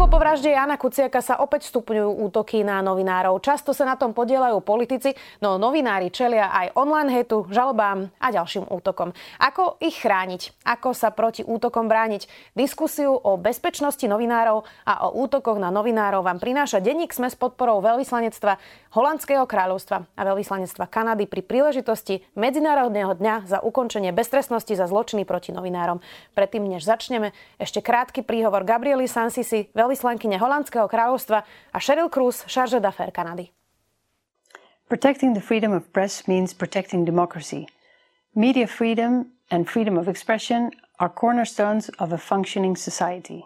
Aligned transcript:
rokov 0.00 0.16
po 0.16 0.22
vražde 0.22 0.54
Jana 0.54 0.80
Kuciaka 0.80 1.20
sa 1.20 1.44
opäť 1.44 1.68
stupňujú 1.68 2.24
útoky 2.24 2.64
na 2.64 2.80
novinárov. 2.80 3.36
Často 3.44 3.76
sa 3.76 3.84
na 3.84 4.00
tom 4.00 4.16
podielajú 4.16 4.64
politici, 4.64 5.12
no 5.44 5.60
novinári 5.60 6.08
čelia 6.08 6.48
aj 6.48 6.72
online 6.72 7.12
hetu, 7.12 7.44
žalobám 7.52 8.08
a 8.16 8.26
ďalším 8.32 8.70
útokom. 8.72 9.12
Ako 9.36 9.76
ich 9.82 10.00
chrániť? 10.00 10.62
Ako 10.64 10.96
sa 10.96 11.12
proti 11.12 11.44
útokom 11.44 11.84
brániť? 11.84 12.54
Diskusiu 12.56 13.12
o 13.12 13.36
bezpečnosti 13.36 14.06
novinárov 14.06 14.64
a 14.88 15.04
o 15.10 15.20
útokoch 15.20 15.60
na 15.60 15.68
novinárov 15.68 16.24
vám 16.24 16.40
prináša 16.40 16.80
denník 16.80 17.12
Sme 17.12 17.28
s 17.28 17.36
podporou 17.36 17.84
veľvyslanectva 17.84 18.56
Holandského 18.96 19.44
kráľovstva 19.44 20.08
a 20.16 20.22
veľvyslanectva 20.24 20.88
Kanady 20.88 21.28
pri 21.28 21.44
príležitosti 21.44 22.24
Medzinárodného 22.40 23.12
dňa 23.20 23.44
za 23.44 23.58
ukončenie 23.60 24.16
beztrestnosti 24.16 24.72
za 24.72 24.88
zločiny 24.88 25.28
proti 25.28 25.52
novinárom. 25.52 26.00
Predtým, 26.32 26.64
než 26.64 26.88
začneme, 26.88 27.36
ešte 27.60 27.84
krátky 27.84 28.24
príhovor 28.24 28.64
Gabrieli 28.64 29.04
Sansisi, 29.04 29.59
veľ 29.74 29.92
veľvyslankyne 29.92 30.40
Holandského 30.40 30.88
kráľovstva 30.88 31.44
a 31.44 31.78
Sheryl 31.78 32.08
Cruz, 32.08 32.46
charge 32.48 32.80
d'affaires 32.80 33.12
Kanady. 33.12 33.52
Protecting 34.88 35.34
the 35.34 35.44
freedom 35.44 35.72
of 35.72 35.92
press 35.92 36.26
means 36.26 36.54
protecting 36.54 37.04
democracy. 37.04 37.68
Media 38.34 38.66
freedom 38.66 39.32
and 39.50 39.68
freedom 39.68 39.98
of 39.98 40.08
expression 40.08 40.70
are 40.98 41.08
cornerstones 41.08 41.88
of 41.98 42.12
a 42.12 42.18
functioning 42.18 42.76
society. 42.76 43.44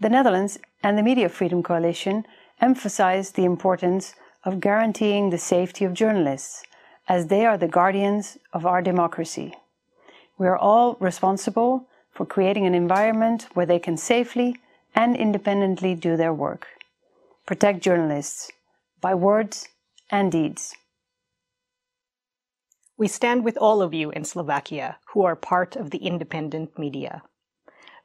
The 0.00 0.08
Netherlands 0.08 0.58
and 0.82 0.96
the 0.96 1.02
Media 1.02 1.28
Freedom 1.28 1.62
Coalition 1.62 2.24
emphasize 2.60 3.32
the 3.32 3.44
importance 3.44 4.14
of 4.44 4.60
guaranteeing 4.60 5.30
the 5.30 5.38
safety 5.38 5.84
of 5.84 5.94
journalists, 5.94 6.64
as 7.08 7.26
they 7.26 7.44
are 7.44 7.58
the 7.58 7.68
guardians 7.68 8.38
of 8.52 8.64
our 8.64 8.80
democracy. 8.80 9.52
We 10.38 10.46
are 10.46 10.56
all 10.56 10.96
responsible 11.00 11.86
for 12.10 12.24
creating 12.24 12.66
an 12.66 12.74
environment 12.74 13.48
where 13.54 13.66
they 13.66 13.78
can 13.78 13.96
safely 13.96 14.56
and 14.94 15.16
independently 15.16 15.94
do 15.94 16.16
their 16.16 16.32
work. 16.32 16.66
Protect 17.46 17.80
journalists 17.80 18.50
by 19.00 19.14
words 19.14 19.68
and 20.10 20.30
deeds. 20.30 20.74
We 22.96 23.08
stand 23.08 23.44
with 23.44 23.56
all 23.56 23.80
of 23.80 23.94
you 23.94 24.10
in 24.10 24.24
Slovakia 24.24 24.98
who 25.12 25.24
are 25.24 25.36
part 25.36 25.74
of 25.74 25.90
the 25.90 25.98
independent 25.98 26.78
media. 26.78 27.22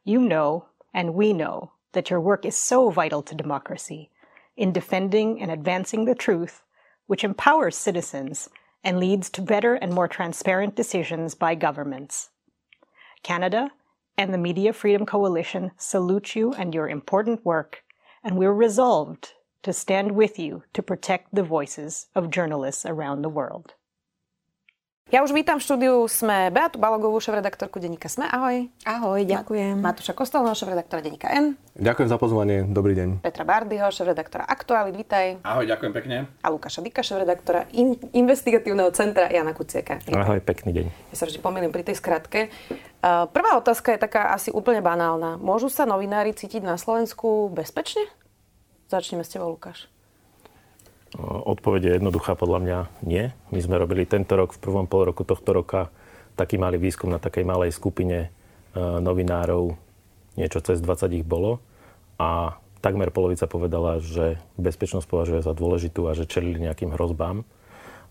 You 0.04 0.22
know, 0.22 0.68
and 0.94 1.14
we 1.14 1.34
know, 1.34 1.72
that 1.96 2.10
your 2.10 2.22
work 2.22 2.46
is 2.46 2.56
so 2.56 2.92
vital 2.92 3.24
to 3.24 3.34
democracy 3.34 4.12
in 4.56 4.72
defending 4.72 5.42
and 5.42 5.50
advancing 5.50 6.06
the 6.06 6.14
truth, 6.14 6.62
which 7.08 7.24
empowers 7.24 7.76
citizens 7.76 8.50
and 8.84 9.00
leads 9.00 9.30
to 9.32 9.42
better 9.42 9.74
and 9.74 9.92
more 9.92 10.08
transparent 10.08 10.76
decisions 10.76 11.34
by 11.34 11.56
governments. 11.56 12.30
Canada 13.24 13.72
and 14.18 14.34
the 14.34 14.38
Media 14.38 14.74
Freedom 14.74 15.06
Coalition 15.06 15.72
salute 15.78 16.36
you 16.36 16.54
and 16.54 16.74
your 16.74 16.88
important 16.88 17.46
work, 17.46 17.84
and 18.24 18.38
we're 18.38 18.54
resolved 18.54 19.34
to 19.64 19.74
stand 19.74 20.14
with 20.14 20.38
you 20.38 20.64
to 20.74 20.84
protect 20.84 21.34
the 21.34 21.44
voices 21.44 22.08
of 22.16 22.30
journalists 22.30 22.86
around 22.86 23.22
the 23.22 23.30
world. 23.30 23.74
Ja 25.14 25.22
už 25.22 25.38
vítam 25.38 25.62
v 25.62 25.66
štúdiu 25.70 26.10
Sme 26.10 26.50
Beatu 26.50 26.82
Balogovú, 26.82 27.22
šéf-redaktorku 27.22 27.78
denníka 27.78 28.10
Sme. 28.10 28.26
Ahoj. 28.26 28.74
Ahoj, 28.90 29.22
ďakujem. 29.22 29.78
Matúša 29.78 30.18
Kostelného, 30.18 30.58
šéf-redaktora 30.58 31.06
denníka 31.06 31.30
N. 31.30 31.62
Ďakujem 31.78 32.10
za 32.10 32.18
pozvanie, 32.18 32.66
dobrý 32.66 32.98
deň. 32.98 33.22
Petra 33.22 33.46
Bardyho, 33.46 33.86
šéf-redaktora 33.94 34.50
Aktuálit, 34.50 34.98
vítaj. 34.98 35.38
Ahoj, 35.46 35.70
ďakujem 35.70 35.94
pekne. 35.94 36.16
A 36.42 36.50
Lukáša 36.50 36.82
Dika, 36.82 37.06
šéf-redaktora 37.06 37.70
in- 37.78 38.02
investigatívneho 38.18 38.90
centra 38.98 39.30
Jana 39.30 39.54
Kuciaka. 39.54 40.02
Ahoj, 40.10 40.42
pekný 40.42 40.74
deň. 40.74 40.86
Ja 41.14 41.16
sa 41.16 41.30
vždy 41.30 41.38
pomýlim 41.38 41.70
pri 41.70 41.86
tej 41.86 42.02
skratke. 42.02 42.50
Prvá 43.06 43.62
otázka 43.62 43.94
je 43.94 44.02
taká 44.02 44.34
asi 44.34 44.50
úplne 44.50 44.82
banálna. 44.82 45.38
Môžu 45.38 45.70
sa 45.70 45.86
novinári 45.86 46.34
cítiť 46.34 46.66
na 46.66 46.82
Slovensku 46.82 47.54
bezpečne? 47.54 48.10
Začneme 48.90 49.22
s 49.22 49.30
tebou, 49.30 49.54
Lukáš. 49.54 49.86
Odpoveď 51.22 51.82
je 51.86 51.92
jednoduchá, 52.02 52.36
podľa 52.36 52.60
mňa 52.60 52.80
nie. 53.08 53.32
My 53.54 53.60
sme 53.62 53.80
robili 53.80 54.04
tento 54.04 54.36
rok, 54.36 54.52
v 54.52 54.64
prvom 54.64 54.90
pol 54.90 55.08
roku 55.08 55.24
tohto 55.24 55.56
roka, 55.56 55.94
taký 56.36 56.60
malý 56.60 56.76
výskum 56.76 57.08
na 57.08 57.22
takej 57.22 57.48
malej 57.48 57.72
skupine 57.72 58.28
e, 58.28 58.30
novinárov, 58.76 59.80
niečo 60.36 60.60
cez 60.60 60.84
20 60.84 61.16
ich 61.16 61.26
bolo 61.26 61.64
a 62.20 62.60
takmer 62.84 63.10
polovica 63.16 63.48
povedala, 63.48 64.04
že 64.04 64.38
bezpečnosť 64.60 65.08
považuje 65.08 65.42
za 65.42 65.56
dôležitú 65.56 66.06
a 66.06 66.14
že 66.14 66.28
čelili 66.28 66.68
nejakým 66.68 66.92
hrozbám. 66.92 67.48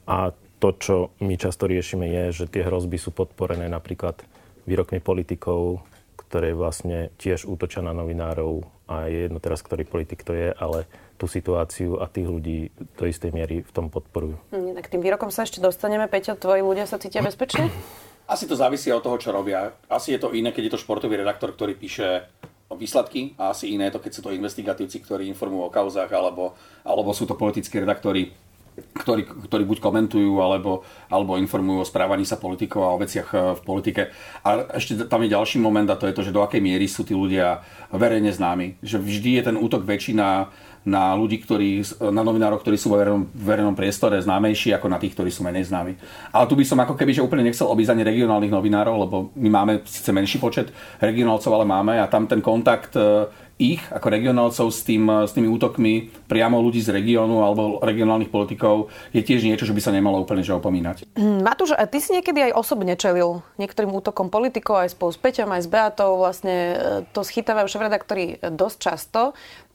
A 0.09 0.33
to, 0.59 0.69
čo 0.73 0.97
my 1.21 1.37
často 1.37 1.69
riešime, 1.69 2.09
je, 2.09 2.45
že 2.45 2.45
tie 2.49 2.65
hrozby 2.65 2.97
sú 2.97 3.13
podporené 3.13 3.69
napríklad 3.69 4.25
výrokmi 4.65 5.05
politikov, 5.05 5.85
ktoré 6.17 6.57
vlastne 6.57 7.13
tiež 7.21 7.45
útočia 7.45 7.85
na 7.85 7.93
novinárov 7.93 8.65
a 8.89 9.13
je 9.13 9.29
jedno 9.29 9.39
teraz, 9.39 9.61
ktorý 9.61 9.85
politik 9.85 10.25
to 10.25 10.33
je, 10.33 10.57
ale 10.57 10.89
tú 11.15 11.31
situáciu 11.31 12.03
a 12.03 12.11
tých 12.11 12.27
ľudí 12.27 12.75
do 12.99 13.05
istej 13.07 13.31
miery 13.31 13.63
v 13.63 13.71
tom 13.71 13.89
podporujú. 13.89 14.37
Hmm, 14.51 14.75
tak 14.75 14.91
tým 14.91 15.01
výrokom 15.03 15.31
sa 15.31 15.47
ešte 15.47 15.63
dostaneme. 15.63 16.11
Peťo, 16.11 16.35
tvoji 16.35 16.63
ľudia 16.63 16.85
sa 16.91 16.99
cítia 16.99 17.23
bezpečne? 17.23 17.71
Asi 18.33 18.49
to 18.49 18.57
závisí 18.57 18.89
od 18.89 19.05
toho, 19.05 19.21
čo 19.21 19.37
robia. 19.37 19.77
Asi 19.85 20.17
je 20.17 20.21
to 20.21 20.33
iné, 20.33 20.49
keď 20.49 20.73
je 20.73 20.73
to 20.75 20.83
športový 20.83 21.21
redaktor, 21.21 21.53
ktorý 21.53 21.77
píše 21.77 22.25
výsledky 22.73 23.37
a 23.37 23.53
asi 23.53 23.77
iné 23.77 23.93
je 23.93 24.01
to, 24.01 24.03
keď 24.03 24.13
sú 24.17 24.21
to 24.25 24.35
investigatívci, 24.35 25.05
ktorí 25.05 25.29
informujú 25.29 25.69
o 25.69 25.75
kauzách, 25.75 26.09
alebo, 26.09 26.57
alebo 26.83 27.13
sú 27.13 27.29
to 27.29 27.37
politickí 27.37 27.77
redaktori, 27.77 28.33
ktorí, 28.75 29.23
ktorí 29.47 29.63
buď 29.69 29.79
komentujú 29.79 30.43
alebo, 30.43 30.83
alebo 31.07 31.39
informujú 31.39 31.87
o 31.87 31.89
správaní 31.89 32.27
sa 32.27 32.41
politikov 32.41 32.83
a 32.83 32.95
o 32.95 33.01
veciach 33.01 33.29
eh, 33.31 33.41
v 33.55 33.61
politike. 33.63 34.03
A 34.43 34.75
ešte 34.75 35.07
tam 35.07 35.23
je 35.23 35.35
ďalší 35.35 35.63
moment 35.63 35.87
a 35.87 35.99
to 35.99 36.11
je 36.11 36.17
to, 36.17 36.27
že 36.27 36.35
do 36.35 36.43
akej 36.43 36.59
miery 36.59 36.91
sú 36.91 37.07
tí 37.07 37.15
ľudia 37.15 37.63
verejne 37.95 38.35
známi. 38.35 38.83
Že 38.83 38.99
vždy 38.99 39.31
je 39.39 39.43
ten 39.47 39.57
útok 39.61 39.87
väčší 39.87 40.19
na, 40.19 40.51
na 40.85 41.17
ľudí, 41.17 41.41
ktorí, 41.41 41.81
na 42.13 42.21
novinárov, 42.21 42.61
ktorí 42.61 42.77
sú 42.77 42.93
vo 42.93 43.01
verejnom, 43.01 43.25
verejnom 43.33 43.73
priestore 43.73 44.21
známejší 44.21 44.77
ako 44.77 44.93
na 44.93 45.01
tých, 45.01 45.17
ktorí 45.17 45.33
sú 45.33 45.41
menej 45.41 45.73
známi. 45.73 45.97
Ale 46.29 46.45
tu 46.45 46.55
by 46.55 46.65
som 46.65 46.77
ako 46.77 46.93
keby 46.93 47.17
že 47.17 47.25
úplne 47.25 47.41
nechcel 47.41 47.65
obísť 47.65 47.97
ani 47.97 48.05
regionálnych 48.05 48.53
novinárov, 48.53 48.95
lebo 49.09 49.17
my 49.33 49.49
máme 49.49 49.73
síce 49.89 50.13
menší 50.13 50.37
počet 50.37 50.69
regionálcov, 51.01 51.51
ale 51.57 51.65
máme 51.65 51.97
a 51.97 52.05
tam 52.05 52.29
ten 52.29 52.45
kontakt 52.45 52.93
e, 53.01 53.25
ich 53.59 53.79
ako 53.95 54.11
regionálcov 54.11 54.67
s, 54.75 54.83
tým, 54.83 55.07
s 55.07 55.31
tými 55.31 55.47
útokmi 55.47 56.11
priamo 56.27 56.59
ľudí 56.59 56.83
z 56.83 56.91
regiónu 56.91 57.47
alebo 57.47 57.79
regionálnych 57.79 58.31
politikov 58.31 58.91
je 59.15 59.23
tiež 59.23 59.47
niečo, 59.47 59.63
že 59.63 59.75
by 59.75 59.83
sa 59.83 59.95
nemalo 59.95 60.19
úplne 60.19 60.43
že 60.43 60.51
opomínať. 60.59 61.07
Mm, 61.15 61.47
Matúš, 61.47 61.79
a 61.79 61.87
ty 61.87 62.03
si 62.03 62.11
niekedy 62.11 62.51
aj 62.51 62.59
osobne 62.59 62.99
čelil 62.99 63.47
niektorým 63.63 63.95
útokom 63.95 64.27
politikov 64.27 64.83
aj 64.83 64.99
spolu 64.99 65.11
s 65.15 65.19
Peťom, 65.23 65.55
aj 65.55 65.63
s 65.63 65.69
Beatou, 65.71 66.19
vlastne 66.19 66.57
e, 66.75 66.77
to 67.15 67.23
schytávajú 67.23 67.71
šéf-redaktori 67.71 68.43
dosť 68.43 68.77
často. 68.83 69.21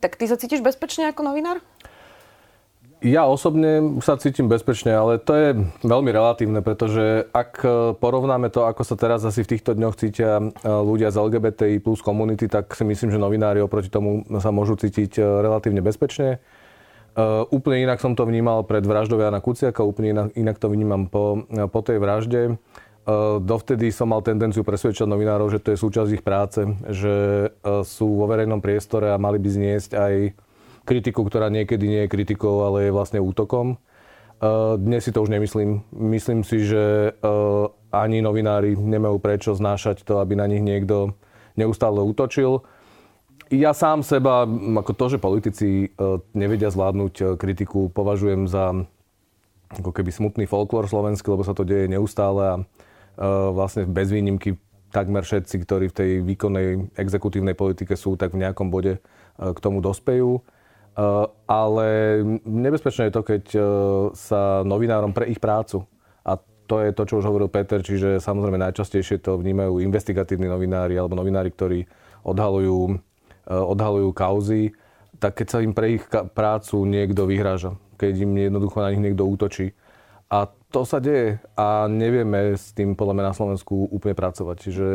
Tak 0.04 0.20
ty 0.20 0.28
sa 0.28 0.36
cítiš 0.36 0.60
bezpečne 0.60 1.12
ako 1.12 1.32
novinár? 1.32 1.64
Ja 3.00 3.32
osobne 3.32 3.96
sa 4.04 4.20
cítim 4.20 4.52
bezpečne, 4.52 4.92
ale 4.92 5.24
to 5.24 5.32
je 5.32 5.50
veľmi 5.88 6.12
relatívne, 6.12 6.60
pretože 6.60 7.32
ak 7.32 7.64
porovnáme 7.96 8.52
to, 8.52 8.68
ako 8.68 8.84
sa 8.84 9.00
teraz 9.00 9.24
asi 9.24 9.48
v 9.48 9.56
týchto 9.56 9.72
dňoch 9.72 9.96
cítia 9.96 10.44
e, 10.44 10.52
ľudia 10.68 11.08
z 11.08 11.24
LGBTI 11.24 11.80
plus 11.80 12.04
komunity, 12.04 12.52
tak 12.52 12.68
si 12.76 12.84
myslím, 12.84 13.16
že 13.16 13.24
novinári 13.24 13.64
oproti 13.64 13.88
tomu 13.88 14.28
sa 14.44 14.52
môžu 14.52 14.76
cítiť 14.76 15.16
e, 15.16 15.24
relatívne 15.24 15.80
bezpečne. 15.80 16.44
Úplne 17.50 17.84
inak 17.84 18.00
som 18.00 18.16
to 18.16 18.24
vnímal 18.24 18.64
pred 18.64 18.86
vraždou 18.86 19.20
Jana 19.20 19.44
Kuciaka, 19.44 19.84
úplne 19.84 20.32
inak, 20.40 20.56
to 20.56 20.72
vnímam 20.72 21.10
po, 21.12 21.44
po 21.68 21.82
tej 21.84 22.00
vražde. 22.00 22.56
Dovtedy 23.44 23.92
som 23.92 24.14
mal 24.14 24.24
tendenciu 24.24 24.64
presvedčať 24.64 25.04
novinárov, 25.04 25.52
že 25.52 25.60
to 25.60 25.76
je 25.76 25.84
súčasť 25.84 26.12
ich 26.16 26.24
práce, 26.24 26.64
že 26.88 27.50
sú 27.84 28.24
vo 28.24 28.30
verejnom 28.30 28.64
priestore 28.64 29.12
a 29.12 29.20
mali 29.20 29.36
by 29.36 29.50
zniesť 29.52 29.92
aj 30.00 30.14
kritiku, 30.86 31.26
ktorá 31.28 31.50
niekedy 31.50 31.86
nie 31.88 32.02
je 32.06 32.12
kritikou, 32.12 32.64
ale 32.68 32.88
je 32.88 32.96
vlastne 32.96 33.20
útokom. 33.24 33.80
Dnes 34.80 35.04
si 35.04 35.12
to 35.12 35.20
už 35.20 35.32
nemyslím. 35.36 35.84
Myslím 35.92 36.48
si, 36.48 36.64
že 36.64 37.12
ani 37.92 38.24
novinári 38.24 38.78
nemajú 38.78 39.20
prečo 39.20 39.52
znášať 39.52 40.08
to, 40.08 40.24
aby 40.24 40.40
na 40.40 40.48
nich 40.48 40.64
niekto 40.64 41.18
neustále 41.60 42.00
útočil. 42.00 42.64
Ja 43.50 43.74
sám 43.74 44.06
seba, 44.06 44.46
ako 44.80 44.92
to, 44.94 45.06
že 45.12 45.18
politici 45.18 45.92
nevedia 46.38 46.70
zvládnuť 46.70 47.36
kritiku, 47.36 47.90
považujem 47.90 48.46
za 48.48 48.86
ako 49.70 49.90
keby 49.90 50.10
smutný 50.14 50.46
folklór 50.46 50.86
slovenský, 50.90 51.34
lebo 51.34 51.44
sa 51.46 51.58
to 51.58 51.68
deje 51.68 51.90
neustále 51.90 52.42
a 52.42 52.56
vlastne 53.52 53.84
bez 53.90 54.10
výnimky 54.14 54.56
takmer 54.90 55.22
všetci, 55.22 55.56
ktorí 55.66 55.86
v 55.92 55.98
tej 55.98 56.12
výkonnej 56.26 56.96
exekutívnej 56.98 57.54
politike 57.54 57.94
sú, 57.94 58.16
tak 58.18 58.34
v 58.34 58.42
nejakom 58.42 58.72
bode 58.72 58.98
k 59.38 59.60
tomu 59.62 59.84
dospejú. 59.84 60.42
Eh, 61.00 61.26
ale 61.48 61.88
nebezpečné 62.44 63.08
je 63.08 63.16
to, 63.16 63.24
keď 63.24 63.44
eh, 63.56 63.64
sa 64.20 64.68
novinárom 64.68 65.16
pre 65.16 65.32
ich 65.32 65.40
prácu, 65.40 65.88
a 66.28 66.36
to 66.68 66.84
je 66.84 66.92
to, 66.92 67.08
čo 67.08 67.24
už 67.24 67.30
hovoril 67.32 67.48
Peter, 67.48 67.80
čiže 67.80 68.20
samozrejme 68.20 68.60
najčastejšie 68.60 69.24
to 69.24 69.40
vnímajú 69.40 69.80
investigatívni 69.80 70.52
novinári 70.52 71.00
alebo 71.00 71.16
novinári, 71.16 71.56
ktorí 71.56 71.88
odhalujú, 72.28 73.00
eh, 73.00 73.56
odhalujú 73.56 74.12
kauzy, 74.12 74.76
tak 75.24 75.40
keď 75.40 75.48
sa 75.48 75.64
im 75.64 75.72
pre 75.72 75.96
ich 75.96 76.04
prácu 76.36 76.84
niekto 76.84 77.24
vyhráža, 77.24 77.80
keď 77.96 78.28
im 78.28 78.36
jednoducho 78.36 78.84
na 78.84 78.92
nich 78.92 79.04
niekto 79.04 79.24
útočí. 79.24 79.72
A 80.28 80.52
to 80.70 80.84
sa 80.84 81.00
deje 81.00 81.40
a 81.58 81.88
nevieme 81.88 82.60
s 82.60 82.76
tým 82.76 82.94
podľa 82.94 83.14
mňa 83.18 83.26
na 83.32 83.38
Slovensku 83.38 83.90
úplne 83.90 84.14
pracovať. 84.14 84.56
Čiže 84.62 84.88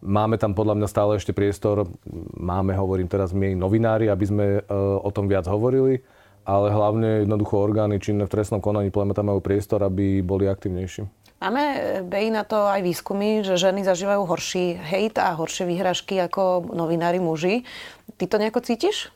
máme 0.00 0.36
tam 0.40 0.56
podľa 0.56 0.80
mňa 0.80 0.88
stále 0.88 1.12
ešte 1.16 1.36
priestor, 1.36 1.88
máme, 2.36 2.72
hovorím 2.76 3.08
teraz 3.08 3.36
my 3.36 3.52
novinári, 3.56 4.08
aby 4.08 4.24
sme 4.26 4.46
e, 4.58 4.60
o 5.00 5.10
tom 5.12 5.28
viac 5.28 5.44
hovorili, 5.46 6.00
ale 6.44 6.72
hlavne 6.72 7.28
jednoducho 7.28 7.60
orgány 7.60 8.00
činné 8.00 8.24
v 8.24 8.32
trestnom 8.32 8.64
konaní 8.64 8.88
podľa 8.88 9.12
mňa 9.12 9.16
tam 9.16 9.28
majú 9.30 9.40
priestor, 9.44 9.80
aby 9.84 10.24
boli 10.24 10.48
aktivnejší. 10.48 11.04
Máme, 11.40 11.64
Bej, 12.04 12.28
na 12.36 12.44
to 12.44 12.68
aj 12.68 12.84
výskumy, 12.84 13.40
že 13.40 13.56
ženy 13.56 13.80
zažívajú 13.80 14.28
horší 14.28 14.76
hejt 14.76 15.16
a 15.16 15.32
horšie 15.32 15.64
výhražky 15.64 16.20
ako 16.20 16.68
novinári 16.68 17.16
muži. 17.16 17.64
Ty 18.20 18.28
to 18.28 18.36
nejako 18.36 18.60
cítiš? 18.60 19.08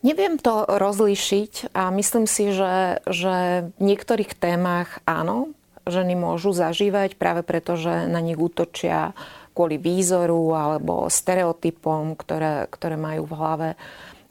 Neviem 0.00 0.40
to 0.40 0.66
rozlíšiť 0.66 1.76
a 1.76 1.92
myslím 1.92 2.24
si, 2.24 2.50
že, 2.56 3.04
že 3.06 3.68
v 3.76 3.82
niektorých 3.92 4.34
témach 4.34 5.04
áno, 5.04 5.52
ženy 5.86 6.16
môžu 6.18 6.56
zažívať 6.56 7.14
práve 7.20 7.44
preto, 7.44 7.78
že 7.78 8.08
na 8.10 8.18
nich 8.24 8.40
útočia 8.40 9.14
kvôli 9.52 9.76
výzoru 9.76 10.56
alebo 10.56 11.06
stereotypom, 11.06 12.16
ktoré, 12.16 12.66
ktoré 12.72 12.96
majú 12.96 13.28
v 13.28 13.36
hlave. 13.36 13.68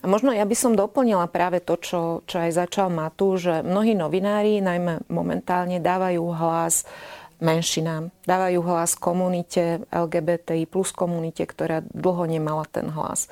A 0.02 0.06
možno 0.10 0.34
ja 0.34 0.42
by 0.46 0.56
som 0.58 0.74
doplnila 0.74 1.30
práve 1.30 1.62
to, 1.62 1.78
čo, 1.78 2.02
čo 2.26 2.36
aj 2.42 2.58
začal 2.58 2.90
Matu, 2.90 3.38
že 3.38 3.62
mnohí 3.62 3.94
novinári 3.94 4.58
najmä 4.58 5.06
momentálne 5.14 5.78
dávajú 5.78 6.26
hlas 6.34 6.90
menšinám, 7.42 8.14
dávajú 8.26 8.62
hlas 8.62 8.94
komunite 8.98 9.82
LGBTI 9.90 10.70
plus 10.70 10.94
komunite, 10.94 11.42
ktorá 11.46 11.82
dlho 11.82 12.30
nemala 12.30 12.70
ten 12.70 12.90
hlas. 12.94 13.30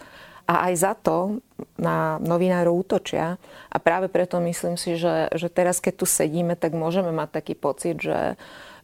A 0.50 0.65
aj 0.69 0.74
za 0.81 0.94
to 0.97 1.45
na 1.77 2.18
novinárov 2.18 2.74
útočia. 2.74 3.38
A 3.69 3.77
práve 3.77 4.09
preto 4.09 4.41
myslím 4.41 4.81
si, 4.81 4.97
že, 4.97 5.30
že 5.38 5.45
teraz, 5.45 5.77
keď 5.77 5.94
tu 6.01 6.06
sedíme, 6.09 6.57
tak 6.57 6.74
môžeme 6.74 7.13
mať 7.13 7.30
taký 7.38 7.53
pocit, 7.53 8.01
že, 8.01 8.33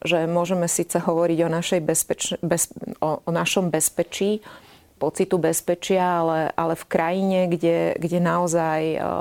že 0.04 0.28
môžeme 0.28 0.68
síce 0.68 0.98
hovoriť 1.00 1.40
o, 1.46 1.50
našej 1.50 1.82
bezpeč, 1.86 2.22
bez, 2.42 2.72
o, 3.00 3.22
o 3.22 3.30
našom 3.32 3.70
bezpečí, 3.70 4.44
pocitu 4.96 5.38
bezpečia, 5.38 6.24
ale, 6.24 6.40
ale 6.56 6.74
v 6.74 6.86
krajine, 6.88 7.40
kde, 7.52 8.00
kde 8.00 8.20
naozaj 8.24 8.82
o, 8.96 8.98
o, 9.00 9.14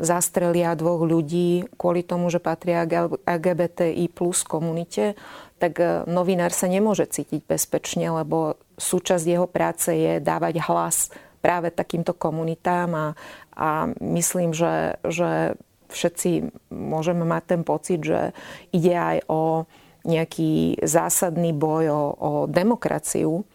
zastrelia 0.00 0.72
dvoch 0.74 1.04
ľudí 1.04 1.68
kvôli 1.76 2.02
tomu, 2.02 2.32
že 2.32 2.40
patria 2.40 2.88
LGBTI 3.28 4.08
plus 4.10 4.42
komunite, 4.42 5.14
tak 5.62 5.78
e, 5.78 6.02
novinár 6.10 6.50
sa 6.50 6.66
nemôže 6.66 7.06
cítiť 7.06 7.46
bezpečne, 7.46 8.10
lebo 8.10 8.58
súčasť 8.74 9.24
jeho 9.30 9.46
práce 9.46 9.94
je 9.94 10.18
dávať 10.18 10.58
hlas 10.66 11.14
práve 11.38 11.70
takýmto 11.70 12.14
komunitám 12.18 12.90
a, 12.94 13.06
a 13.54 13.70
myslím, 14.02 14.50
že, 14.50 14.98
že 15.06 15.54
všetci 15.92 16.30
môžeme 16.72 17.22
mať 17.28 17.42
ten 17.56 17.62
pocit, 17.62 18.00
že 18.02 18.32
ide 18.72 18.96
aj 18.96 19.18
o 19.28 19.68
nejaký 20.02 20.82
zásadný 20.82 21.54
boj 21.54 21.84
o, 21.90 22.02
o 22.18 22.30
demokraciu. 22.50 23.46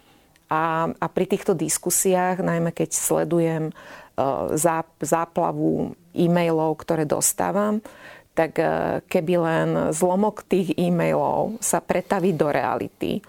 A, 0.47 0.87
a 0.95 1.05
pri 1.11 1.27
týchto 1.27 1.51
diskusiách, 1.51 2.39
najmä 2.39 2.71
keď 2.71 2.95
sledujem 2.95 3.63
uh, 3.75 4.55
zá, 4.55 4.87
záplavu 5.03 5.91
e-mailov, 6.15 6.79
ktoré 6.79 7.03
dostávam, 7.03 7.83
tak 8.31 8.55
uh, 8.63 9.03
keby 9.11 9.33
len 9.43 9.69
zlomok 9.91 10.47
tých 10.47 10.71
e-mailov 10.79 11.59
sa 11.59 11.83
pretaví 11.83 12.31
do 12.31 12.47
reality, 12.47 13.19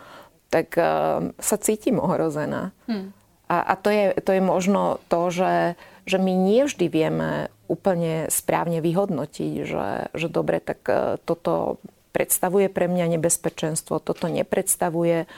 tak 0.46 0.78
uh, 0.78 1.34
sa 1.42 1.56
cítim 1.58 1.98
ohrozená. 1.98 2.70
Hmm. 2.86 3.10
A, 3.50 3.72
a 3.72 3.74
to, 3.74 3.90
je, 3.90 4.14
to 4.22 4.30
je 4.36 4.42
možno 4.44 5.02
to, 5.10 5.34
že, 5.34 5.74
že 6.08 6.16
my 6.16 6.32
nie 6.32 6.64
vždy 6.64 6.86
vieme 6.88 7.52
úplne 7.68 8.32
správne 8.32 8.80
vyhodnotiť, 8.80 9.52
že, 9.68 9.88
že 10.16 10.26
dobre, 10.32 10.58
tak 10.64 10.80
e, 10.88 11.20
toto 11.20 11.76
predstavuje 12.16 12.72
pre 12.72 12.88
mňa 12.88 13.20
nebezpečenstvo, 13.20 14.00
toto 14.00 14.26
nepredstavuje. 14.26 15.28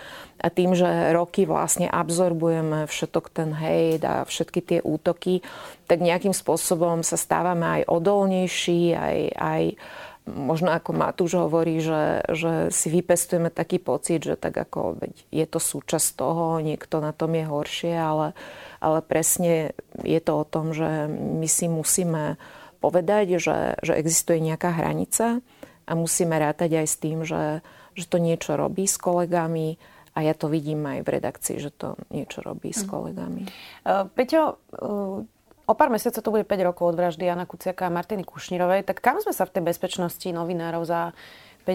A 0.40 0.48
tým, 0.48 0.72
že 0.72 1.12
roky 1.12 1.44
vlastne 1.44 1.90
absorbujeme 1.90 2.88
všetok 2.88 3.26
ten 3.28 3.50
hejt 3.52 4.00
a 4.06 4.24
všetky 4.24 4.60
tie 4.64 4.78
útoky, 4.80 5.44
tak 5.90 6.00
nejakým 6.00 6.32
spôsobom 6.32 7.02
sa 7.04 7.20
stávame 7.20 7.82
aj 7.82 7.90
odolnejší, 7.90 8.96
aj, 8.96 9.18
aj 9.36 9.62
možno 10.30 10.70
ako 10.70 10.90
Matúš 10.94 11.36
hovorí, 11.36 11.82
že, 11.82 12.22
že 12.30 12.70
si 12.70 12.88
vypestujeme 12.88 13.50
taký 13.50 13.82
pocit, 13.82 14.22
že 14.22 14.38
tak 14.38 14.54
ako 14.56 15.02
je 15.34 15.46
to 15.50 15.58
súčasť 15.58 16.08
toho, 16.16 16.62
niekto 16.62 17.02
na 17.02 17.10
tom 17.10 17.34
je 17.34 17.44
horšie, 17.44 17.94
ale, 17.98 18.32
ale 18.80 19.04
presne 19.04 19.76
je 20.02 20.20
to 20.20 20.40
o 20.40 20.48
tom, 20.48 20.72
že 20.72 21.06
my 21.12 21.46
si 21.46 21.68
musíme 21.68 22.40
povedať, 22.80 23.36
že, 23.36 23.76
že 23.84 23.92
existuje 23.94 24.40
nejaká 24.40 24.72
hranica 24.72 25.44
a 25.84 25.92
musíme 25.92 26.32
rátať 26.40 26.80
aj 26.80 26.86
s 26.88 26.96
tým, 26.96 27.18
že, 27.28 27.60
že 27.92 28.08
to 28.08 28.16
niečo 28.16 28.56
robí 28.56 28.88
s 28.88 28.96
kolegami 28.96 29.76
a 30.16 30.24
ja 30.24 30.34
to 30.34 30.48
vidím 30.48 30.82
aj 30.88 31.04
v 31.04 31.12
redakcii, 31.20 31.56
že 31.60 31.70
to 31.70 32.00
niečo 32.08 32.40
robí 32.40 32.72
s 32.72 32.82
mhm. 32.82 32.90
kolegami. 32.90 33.42
Uh, 33.84 34.08
Peťo, 34.10 34.58
uh, 34.80 35.22
O 35.70 35.78
pár 35.78 35.86
mesiacov 35.86 36.26
to 36.26 36.34
bude 36.34 36.50
5 36.50 36.66
rokov 36.66 36.90
od 36.90 36.98
vraždy 36.98 37.30
Jana 37.30 37.46
Kuciaka 37.46 37.86
a 37.86 37.94
Martiny 37.94 38.26
Kušnírovej. 38.26 38.82
Tak 38.82 38.98
kam 38.98 39.22
sme 39.22 39.30
sa 39.30 39.46
v 39.46 39.54
tej 39.54 39.70
bezpečnosti 39.70 40.26
novinárov 40.26 40.82
za 40.82 41.14
5 41.14 41.14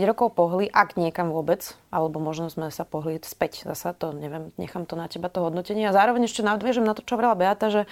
rokov 0.04 0.36
pohli, 0.36 0.68
ak 0.68 1.00
niekam 1.00 1.32
vôbec, 1.32 1.64
alebo 1.88 2.20
možno 2.20 2.52
sme 2.52 2.68
sa 2.68 2.84
pohli 2.84 3.16
späť 3.24 3.64
zasa, 3.64 3.96
to 3.96 4.12
neviem, 4.12 4.52
nechám 4.60 4.84
to 4.84 5.00
na 5.00 5.08
teba 5.08 5.32
to 5.32 5.40
hodnotenie. 5.40 5.88
A 5.88 5.96
zároveň 5.96 6.28
ešte 6.28 6.44
nadviežem 6.44 6.84
na 6.84 6.92
to, 6.92 7.08
čo 7.08 7.16
hovorila 7.16 7.40
Beata, 7.40 7.72
že 7.72 7.88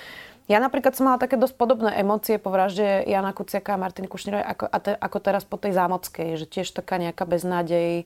ja 0.52 0.60
napríklad 0.60 0.92
som 0.92 1.08
mala 1.08 1.24
také 1.24 1.40
dosť 1.40 1.56
podobné 1.56 1.96
emócie 1.96 2.36
po 2.36 2.52
vražde 2.52 3.08
Jana 3.08 3.32
Kuciaka 3.32 3.78
a 3.78 3.82
Martiny 3.82 4.12
Kušnírovej 4.12 4.44
ako, 4.44 4.66
te, 4.84 4.92
ako 5.00 5.18
teraz 5.24 5.48
po 5.48 5.56
tej 5.56 5.72
zámockej, 5.72 6.36
že 6.36 6.46
tiež 6.52 6.76
taká 6.76 7.00
nejaká 7.00 7.24
beznádej 7.24 8.04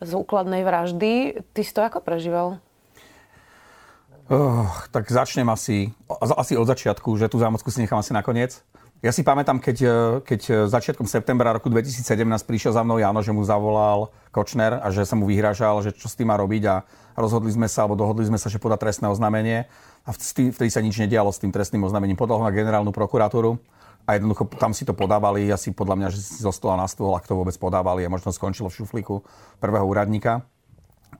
z 0.00 0.10
úkladnej 0.12 0.60
vraždy. 0.60 1.40
Ty 1.56 1.60
si 1.64 1.72
to 1.72 1.80
ako 1.80 2.04
prežíval? 2.04 2.60
Oh, 4.30 4.70
tak 4.94 5.10
začnem 5.10 5.50
asi, 5.50 5.90
asi 6.06 6.54
od 6.54 6.62
začiatku, 6.62 7.18
že 7.18 7.26
tú 7.26 7.42
zámocku 7.42 7.66
si 7.72 7.82
nechám 7.82 7.98
asi 7.98 8.14
nakoniec. 8.14 8.62
Ja 9.00 9.16
si 9.16 9.24
pamätám, 9.24 9.64
keď, 9.64 9.76
e, 9.80 9.96
keď 10.28 10.40
e, 10.44 10.52
začiatkom 10.68 11.08
septembra 11.08 11.56
roku 11.56 11.72
2017 11.72 12.04
prišiel 12.44 12.76
za 12.76 12.84
mnou 12.84 13.00
Jano, 13.00 13.24
že 13.24 13.32
mu 13.32 13.40
zavolal 13.40 14.12
Kočner 14.28 14.76
a 14.76 14.92
že 14.92 15.08
sa 15.08 15.16
mu 15.16 15.24
vyhrážal, 15.24 15.80
že 15.80 15.96
čo 15.96 16.04
s 16.04 16.20
tým 16.20 16.28
má 16.28 16.36
robiť 16.36 16.62
a 16.68 16.84
rozhodli 17.16 17.48
sme 17.48 17.64
sa, 17.64 17.88
alebo 17.88 17.96
dohodli 17.96 18.28
sme 18.28 18.36
sa, 18.36 18.52
že 18.52 18.60
podá 18.60 18.76
trestné 18.76 19.08
oznámenie 19.08 19.64
a 20.04 20.10
vtedy 20.12 20.68
sa 20.68 20.84
nič 20.84 21.00
nedialo 21.00 21.32
s 21.32 21.40
tým 21.40 21.48
trestným 21.48 21.80
oznámením. 21.80 22.20
Podal 22.20 22.44
ho 22.44 22.44
na 22.44 22.52
generálnu 22.52 22.92
prokuratúru 22.92 23.56
a 24.04 24.20
jednoducho 24.20 24.44
tam 24.60 24.76
si 24.76 24.84
to 24.84 24.92
podávali, 24.92 25.48
asi 25.48 25.72
podľa 25.72 25.96
mňa, 25.96 26.08
že 26.12 26.20
si 26.20 26.44
zo 26.44 26.52
na 26.76 26.84
stôl, 26.84 27.16
ak 27.16 27.24
to 27.24 27.32
vôbec 27.32 27.56
podávali 27.56 28.04
a 28.04 28.12
možno 28.12 28.36
skončilo 28.36 28.68
v 28.68 28.84
šuflíku 28.84 29.24
prvého 29.64 29.88
úradníka 29.88 30.44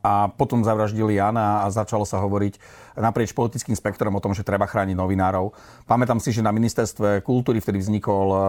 a 0.01 0.33
potom 0.33 0.65
zavraždili 0.65 1.21
Jana 1.21 1.65
a 1.65 1.67
začalo 1.69 2.09
sa 2.09 2.21
hovoriť 2.25 2.57
naprieč 2.99 3.37
politickým 3.37 3.77
spektrom 3.77 4.17
o 4.17 4.23
tom, 4.23 4.33
že 4.33 4.47
treba 4.47 4.65
chrániť 4.65 4.97
novinárov. 4.97 5.53
Pamätám 5.85 6.19
si, 6.19 6.33
že 6.33 6.45
na 6.45 6.51
ministerstve 6.51 7.21
kultúry 7.23 7.61
vtedy 7.61 7.79
vznikol, 7.79 8.29
e, 8.33 8.41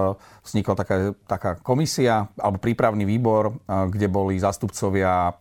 vznikla 0.47 0.73
taká, 0.75 0.95
taká 1.27 1.51
komisia 1.59 2.31
alebo 2.39 2.57
prípravný 2.57 3.03
výbor, 3.03 3.51
e, 3.51 3.53
kde 3.91 4.07
boli 4.07 4.39
zastupcovia 4.39 5.31
e, 5.31 5.33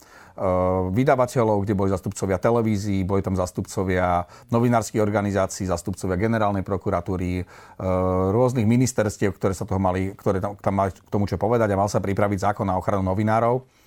vydavateľov, 0.91 1.63
kde 1.63 1.75
boli 1.79 1.89
zastupcovia 1.95 2.43
televízií, 2.43 3.07
boli 3.07 3.23
tam 3.23 3.39
zastupcovia 3.39 4.27
novinárskych 4.51 5.01
organizácií, 5.01 5.71
zastupcovia 5.71 6.19
generálnej 6.19 6.67
prokuratúry, 6.67 7.47
rôznych 8.31 8.67
ministerstiev, 8.67 9.33
ktoré 9.39 9.55
sa 9.55 9.65
toho 9.65 9.79
mali, 9.79 10.13
ktoré 10.19 10.43
tam, 10.43 10.59
tam 10.59 10.75
mali 10.75 10.91
k 10.91 11.09
tomu 11.09 11.31
čo 11.31 11.39
povedať 11.39 11.71
a 11.71 11.81
mal 11.81 11.89
sa 11.89 12.03
pripraviť 12.03 12.53
zákon 12.53 12.67
na 12.67 12.77
ochranu 12.77 13.07
novinárov. 13.07 13.80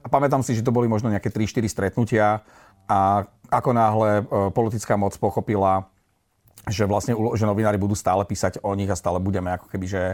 A 0.00 0.06
pamätám 0.08 0.40
si, 0.40 0.56
že 0.56 0.64
to 0.64 0.72
boli 0.72 0.88
možno 0.88 1.12
nejaké 1.12 1.28
3-4 1.28 1.68
stretnutia 1.68 2.40
a 2.88 3.28
ako 3.50 3.70
náhle 3.74 4.10
e, 4.20 4.22
politická 4.54 4.94
moc 4.96 5.12
pochopila, 5.18 5.90
že 6.68 6.86
vlastne 6.86 7.16
že 7.16 7.44
novinári 7.48 7.76
budú 7.76 7.98
stále 7.98 8.22
písať 8.24 8.62
o 8.62 8.72
nich 8.78 8.88
a 8.88 8.98
stále 8.98 9.18
budeme 9.18 9.50
ako 9.54 9.66
keby, 9.68 9.86
že, 9.90 10.04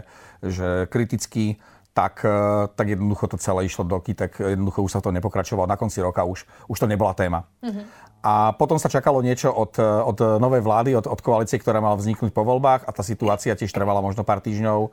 že 0.41 0.67
kriticky, 0.89 1.61
tak, 1.97 2.21
e, 2.21 2.69
tak 2.73 2.85
jednoducho 2.93 3.25
to 3.31 3.37
celé 3.41 3.65
išlo 3.65 3.87
do 3.87 3.97
tak 4.01 4.37
jednoducho 4.37 4.85
už 4.85 4.91
sa 4.91 5.01
to 5.01 5.09
nepokračovalo. 5.09 5.69
Na 5.69 5.79
konci 5.79 6.01
roka 6.01 6.21
už, 6.25 6.45
už 6.69 6.77
to 6.77 6.85
nebola 6.85 7.17
téma. 7.17 7.49
Mm-hmm. 7.65 7.85
A 8.25 8.51
potom 8.57 8.81
sa 8.81 8.89
čakalo 8.91 9.21
niečo 9.21 9.53
od, 9.53 9.77
od 9.81 10.17
novej 10.41 10.59
vlády, 10.65 10.97
od, 10.97 11.05
od 11.05 11.21
koalície, 11.21 11.61
ktorá 11.61 11.79
mala 11.79 11.95
vzniknúť 11.95 12.33
po 12.33 12.43
voľbách 12.43 12.83
a 12.83 12.91
tá 12.91 13.05
situácia 13.05 13.55
tiež 13.55 13.69
trvala 13.71 14.03
možno 14.03 14.25
pár 14.25 14.41
týždňov 14.41 14.89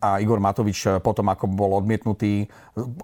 a 0.00 0.20
Igor 0.20 0.40
Matovič 0.40 0.78
eh, 0.86 0.98
potom, 1.00 1.26
ako 1.32 1.48
bol 1.48 1.76
odmietnutý, 1.80 2.44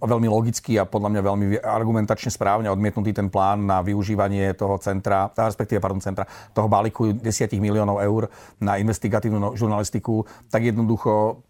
veľmi 0.00 0.28
logicky 0.28 0.76
a 0.76 0.84
podľa 0.84 1.08
mňa 1.16 1.22
veľmi 1.24 1.46
argumentačne 1.64 2.28
správne 2.28 2.68
odmietnutý 2.68 3.16
ten 3.16 3.32
plán 3.32 3.64
na 3.64 3.80
využívanie 3.80 4.52
toho 4.52 4.76
centra, 4.76 5.32
respektíve, 5.32 5.80
pardon, 5.80 6.04
centra, 6.04 6.28
toho 6.52 6.68
balíku 6.68 7.16
10 7.16 7.24
miliónov 7.56 8.04
eur 8.04 8.28
na 8.60 8.76
investigatívnu 8.76 9.38
no, 9.40 9.48
žurnalistiku, 9.56 10.24
tak 10.52 10.68
jednoducho 10.68 11.40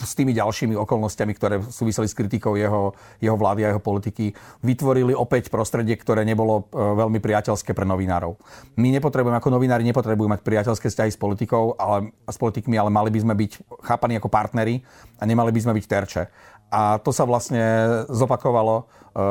s 0.00 0.16
tými 0.16 0.32
ďalšími 0.32 0.74
okolnostiami, 0.74 1.32
ktoré 1.36 1.60
súviseli 1.60 2.08
s 2.08 2.16
kritikou 2.16 2.56
jeho, 2.56 2.96
jeho 3.20 3.36
vlády 3.36 3.68
a 3.68 3.76
jeho 3.76 3.82
politiky, 3.82 4.32
vytvorili 4.64 5.12
opäť 5.12 5.52
prostredie, 5.52 5.94
ktoré 5.94 6.24
nebolo 6.24 6.66
e, 6.72 6.80
veľmi 6.80 7.20
priateľské 7.20 7.76
pre 7.76 7.84
novinárov. 7.84 8.40
My 8.80 8.88
nepotrebujeme, 8.96 9.36
ako 9.36 9.52
novinári 9.52 9.84
nepotrebujeme 9.84 10.40
mať 10.40 10.42
priateľské 10.42 10.88
vzťahy 10.88 11.10
s 11.12 11.18
politikou, 11.20 11.76
ale, 11.76 12.12
s 12.24 12.36
politikmi, 12.40 12.80
ale 12.80 12.88
mali 12.88 13.12
by 13.12 13.20
sme 13.20 13.34
byť 13.36 13.52
chápaní 13.84 14.16
ako 14.16 14.32
partneri 14.32 14.80
a 15.20 15.22
nemali 15.28 15.52
by 15.52 15.60
sme 15.60 15.72
byť 15.76 15.84
terče. 15.84 16.22
A 16.70 17.02
to 17.02 17.10
sa 17.10 17.26
vlastne 17.26 17.62
zopakovalo. 18.06 18.86
E, 19.10 19.22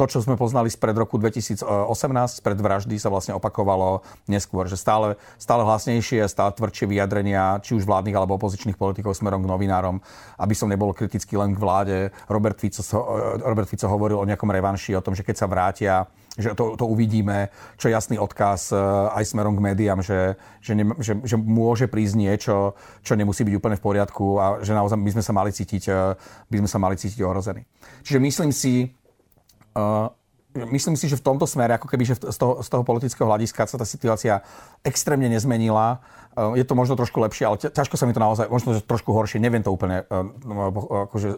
to, 0.00 0.04
čo 0.08 0.24
sme 0.24 0.40
poznali 0.40 0.72
spred 0.72 0.96
roku 0.96 1.20
2018, 1.20 1.64
pred 2.40 2.56
vraždy, 2.56 2.96
sa 2.96 3.12
vlastne 3.12 3.36
opakovalo 3.36 4.00
neskôr. 4.24 4.64
Že 4.64 4.80
stále, 4.80 5.08
stále 5.36 5.60
hlasnejšie, 5.60 6.24
stále 6.24 6.56
tvrdšie 6.56 6.88
vyjadrenia, 6.88 7.60
či 7.60 7.76
už 7.76 7.84
vládnych 7.84 8.16
alebo 8.16 8.40
opozičných 8.40 8.80
politikov 8.80 9.12
smerom 9.12 9.44
k 9.44 9.50
novinárom. 9.52 10.00
Aby 10.40 10.56
som 10.56 10.72
nebol 10.72 10.96
kritický 10.96 11.36
len 11.36 11.52
k 11.52 11.60
vláde. 11.60 11.96
Robert 12.32 12.56
Fico, 12.56 12.80
Robert 13.44 13.68
Fico 13.68 13.84
hovoril 13.84 14.16
o 14.16 14.24
nejakom 14.24 14.48
revanši, 14.48 14.96
o 14.96 15.04
tom, 15.04 15.12
že 15.12 15.20
keď 15.20 15.36
sa 15.36 15.46
vrátia 15.46 16.08
že 16.34 16.50
to, 16.58 16.74
to 16.74 16.84
uvidíme, 16.90 17.48
čo 17.78 17.86
jasný 17.86 18.18
odkaz 18.18 18.74
e, 18.74 18.78
aj 19.14 19.22
smerom 19.22 19.54
k 19.54 19.64
médiám, 19.70 20.02
že, 20.02 20.34
že, 20.58 20.74
ne, 20.74 20.84
že, 20.98 21.14
že 21.22 21.38
môže 21.38 21.86
prísť 21.86 22.14
niečo, 22.18 22.74
čo 23.06 23.14
nemusí 23.14 23.46
byť 23.46 23.54
úplne 23.54 23.78
v 23.78 23.84
poriadku 23.86 24.26
a 24.42 24.44
že 24.66 24.74
naozaj 24.74 24.98
by 24.98 25.14
sme 25.14 25.22
sa 25.22 25.32
mali 25.32 25.50
cítiť, 25.54 25.84
e, 25.86 26.18
by 26.50 26.56
sme 26.58 26.68
sa 26.70 26.78
mali 26.82 26.98
cítiť 26.98 27.22
ohrození. 27.22 27.62
Čiže 28.02 28.18
myslím 28.18 28.50
si, 28.50 28.90
uh, 29.74 30.08
myslím 30.54 30.94
si, 30.94 31.10
že 31.10 31.18
v 31.18 31.26
tomto 31.26 31.44
smere, 31.44 31.74
ako 31.74 31.90
keby 31.90 32.04
že 32.06 32.14
z 32.18 32.38
toho, 32.38 32.62
z 32.62 32.68
toho 32.70 32.86
politického 32.86 33.26
hľadiska 33.26 33.66
sa 33.66 33.76
tá 33.76 33.86
situácia 33.86 34.40
extrémne 34.86 35.26
nezmenila 35.26 36.00
Eh, 36.34 36.58
je 36.58 36.64
to 36.66 36.74
možno 36.74 36.98
trošku 36.98 37.22
lepšie, 37.22 37.46
ale 37.46 37.56
ťažko 37.62 37.94
sa 37.94 38.10
mi 38.10 38.12
to 38.12 38.18
naozaj, 38.18 38.50
možno 38.50 38.74
trošku 38.82 39.14
horšie, 39.14 39.38
neviem 39.38 39.62
to 39.62 39.70
úplne 39.70 40.02
eh, 40.02 40.26
no, 40.42 40.74
akože 41.06 41.30
eh, 41.30 41.36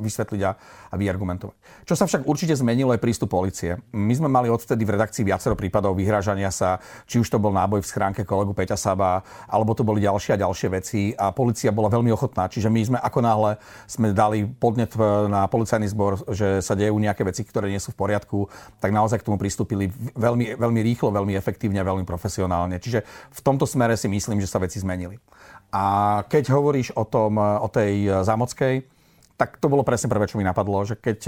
vysvetliť 0.00 0.40
a, 0.48 0.50
a 0.88 0.94
vyargumentovať. 0.96 1.56
Čo 1.84 1.94
sa 1.94 2.08
však 2.08 2.24
určite 2.24 2.56
zmenilo 2.56 2.96
je 2.96 3.04
prístup 3.04 3.28
policie. 3.36 3.76
My 3.92 4.16
sme 4.16 4.32
mali 4.32 4.48
odvtedy 4.48 4.80
v 4.88 4.96
redakcii 4.96 5.28
viacero 5.28 5.52
prípadov 5.52 5.92
vyhrážania 5.92 6.48
sa, 6.48 6.80
či 7.04 7.20
už 7.20 7.28
to 7.28 7.36
bol 7.36 7.52
náboj 7.52 7.84
v 7.84 7.90
schránke 7.92 8.24
kolegu 8.24 8.56
Peťa 8.56 8.80
Saba, 8.80 9.20
alebo 9.44 9.76
to 9.76 9.84
boli 9.84 10.00
ďalšie 10.00 10.40
a 10.40 10.42
ďalšie 10.42 10.68
veci 10.72 11.12
a 11.12 11.36
policia 11.36 11.68
bola 11.68 11.92
veľmi 11.92 12.08
ochotná. 12.08 12.48
Čiže 12.48 12.72
my 12.72 12.80
sme 12.80 12.98
ako 12.98 13.20
náhle 13.20 13.50
sme 13.84 14.16
dali 14.16 14.48
podnet 14.48 14.96
na 15.28 15.44
policajný 15.52 15.84
zbor, 15.92 16.24
že 16.32 16.64
sa 16.64 16.72
dejú 16.72 16.96
nejaké 16.96 17.28
veci, 17.28 17.44
ktoré 17.44 17.68
nie 17.68 17.82
sú 17.82 17.92
v 17.92 18.00
poriadku, 18.00 18.48
tak 18.78 18.90
naozaj 18.94 19.22
k 19.22 19.26
tomu 19.26 19.36
pristúpili 19.36 19.92
veľmi, 20.14 20.58
veľmi 20.58 20.80
rýchlo, 20.84 21.14
veľmi 21.14 21.34
efektívne, 21.34 21.80
veľmi 21.82 22.04
profesionálne. 22.04 22.78
Čiže 22.78 23.02
v 23.06 23.40
tomto 23.40 23.64
smere 23.64 23.94
si 23.94 24.06
myslím, 24.06 24.38
že 24.42 24.50
sa 24.50 24.62
veci 24.62 24.78
zmenili. 24.82 25.18
A 25.70 26.20
keď 26.26 26.50
hovoríš 26.54 26.94
o, 26.98 27.06
tom, 27.06 27.38
o 27.38 27.68
tej 27.70 28.22
zámockej, 28.26 28.82
tak 29.40 29.56
to 29.56 29.72
bolo 29.72 29.80
presne 29.80 30.12
prvé, 30.12 30.28
čo 30.28 30.36
mi 30.36 30.44
napadlo, 30.44 30.84
že 30.84 31.00
keď, 31.00 31.18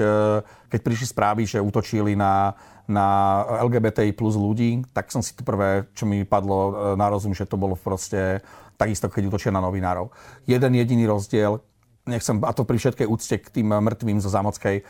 keď 0.68 0.80
prišli 0.84 1.06
správy, 1.08 1.48
že 1.48 1.64
útočili 1.64 2.12
na, 2.12 2.52
na 2.84 3.40
LGBTI 3.64 4.12
plus 4.12 4.36
ľudí, 4.36 4.84
tak 4.92 5.08
som 5.08 5.24
si 5.24 5.32
to 5.32 5.40
prvé, 5.40 5.88
čo 5.96 6.04
mi 6.04 6.20
padlo 6.28 6.92
na 6.92 7.08
rozum, 7.08 7.32
že 7.32 7.48
to 7.48 7.56
bolo 7.56 7.72
proste 7.72 8.44
takisto, 8.76 9.08
keď 9.08 9.32
útočia 9.32 9.48
na 9.48 9.64
novinárov. 9.64 10.12
Jeden 10.44 10.76
jediný 10.76 11.08
rozdiel, 11.08 11.64
nechcem, 12.04 12.36
a 12.44 12.52
to 12.52 12.68
pri 12.68 12.76
všetkej 12.76 13.08
úcte 13.08 13.36
k 13.40 13.48
tým 13.48 13.72
mŕtvým 13.72 14.20
zo 14.20 14.28
Zámockej, 14.28 14.84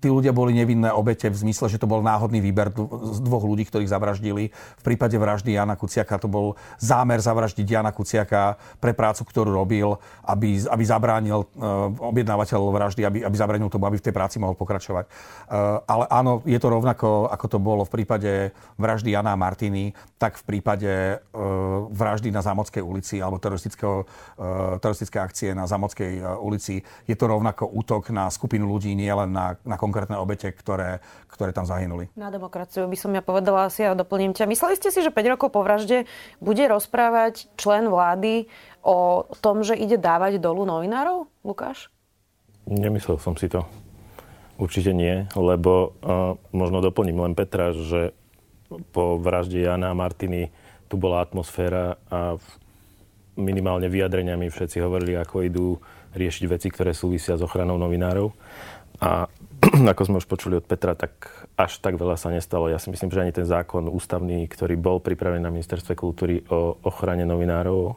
tí 0.00 0.08
ľudia 0.08 0.32
boli 0.32 0.56
nevinné 0.56 0.88
obete 0.90 1.28
v 1.28 1.36
zmysle, 1.36 1.68
že 1.68 1.76
to 1.76 1.84
bol 1.86 2.00
náhodný 2.00 2.40
výber 2.40 2.72
z 3.12 3.18
dvoch 3.20 3.44
ľudí, 3.44 3.68
ktorých 3.68 3.92
zavraždili. 3.92 4.48
V 4.50 4.82
prípade 4.82 5.14
vraždy 5.20 5.54
Jana 5.54 5.76
Kuciaka 5.76 6.16
to 6.16 6.26
bol 6.26 6.56
zámer 6.80 7.20
zavraždiť 7.20 7.66
Jana 7.68 7.92
Kuciaka 7.92 8.56
pre 8.80 8.96
prácu, 8.96 9.28
ktorú 9.28 9.52
robil, 9.52 10.00
aby, 10.24 10.64
aby 10.64 10.84
zabránil 10.88 11.44
uh, 11.44 11.92
objednávateľ 11.92 12.60
vraždy, 12.72 13.04
aby, 13.04 13.18
aby 13.28 13.36
zabránil 13.36 13.68
tomu, 13.68 13.84
aby 13.86 14.00
v 14.00 14.06
tej 14.08 14.16
práci 14.16 14.40
mohol 14.40 14.56
pokračovať. 14.56 15.04
Uh, 15.06 15.84
ale 15.84 16.04
áno, 16.08 16.40
je 16.48 16.56
to 16.56 16.72
rovnako, 16.72 17.28
ako 17.28 17.46
to 17.46 17.58
bolo 17.60 17.84
v 17.84 17.92
prípade 18.00 18.32
vraždy 18.80 19.12
Jana 19.12 19.36
a 19.36 19.40
Martiny, 19.40 19.92
tak 20.20 20.36
v 20.36 20.44
prípade 20.44 21.16
uh, 21.16 21.88
vraždy 21.88 22.28
na 22.28 22.44
Zámodskej 22.44 22.84
ulici 22.84 23.24
alebo 23.24 23.40
teroristického, 23.40 24.04
uh, 24.04 24.76
teroristické 24.76 25.16
akcie 25.16 25.56
na 25.56 25.64
Zámodskej 25.64 26.20
uh, 26.20 26.36
ulici. 26.44 26.84
Je 27.08 27.16
to 27.16 27.24
rovnako 27.24 27.64
útok 27.64 28.12
na 28.12 28.28
skupinu 28.28 28.68
ľudí, 28.68 28.92
nie 28.92 29.08
len 29.08 29.32
na, 29.32 29.56
na 29.64 29.80
konkrétne 29.80 30.20
obete, 30.20 30.52
ktoré, 30.52 31.00
ktoré 31.32 31.56
tam 31.56 31.64
zahynuli. 31.64 32.12
Na 32.20 32.28
demokraciu 32.28 32.84
by 32.84 33.00
som 33.00 33.16
ja 33.16 33.24
povedala 33.24 33.72
asi 33.72 33.80
a 33.88 33.96
doplním 33.96 34.36
ťa. 34.36 34.44
Mysleli 34.44 34.76
ste 34.76 34.92
si, 34.92 35.00
že 35.00 35.08
5 35.08 35.40
rokov 35.40 35.56
po 35.56 35.64
vražde 35.64 36.04
bude 36.36 36.68
rozprávať 36.68 37.48
člen 37.56 37.88
vlády 37.88 38.44
o 38.84 39.24
tom, 39.40 39.64
že 39.64 39.72
ide 39.72 39.96
dávať 39.96 40.36
dolu 40.36 40.68
novinárov, 40.68 41.32
Lukáš? 41.40 41.88
Nemyslel 42.68 43.16
som 43.16 43.32
si 43.40 43.48
to. 43.48 43.64
Určite 44.60 44.92
nie, 44.92 45.24
lebo 45.32 45.96
uh, 46.04 46.36
možno 46.52 46.84
doplním 46.84 47.24
len 47.24 47.32
Petra, 47.32 47.72
že 47.72 48.12
po 48.94 49.18
vražde 49.18 49.60
Jana 49.66 49.90
a 49.90 49.98
Martiny 49.98 50.50
tu 50.90 50.98
bola 50.98 51.22
atmosféra 51.22 51.98
a 52.10 52.38
minimálne 53.38 53.86
vyjadreniami 53.86 54.50
všetci 54.50 54.82
hovorili, 54.82 55.14
ako 55.14 55.36
idú 55.46 55.66
riešiť 56.14 56.44
veci, 56.50 56.68
ktoré 56.68 56.90
súvisia 56.90 57.38
s 57.38 57.42
ochranou 57.46 57.78
novinárov. 57.78 58.34
A 59.00 59.30
ako 59.94 60.02
sme 60.06 60.20
už 60.20 60.26
počuli 60.26 60.58
od 60.58 60.66
Petra, 60.66 60.98
tak 60.98 61.30
až 61.54 61.78
tak 61.78 61.96
veľa 61.96 62.18
sa 62.18 62.32
nestalo. 62.34 62.66
Ja 62.66 62.82
si 62.82 62.90
myslím, 62.90 63.12
že 63.12 63.22
ani 63.22 63.32
ten 63.32 63.46
zákon 63.46 63.86
ústavný, 63.86 64.44
ktorý 64.50 64.74
bol 64.76 64.98
pripravený 64.98 65.42
na 65.44 65.54
ministerstve 65.54 65.94
kultúry 65.94 66.42
o 66.50 66.76
ochrane 66.82 67.22
novinárov, 67.24 67.96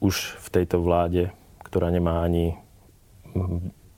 už 0.00 0.36
v 0.40 0.48
tejto 0.52 0.80
vláde, 0.84 1.32
ktorá 1.64 1.88
nemá 1.88 2.24
ani 2.24 2.60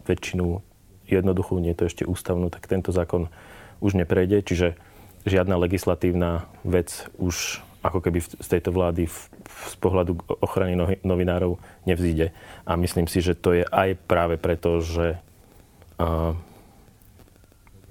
väčšinu 0.06 0.62
jednoduchú, 1.06 1.58
nie 1.58 1.74
je 1.74 1.78
to 1.82 1.88
ešte 1.90 2.04
ústavnú, 2.06 2.50
tak 2.50 2.66
tento 2.66 2.90
zákon 2.90 3.30
už 3.78 3.98
neprejde. 3.98 4.42
Čiže 4.42 4.78
žiadna 5.26 5.58
legislatívna 5.58 6.46
vec 6.62 7.10
už 7.18 7.60
ako 7.82 8.02
keby 8.02 8.18
z 8.22 8.48
tejto 8.50 8.74
vlády 8.74 9.06
v, 9.06 9.18
z 9.46 9.74
pohľadu 9.78 10.18
ochrany 10.42 10.74
novinárov 11.06 11.58
nevzíde. 11.86 12.34
A 12.66 12.74
myslím 12.74 13.06
si, 13.06 13.22
že 13.22 13.38
to 13.38 13.54
je 13.54 13.62
aj 13.62 13.94
práve 14.10 14.38
preto, 14.42 14.82
že 14.82 15.22
uh, 16.02 16.34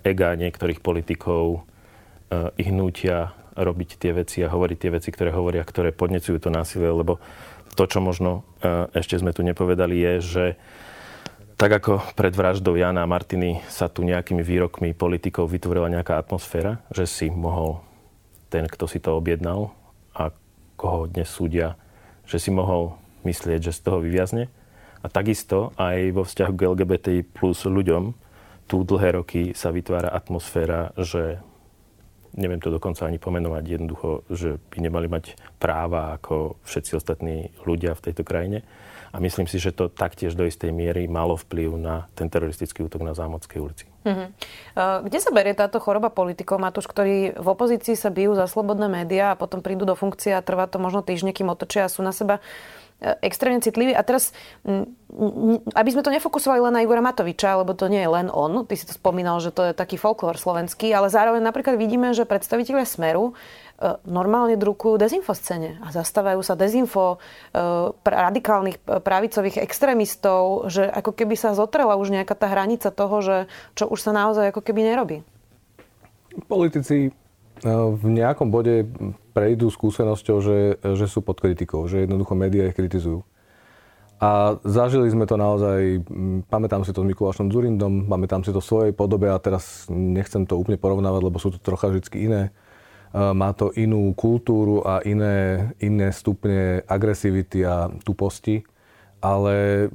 ega 0.03 0.35
niektorých 0.35 0.83
politikov 0.83 1.63
uh, 1.63 2.51
ich 2.59 2.71
nutia 2.75 3.31
robiť 3.55 3.89
tie 3.95 4.11
veci 4.11 4.43
a 4.43 4.51
hovoriť 4.51 4.77
tie 4.77 4.91
veci, 4.91 5.09
ktoré 5.15 5.31
hovoria, 5.31 5.63
ktoré 5.63 5.95
podnecujú 5.95 6.43
to 6.43 6.51
násilie, 6.51 6.91
lebo 6.91 7.23
to, 7.79 7.87
čo 7.87 8.03
možno 8.03 8.43
uh, 8.59 8.91
ešte 8.91 9.15
sme 9.15 9.31
tu 9.31 9.47
nepovedali, 9.47 9.95
je, 9.95 10.13
že 10.19 10.45
tak 11.55 11.71
ako 11.71 12.03
pred 12.19 12.35
vraždou 12.35 12.75
Jana 12.75 13.07
a 13.07 13.09
Martiny 13.09 13.63
sa 13.71 13.87
tu 13.87 14.03
nejakými 14.03 14.43
výrokmi 14.43 14.91
politikov 14.91 15.47
vytvorila 15.47 15.87
nejaká 15.87 16.19
atmosféra, 16.19 16.83
že 16.91 17.07
si 17.07 17.31
mohol 17.31 17.79
ten, 18.51 18.67
kto 18.67 18.87
si 18.91 18.99
to 18.99 19.15
objednal 19.15 19.71
a 20.11 20.35
koho 20.75 21.07
dnes 21.07 21.31
súdia, 21.31 21.79
že 22.27 22.43
si 22.43 22.51
mohol 22.51 22.99
myslieť, 23.23 23.71
že 23.71 23.75
z 23.75 23.79
toho 23.87 24.03
vyviazne. 24.03 24.51
A 24.99 25.07
takisto 25.07 25.71
aj 25.79 26.11
vo 26.11 26.27
vzťahu 26.27 26.53
k 26.55 26.65
LGBTI 26.65 27.19
plus 27.23 27.63
ľuďom 27.63 28.11
tu 28.65 28.81
dlhé 28.81 29.21
roky 29.21 29.53
sa 29.53 29.69
vytvára 29.69 30.11
atmosféra, 30.11 30.91
že 30.97 31.39
neviem 32.35 32.59
to 32.59 32.73
dokonca 32.73 33.07
ani 33.07 33.21
pomenovať 33.21 33.63
jednoducho, 33.63 34.27
že 34.27 34.59
by 34.73 34.77
nemali 34.83 35.07
mať 35.07 35.39
práva 35.61 36.19
ako 36.19 36.59
všetci 36.67 36.91
ostatní 36.99 37.55
ľudia 37.63 37.95
v 37.95 38.03
tejto 38.11 38.27
krajine. 38.27 38.67
A 39.15 39.23
myslím 39.23 39.47
si, 39.47 39.63
že 39.63 39.71
to 39.71 39.87
taktiež 39.87 40.35
do 40.35 40.43
istej 40.43 40.75
miery 40.75 41.07
malo 41.07 41.39
vplyv 41.39 41.79
na 41.79 42.11
ten 42.19 42.27
teroristický 42.27 42.83
útok 42.83 42.99
na 43.07 43.15
Zámodskej 43.15 43.63
ulici. 43.63 43.87
Mm-hmm. 44.03 44.27
Kde 45.07 45.19
sa 45.23 45.31
berie 45.31 45.55
táto 45.55 45.79
choroba 45.79 46.11
politikov, 46.11 46.59
Matúš, 46.59 46.91
ktorí 46.91 47.31
v 47.31 47.47
opozícii 47.47 47.95
sa 47.95 48.11
bijú 48.11 48.35
za 48.35 48.51
slobodné 48.51 48.91
médiá 48.91 49.31
a 49.31 49.39
potom 49.39 49.63
prídu 49.63 49.87
do 49.87 49.95
funkcie 49.95 50.35
a 50.35 50.43
trvá 50.43 50.67
to 50.67 50.83
možno 50.83 50.99
týždne, 50.99 51.31
kým 51.31 51.47
otočia 51.47 51.87
a 51.87 51.89
sú 51.89 52.03
na 52.03 52.11
seba 52.11 52.43
extrémne 53.19 53.59
citlivý. 53.59 53.91
A 53.91 54.01
teraz, 54.07 54.31
aby 55.75 55.89
sme 55.91 56.03
to 56.03 56.15
nefokusovali 56.15 56.63
len 56.63 56.73
na 56.79 56.81
Igora 56.83 57.03
Matoviča, 57.03 57.59
lebo 57.59 57.75
to 57.75 57.91
nie 57.91 58.01
je 58.01 58.09
len 58.09 58.27
on, 58.31 58.63
ty 58.63 58.79
si 58.79 58.87
to 58.87 58.95
spomínal, 58.95 59.43
že 59.43 59.51
to 59.51 59.71
je 59.71 59.73
taký 59.75 59.99
folklór 59.99 60.39
slovenský, 60.39 60.95
ale 60.95 61.11
zároveň 61.11 61.43
napríklad 61.43 61.75
vidíme, 61.75 62.15
že 62.15 62.23
predstavitelia 62.23 62.87
Smeru 62.87 63.31
e, 63.31 63.33
normálne 64.07 64.55
drukujú 64.55 64.95
dezinfoscene 64.95 65.83
a 65.83 65.91
zastávajú 65.91 66.39
sa 66.39 66.55
dezinfo 66.55 67.15
e, 67.15 67.17
radikálnych 68.07 68.79
e, 68.79 69.03
pravicových 69.03 69.59
extrémistov, 69.59 70.71
že 70.71 70.87
ako 70.87 71.11
keby 71.11 71.35
sa 71.35 71.51
zotrela 71.51 71.99
už 71.99 72.15
nejaká 72.15 72.39
tá 72.39 72.47
hranica 72.47 72.87
toho, 72.87 73.19
že 73.19 73.35
čo 73.75 73.91
už 73.91 73.99
sa 73.99 74.15
naozaj 74.15 74.55
ako 74.55 74.63
keby 74.63 74.95
nerobí. 74.95 75.17
Politici 76.47 77.11
v 77.63 78.05
nejakom 78.11 78.51
bode 78.51 78.83
prejdú 79.31 79.71
skúsenosťou, 79.71 80.37
že, 80.43 80.59
že 80.83 81.05
sú 81.07 81.23
pod 81.23 81.39
kritikou, 81.39 81.87
že 81.87 82.03
jednoducho 82.03 82.35
médiá 82.35 82.67
ich 82.67 82.75
kritizujú. 82.75 83.23
A 84.15 84.55
zažili 84.63 85.11
sme 85.11 85.27
to 85.27 85.35
naozaj, 85.35 85.99
pamätám 86.47 86.87
si 86.87 86.95
to 86.95 87.03
s 87.03 87.09
Mikulášom 87.11 87.51
Zurindom, 87.51 88.07
pamätám 88.07 88.47
si 88.47 88.55
to 88.55 88.63
v 88.63 88.69
svojej 88.71 88.93
podobe 88.95 89.27
a 89.27 89.35
teraz 89.43 89.91
nechcem 89.91 90.47
to 90.47 90.55
úplne 90.55 90.79
porovnávať, 90.79 91.21
lebo 91.27 91.35
sú 91.35 91.51
to 91.51 91.59
trocha 91.59 91.91
vždy 91.91 92.07
iné. 92.15 92.41
Má 93.15 93.55
to 93.55 93.71
inú 93.79 94.11
kultúru 94.11 94.83
a 94.83 94.99
iné, 95.07 95.71
iné 95.79 96.11
stupne 96.11 96.83
agresivity 96.83 97.63
a 97.63 97.87
tuposti. 98.03 98.67
ale 99.25 99.87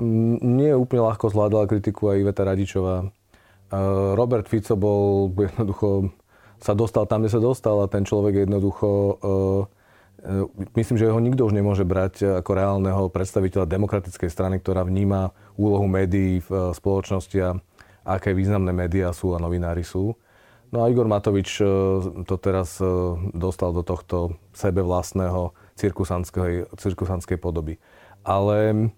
nie 0.43 0.75
úplne 0.75 1.07
ľahko 1.07 1.31
zvládala 1.31 1.71
kritiku 1.71 2.11
aj 2.11 2.19
Iveta 2.19 2.43
Radičová. 2.43 3.07
Robert 4.19 4.51
Fico 4.51 4.75
bol 4.75 5.31
jednoducho, 5.31 6.11
sa 6.59 6.75
dostal 6.75 7.07
tam, 7.07 7.23
kde 7.23 7.39
sa 7.39 7.41
dostal 7.41 7.79
a 7.79 7.87
ten 7.87 8.03
človek 8.03 8.43
jednoducho 8.45 8.89
myslím, 10.77 11.01
že 11.01 11.09
ho 11.09 11.17
nikto 11.17 11.49
už 11.49 11.57
nemôže 11.57 11.87
brať 11.87 12.45
ako 12.45 12.51
reálneho 12.53 13.09
predstaviteľa 13.09 13.71
demokratickej 13.71 14.29
strany, 14.29 14.61
ktorá 14.61 14.85
vníma 14.85 15.33
úlohu 15.57 15.89
médií 15.89 16.45
v 16.45 16.75
spoločnosti 16.77 17.39
a 17.41 17.57
aké 18.05 18.37
významné 18.37 18.75
médiá 18.75 19.15
sú 19.15 19.33
a 19.33 19.41
novinári 19.41 19.87
sú. 19.87 20.13
No 20.71 20.87
a 20.87 20.91
Igor 20.91 21.11
Matovič 21.11 21.59
to 22.31 22.35
teraz 22.39 22.79
dostal 23.35 23.75
do 23.75 23.83
tohto 23.83 24.39
sebe 24.55 24.87
vlastného 24.87 25.51
cirkusanskej 25.75 27.39
podoby. 27.43 27.83
Ale 28.23 28.91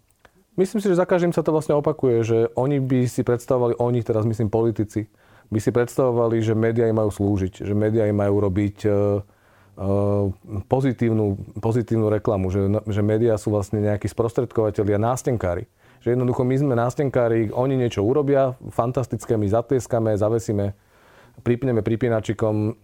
Myslím 0.52 0.84
si, 0.84 0.92
že 0.92 1.00
za 1.00 1.08
každým 1.08 1.32
sa 1.32 1.40
to 1.40 1.48
vlastne 1.48 1.72
opakuje, 1.72 2.16
že 2.28 2.38
oni 2.60 2.76
by 2.76 3.08
si 3.08 3.24
predstavovali, 3.24 3.80
oni 3.80 4.04
teraz 4.04 4.28
myslím 4.28 4.52
politici, 4.52 5.08
by 5.48 5.56
si 5.56 5.72
predstavovali, 5.72 6.44
že 6.44 6.52
médiá 6.52 6.92
im 6.92 6.96
majú 7.00 7.08
slúžiť, 7.08 7.64
že 7.64 7.72
médiá 7.72 8.04
im 8.04 8.20
majú 8.20 8.36
robiť 8.44 8.76
uh, 8.84 9.24
pozitívnu, 10.68 11.56
pozitívnu 11.56 12.12
reklamu, 12.12 12.52
že, 12.52 12.68
že 12.84 13.00
médiá 13.00 13.40
sú 13.40 13.48
vlastne 13.48 13.80
nejakí 13.80 14.12
sprostredkovateľia, 14.12 15.00
nástenkári. 15.00 15.64
Že 16.04 16.20
jednoducho 16.20 16.44
my 16.44 16.56
sme 16.60 16.74
nástenkári, 16.76 17.48
oni 17.48 17.80
niečo 17.80 18.04
urobia, 18.04 18.52
fantastické, 18.68 19.40
my 19.40 19.48
zatlieskame, 19.48 20.12
zavesíme, 20.20 20.76
pripneme 21.40 21.80
pripínačikom 21.80 22.54
uh, 22.68 22.74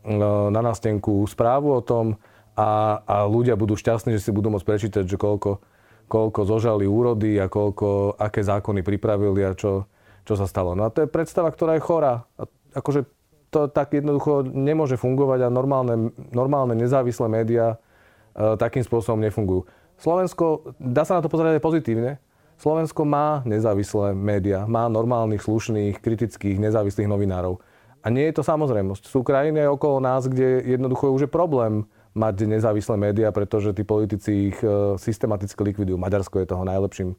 na 0.49 0.61
nástenku 0.65 1.29
správu 1.29 1.77
o 1.77 1.85
tom 1.85 2.17
a, 2.57 3.03
a 3.05 3.17
ľudia 3.29 3.55
budú 3.55 3.77
šťastní, 3.77 4.17
že 4.17 4.25
si 4.25 4.31
budú 4.33 4.49
môcť 4.49 4.67
prečítať, 4.67 5.05
že 5.05 5.21
koľko 5.21 5.61
koľko 6.09 6.41
zožali 6.49 6.89
úrody 6.89 7.37
a 7.37 7.47
koľko, 7.53 8.17
aké 8.17 8.41
zákony 8.41 8.81
pripravili 8.81 9.45
a 9.45 9.53
čo, 9.53 9.85
čo 10.25 10.35
sa 10.35 10.49
stalo. 10.49 10.73
No 10.73 10.89
a 10.89 10.93
to 10.93 11.05
je 11.05 11.13
predstava, 11.13 11.53
ktorá 11.53 11.77
je 11.77 11.85
chorá. 11.85 12.25
A 12.41 12.49
akože 12.73 13.05
to 13.53 13.69
tak 13.69 13.93
jednoducho 13.93 14.45
nemôže 14.49 14.97
fungovať 14.97 15.47
a 15.47 15.53
normálne, 15.53 16.11
normálne 16.33 16.75
nezávislé 16.77 17.29
médiá 17.29 17.77
e, 17.77 18.57
takým 18.57 18.85
spôsobom 18.85 19.21
nefungujú. 19.21 19.69
Slovensko, 20.01 20.77
dá 20.81 21.05
sa 21.05 21.21
na 21.21 21.25
to 21.25 21.33
pozerať 21.33 21.61
aj 21.61 21.65
pozitívne, 21.65 22.13
Slovensko 22.59 23.07
má 23.07 23.47
nezávislé 23.47 24.19
médiá, 24.19 24.67
má 24.67 24.91
normálnych, 24.91 25.47
slušných, 25.47 26.03
kritických, 26.03 26.59
nezávislých 26.59 27.07
novinárov. 27.07 27.63
A 28.03 28.07
nie 28.15 28.31
je 28.31 28.39
to 28.39 28.47
samozrejmosť. 28.47 29.11
Sú 29.11 29.27
krajiny 29.27 29.67
okolo 29.67 29.99
nás, 29.99 30.31
kde 30.31 30.63
jednoducho 30.63 31.11
už 31.11 31.27
je 31.27 31.31
problém 31.31 31.87
mať 32.15 32.47
nezávislé 32.47 32.97
médiá, 32.99 33.31
pretože 33.31 33.75
tí 33.75 33.83
politici 33.87 34.55
ich 34.55 34.59
e, 34.63 34.99
systematicky 34.99 35.59
likvidujú. 35.63 35.99
Maďarsko 35.99 36.43
je 36.43 36.51
toho 36.51 36.65
najlepším, 36.67 37.15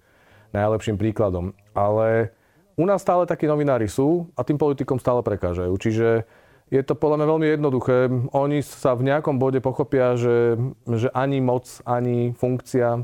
najlepším 0.52 1.00
príkladom. 1.00 1.56
Ale 1.72 2.36
u 2.80 2.84
nás 2.88 3.04
stále 3.04 3.28
takí 3.28 3.48
novinári 3.48 3.92
sú 3.92 4.32
a 4.36 4.44
tým 4.44 4.60
politikom 4.60 5.00
stále 5.00 5.20
prekážajú. 5.24 5.76
Čiže 5.76 6.24
je 6.70 6.82
to 6.86 6.94
podľa 6.94 7.24
mňa 7.24 7.28
veľmi 7.28 7.48
jednoduché. 7.50 7.98
Oni 8.32 8.60
sa 8.62 8.94
v 8.94 9.10
nejakom 9.10 9.42
bode 9.42 9.58
pochopia, 9.60 10.14
že, 10.16 10.56
že 10.86 11.10
ani 11.18 11.42
moc, 11.42 11.66
ani 11.84 12.32
funkcia, 12.38 13.04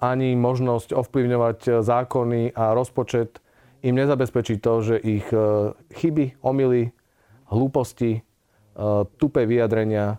ani 0.00 0.32
možnosť 0.32 0.96
ovplyvňovať 0.96 1.84
zákony 1.84 2.56
a 2.56 2.72
rozpočet 2.72 3.38
im 3.80 3.94
nezabezpečí 3.96 4.60
to, 4.60 4.82
že 4.84 4.96
ich 5.00 5.26
e, 5.32 5.72
chyby, 5.96 6.40
omily, 6.44 6.92
hlúposti, 7.48 8.20
e, 8.20 8.20
tupé 9.16 9.44
vyjadrenia 9.44 10.18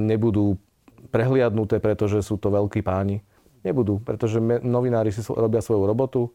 nebudú 0.00 0.56
prehliadnuté, 1.12 1.84
pretože 1.84 2.24
sú 2.24 2.40
to 2.40 2.48
veľkí 2.48 2.80
páni. 2.80 3.20
Nebudú, 3.60 4.00
pretože 4.00 4.40
novinári 4.40 5.12
si 5.12 5.20
robia 5.28 5.60
svoju 5.60 5.84
robotu. 5.84 6.32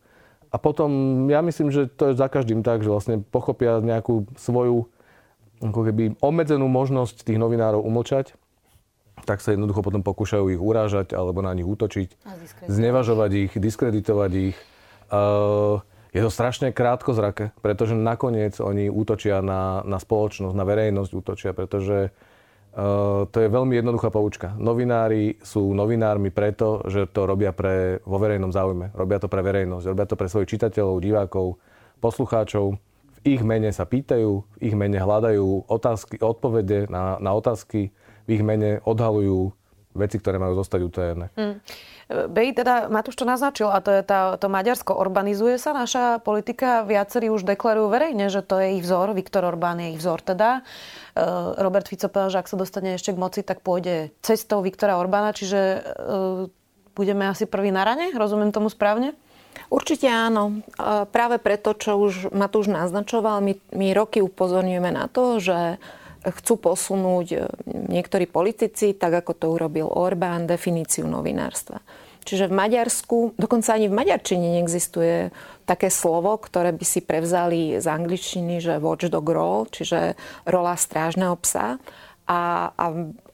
A 0.53 0.61
potom 0.61 1.25
ja 1.25 1.41
myslím, 1.41 1.73
že 1.73 1.89
to 1.89 2.13
je 2.13 2.21
za 2.21 2.29
každým 2.29 2.61
tak, 2.61 2.85
že 2.85 2.93
vlastne 2.93 3.25
pochopia 3.25 3.81
nejakú 3.81 4.29
svoju 4.37 4.85
ako 5.63 5.81
keby 5.89 6.03
obmedzenú 6.21 6.69
možnosť 6.69 7.25
tých 7.25 7.41
novinárov 7.41 7.81
umlčať, 7.81 8.37
tak 9.23 9.39
sa 9.39 9.55
jednoducho 9.55 9.81
potom 9.81 10.03
pokúšajú 10.03 10.51
ich 10.53 10.61
urážať 10.61 11.15
alebo 11.15 11.39
na 11.41 11.55
nich 11.55 11.65
útočiť, 11.65 12.19
znevažovať 12.67 13.31
ich, 13.47 13.51
diskreditovať 13.55 14.31
ich. 14.53 14.57
Je 16.15 16.23
to 16.23 16.31
strašne 16.31 16.71
krátko 16.71 17.11
zrake, 17.11 17.51
pretože 17.59 17.91
nakoniec 17.91 18.55
oni 18.63 18.87
útočia 18.87 19.43
na, 19.43 19.83
na 19.83 19.99
spoločnosť, 19.99 20.55
na 20.55 20.63
verejnosť 20.63 21.11
útočia, 21.11 21.51
pretože 21.51 22.15
Uh, 22.75 23.23
to 23.31 23.39
je 23.39 23.47
veľmi 23.47 23.79
jednoduchá 23.79 24.11
poučka. 24.11 24.51
Novinári 24.59 25.39
sú 25.39 25.71
novinármi 25.71 26.27
preto, 26.27 26.83
že 26.91 27.07
to 27.07 27.23
robia 27.23 27.55
pre, 27.55 28.03
vo 28.03 28.19
verejnom 28.19 28.51
záujme. 28.51 28.91
Robia 28.91 29.15
to 29.15 29.31
pre 29.31 29.39
verejnosť, 29.39 29.85
robia 29.87 30.03
to 30.03 30.19
pre 30.19 30.27
svojich 30.27 30.59
čitateľov, 30.59 30.99
divákov, 30.99 31.55
poslucháčov. 32.03 32.75
V 32.75 33.19
ich 33.23 33.39
mene 33.47 33.71
sa 33.71 33.87
pýtajú, 33.87 34.43
v 34.43 34.57
ich 34.59 34.75
mene 34.75 34.99
hľadajú 34.99 35.71
otázky, 35.71 36.19
odpovede 36.19 36.91
na, 36.91 37.15
na 37.23 37.31
otázky, 37.31 37.95
v 38.27 38.29
ich 38.35 38.43
mene 38.43 38.83
odhalujú 38.83 39.55
veci, 39.95 40.19
ktoré 40.19 40.35
majú 40.35 40.59
zostať 40.59 40.79
utajené. 40.83 41.31
Hmm. 41.39 41.63
Bej, 42.05 42.53
teda 42.61 42.85
Matúš 42.85 43.17
to 43.17 43.25
naznačil, 43.25 43.73
a 43.73 43.81
to 43.81 43.89
je 43.89 44.05
tá, 44.05 44.37
to 44.37 44.45
Maďarsko. 44.45 44.93
Urbanizuje 44.93 45.57
sa 45.57 45.73
naša 45.73 46.21
politika? 46.21 46.85
Viacerí 46.85 47.33
už 47.33 47.41
deklarujú 47.41 47.89
verejne, 47.89 48.29
že 48.29 48.45
to 48.45 48.61
je 48.61 48.77
ich 48.77 48.85
vzor. 48.85 49.17
Viktor 49.17 49.41
Orbán 49.41 49.81
je 49.81 49.97
ich 49.97 49.99
vzor 49.99 50.21
teda. 50.21 50.61
E, 51.17 51.23
Robert 51.57 51.89
Fico 51.89 52.05
povedal, 52.05 52.29
že 52.29 52.39
ak 52.45 52.51
sa 52.53 52.61
dostane 52.61 52.93
ešte 52.93 53.09
k 53.09 53.17
moci, 53.17 53.41
tak 53.41 53.65
pôjde 53.65 54.13
cestou 54.21 54.61
Viktora 54.61 55.01
Orbána, 55.01 55.33
čiže 55.33 55.57
e, 55.57 55.79
budeme 56.93 57.25
asi 57.25 57.49
prvý 57.49 57.73
na 57.73 57.81
rane? 57.81 58.13
Rozumiem 58.13 58.53
tomu 58.53 58.69
správne? 58.69 59.17
Určite 59.73 60.05
áno. 60.05 60.61
Práve 61.09 61.41
preto, 61.41 61.73
čo 61.73 61.97
už 61.97 62.29
Matúš 62.35 62.69
naznačoval, 62.69 63.41
my, 63.41 63.53
my 63.73 63.87
roky 63.97 64.21
upozorňujeme 64.21 64.91
na 64.93 65.09
to, 65.09 65.41
že 65.41 65.81
chcú 66.25 66.57
posunúť 66.57 67.27
e, 67.33 67.37
niektorí 67.93 68.25
politici, 68.25 68.97
tak 68.97 69.25
ako 69.25 69.31
to 69.37 69.45
urobil 69.53 69.87
Orbán, 69.93 70.49
definíciu 70.49 71.05
novinárstva. 71.05 71.81
Čiže 72.25 72.49
v 72.49 72.57
Maďarsku, 72.57 73.37
dokonca 73.37 73.77
ani 73.77 73.85
v 73.85 73.97
maďarčine 74.01 74.57
neexistuje 74.57 75.29
také 75.69 75.93
slovo, 75.93 76.41
ktoré 76.41 76.73
by 76.73 76.81
si 76.81 77.05
prevzali 77.05 77.77
z 77.77 77.85
angličtiny, 77.85 78.57
že 78.57 78.81
watchdog 78.81 79.29
role, 79.29 79.69
čiže 79.69 80.17
rola 80.49 80.73
strážneho 80.73 81.37
psa. 81.37 81.77
A, 82.25 82.73
a 82.73 82.85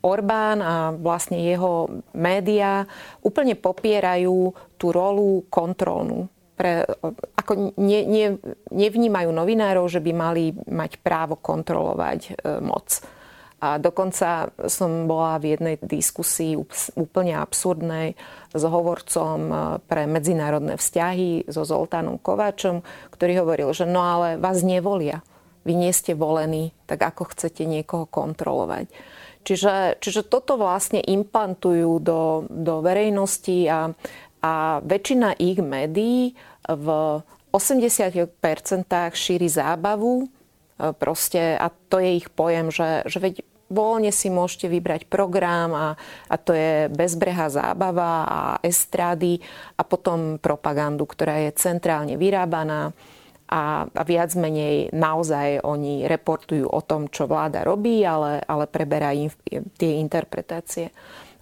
Orbán 0.04 0.60
a 0.60 0.91
vlastne 0.91 1.39
jeho 1.39 2.04
médiá 2.12 2.84
úplne 3.23 3.56
popierajú 3.56 4.51
tú 4.75 4.91
rolu 4.91 5.47
kontrolnú 5.47 6.27
pre, 6.62 6.86
ako 7.41 7.74
ne, 7.82 8.06
ne, 8.06 8.26
nevnímajú 8.69 9.34
novinárov, 9.34 9.89
že 9.89 9.97
by 9.97 10.12
mali 10.13 10.54
mať 10.54 11.02
právo 11.02 11.34
kontrolovať 11.41 12.19
e, 12.30 12.32
moc. 12.62 13.02
A 13.62 13.82
dokonca 13.82 14.54
som 14.69 15.10
bola 15.10 15.41
v 15.41 15.58
jednej 15.58 15.76
diskusii 15.82 16.54
úplne 16.97 17.34
absurdnej 17.34 18.13
s 18.54 18.62
hovorcom 18.62 19.38
e, 19.50 19.54
pre 19.89 20.06
medzinárodné 20.06 20.78
vzťahy 20.78 21.50
so 21.50 21.65
Zoltánom 21.65 22.21
Kováčom, 22.21 22.86
ktorý 23.10 23.41
hovoril, 23.41 23.74
že 23.74 23.89
no 23.89 24.06
ale 24.06 24.38
vás 24.38 24.62
nevolia. 24.62 25.26
Vy 25.65 25.74
nie 25.74 25.93
ste 25.93 26.13
volení, 26.13 26.78
tak 26.86 27.02
ako 27.02 27.34
chcete 27.34 27.65
niekoho 27.65 28.06
kontrolovať. 28.06 28.86
Čiže, 29.41 29.97
čiže 29.97 30.30
toto 30.30 30.62
vlastne 30.62 31.02
implantujú 31.02 31.97
do, 31.97 32.45
do 32.45 32.86
verejnosti 32.86 33.65
a, 33.65 33.89
a 34.41 34.54
väčšina 34.86 35.38
ich 35.41 35.58
médií 35.58 36.38
v 36.67 36.88
80% 37.52 38.28
šíri 39.12 39.50
zábavu, 39.52 40.26
e, 40.26 40.28
proste, 40.95 41.58
a 41.60 41.67
to 41.69 42.00
je 42.00 42.12
ich 42.21 42.28
pojem, 42.32 42.71
že, 42.71 43.04
že 43.06 43.19
veď 43.19 43.36
voľne 43.71 44.12
si 44.12 44.28
môžete 44.28 44.67
vybrať 44.67 45.08
program 45.08 45.71
a, 45.71 45.88
a 46.28 46.36
to 46.36 46.52
je 46.52 46.91
bezbrehá 46.91 47.47
zábava 47.47 48.28
a 48.28 48.39
estrády 48.60 49.39
a 49.80 49.88
potom 49.88 50.36
propagandu, 50.38 51.08
ktorá 51.08 51.39
je 51.47 51.56
centrálne 51.56 52.19
vyrábaná 52.19 52.91
a, 53.52 53.88
a 53.88 54.04
viac 54.04 54.36
menej 54.36 54.91
naozaj 54.95 55.63
oni 55.63 56.08
reportujú 56.08 56.67
o 56.67 56.82
tom, 56.84 57.08
čo 57.08 57.28
vláda 57.28 57.63
robí, 57.63 58.04
ale, 58.04 58.43
ale 58.43 58.67
preberá 58.67 59.15
im 59.15 59.32
tie 59.76 60.00
interpretácie. 60.00 60.91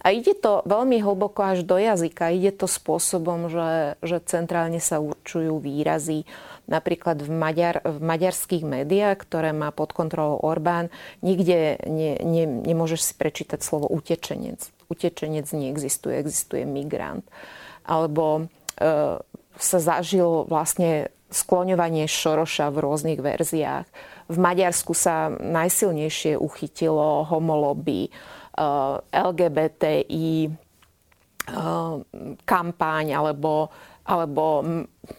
A 0.00 0.16
ide 0.16 0.32
to 0.32 0.64
veľmi 0.64 1.04
hlboko 1.04 1.44
až 1.44 1.60
do 1.60 1.76
jazyka. 1.76 2.32
Ide 2.32 2.56
to 2.56 2.64
spôsobom, 2.64 3.52
že, 3.52 4.00
že 4.00 4.16
centrálne 4.24 4.80
sa 4.80 4.96
určujú 4.96 5.60
výrazy. 5.60 6.24
Napríklad 6.64 7.20
v, 7.20 7.28
Maďar, 7.28 7.84
v 7.84 7.98
maďarských 8.00 8.64
médiách, 8.64 9.20
ktoré 9.20 9.52
má 9.52 9.68
pod 9.74 9.92
kontrolou 9.92 10.40
Orbán, 10.40 10.88
nikde 11.20 11.76
ne, 11.84 12.16
ne, 12.16 12.44
nemôžeš 12.48 13.12
si 13.12 13.14
prečítať 13.18 13.60
slovo 13.60 13.92
utečenec. 13.92 14.72
Utečenec 14.88 15.44
neexistuje, 15.52 16.16
existuje 16.16 16.64
migrant. 16.64 17.26
Alebo 17.84 18.48
e, 18.80 19.20
sa 19.60 19.78
zažil 19.78 20.48
vlastne 20.48 21.12
skloňovanie 21.30 22.08
Šoroša 22.08 22.72
v 22.72 22.76
rôznych 22.82 23.20
verziách. 23.20 23.86
V 24.30 24.36
Maďarsku 24.38 24.94
sa 24.94 25.30
najsilnejšie 25.30 26.38
uchytilo 26.38 27.26
homoloby, 27.28 28.10
LGBTI 29.10 30.52
kampáň 32.44 33.06
alebo 33.16 33.72
alebo 34.10 34.64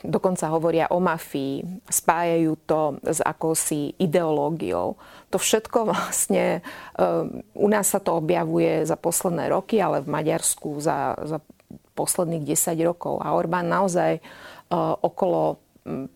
dokonca 0.04 0.52
hovoria 0.52 0.92
o 0.92 1.00
mafii, 1.00 1.64
spájajú 1.88 2.52
to 2.68 3.00
s 3.08 3.24
akousi 3.24 3.96
ideológiou. 3.96 5.00
To 5.32 5.38
všetko 5.40 5.86
vlastne, 5.96 6.60
u 7.56 7.68
nás 7.72 7.88
sa 7.88 8.04
to 8.04 8.20
objavuje 8.20 8.84
za 8.84 9.00
posledné 9.00 9.48
roky, 9.48 9.80
ale 9.80 10.04
v 10.04 10.12
Maďarsku 10.12 10.84
za, 10.84 11.16
za 11.24 11.40
posledných 11.96 12.44
10 12.44 12.76
rokov. 12.84 13.24
A 13.24 13.32
Orbán 13.32 13.72
naozaj 13.72 14.20
okolo 15.00 15.64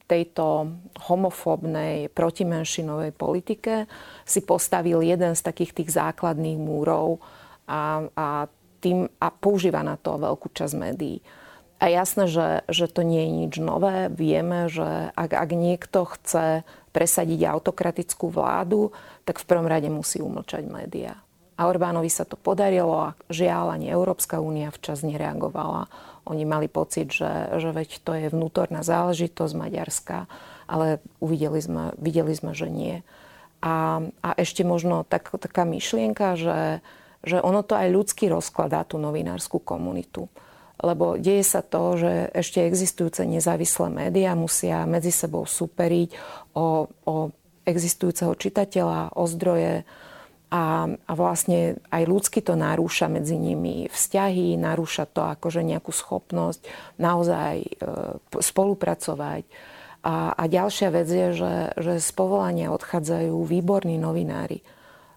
tejto 0.06 0.78
homofóbnej 1.10 2.13
protimenšinovej 2.13 3.12
politike 3.17 3.89
si 4.21 4.45
postavil 4.45 5.01
jeden 5.01 5.34
z 5.34 5.41
takých 5.41 5.82
tých 5.82 5.89
základných 5.89 6.60
múrov 6.62 7.17
a, 7.65 8.06
a, 8.13 8.45
tým, 8.78 9.10
a 9.17 9.28
používa 9.34 9.82
na 9.82 9.97
to 9.97 10.21
veľkú 10.21 10.54
časť 10.54 10.73
médií. 10.78 11.17
A 11.82 11.91
jasné, 11.91 12.32
že, 12.32 12.63
že 12.71 12.88
to 12.88 13.04
nie 13.04 13.25
je 13.28 13.32
nič 13.45 13.54
nové. 13.60 14.08
Vieme, 14.13 14.71
že 14.71 15.12
ak, 15.12 15.32
ak 15.34 15.49
niekto 15.51 16.08
chce 16.08 16.63
presadiť 16.95 17.43
autokratickú 17.43 18.32
vládu, 18.32 18.95
tak 19.28 19.43
v 19.43 19.47
prvom 19.49 19.67
rade 19.67 19.91
musí 19.91 20.23
umlčať 20.23 20.63
médiá. 20.71 21.19
A 21.56 21.67
Orbánovi 21.67 22.08
sa 22.08 22.23
to 22.23 22.39
podarilo 22.39 23.12
a 23.12 23.15
žiaľ 23.32 23.75
ani 23.75 23.91
Európska 23.91 24.39
únia 24.39 24.71
včas 24.71 25.04
nereagovala 25.04 25.88
oni 26.26 26.44
mali 26.44 26.68
pocit, 26.68 27.14
že, 27.14 27.56
že 27.62 27.70
veď 27.70 27.90
to 28.02 28.12
je 28.18 28.34
vnútorná 28.34 28.82
záležitosť 28.82 29.54
Maďarska, 29.54 30.18
ale 30.66 31.00
uvideli 31.22 31.62
sme, 31.62 31.94
videli 32.02 32.34
sme, 32.34 32.58
že 32.58 32.68
nie. 32.68 33.06
A, 33.62 34.02
a 34.22 34.30
ešte 34.38 34.66
možno 34.66 35.06
tak, 35.06 35.30
taká 35.38 35.66
myšlienka, 35.66 36.38
že, 36.38 36.60
že 37.22 37.38
ono 37.42 37.62
to 37.62 37.78
aj 37.78 37.94
ľudsky 37.94 38.30
rozkladá 38.30 38.86
tú 38.86 38.98
novinárskú 38.98 39.62
komunitu. 39.62 40.30
Lebo 40.76 41.16
deje 41.16 41.46
sa 41.48 41.64
to, 41.64 41.96
že 41.96 42.36
ešte 42.36 42.62
existujúce 42.68 43.24
nezávislé 43.24 43.88
médiá 43.88 44.36
musia 44.36 44.84
medzi 44.84 45.10
sebou 45.10 45.48
superiť 45.48 46.10
o, 46.52 46.92
o 47.08 47.16
existujúceho 47.66 48.36
čitateľa, 48.38 49.16
o 49.18 49.24
zdroje, 49.26 49.88
a, 50.56 50.88
a 50.88 51.13
vlastne 51.20 51.76
aj 51.91 52.04
ľudsky 52.08 52.39
to 52.39 52.56
narúša 52.56 53.12
medzi 53.12 53.36
nimi 53.36 53.91
vzťahy, 53.91 54.56
narúša 54.56 55.04
to 55.12 55.28
akože 55.28 55.60
nejakú 55.68 55.91
schopnosť 55.91 56.63
naozaj 56.96 57.56
e, 57.60 57.70
spolupracovať. 58.39 59.44
A, 60.06 60.32
a 60.32 60.44
ďalšia 60.48 60.96
vec 60.96 61.10
je, 61.12 61.28
že, 61.36 61.56
že 61.76 61.94
z 62.00 62.10
povolania 62.15 62.72
odchádzajú 62.72 63.36
výborní 63.44 64.00
novinári. 64.00 64.63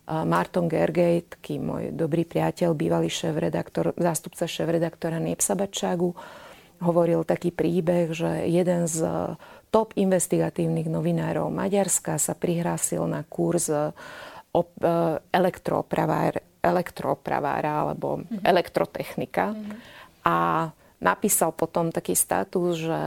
Marton 0.08 0.72
Gergej, 0.72 1.28
taký 1.28 1.60
môj 1.60 1.92
dobrý 1.92 2.24
priateľ, 2.24 2.72
bývalý 2.72 3.12
šéf-redaktor, 3.12 3.92
zástupca 4.00 4.48
šéf-redaktora 4.48 5.20
Niepsa 5.20 5.52
Bačagu, 5.52 6.16
hovoril 6.80 7.28
taký 7.28 7.52
príbeh, 7.52 8.16
že 8.16 8.48
jeden 8.48 8.88
z 8.88 9.04
top 9.68 9.92
investigatívnych 10.00 10.88
novinárov 10.88 11.52
Maďarska 11.52 12.16
sa 12.16 12.32
prihlásil 12.32 13.04
na 13.04 13.20
kurz 13.28 13.68
op, 14.52 14.72
e, 14.80 15.18
elektroopravára, 15.32 16.40
elektroopravára 16.62 17.86
alebo 17.86 18.22
mm-hmm. 18.22 18.42
elektrotechnika. 18.44 19.54
Mm-hmm. 19.54 19.76
A 20.26 20.36
napísal 21.00 21.54
potom 21.54 21.94
taký 21.94 22.18
status, 22.18 22.74
že, 22.76 23.02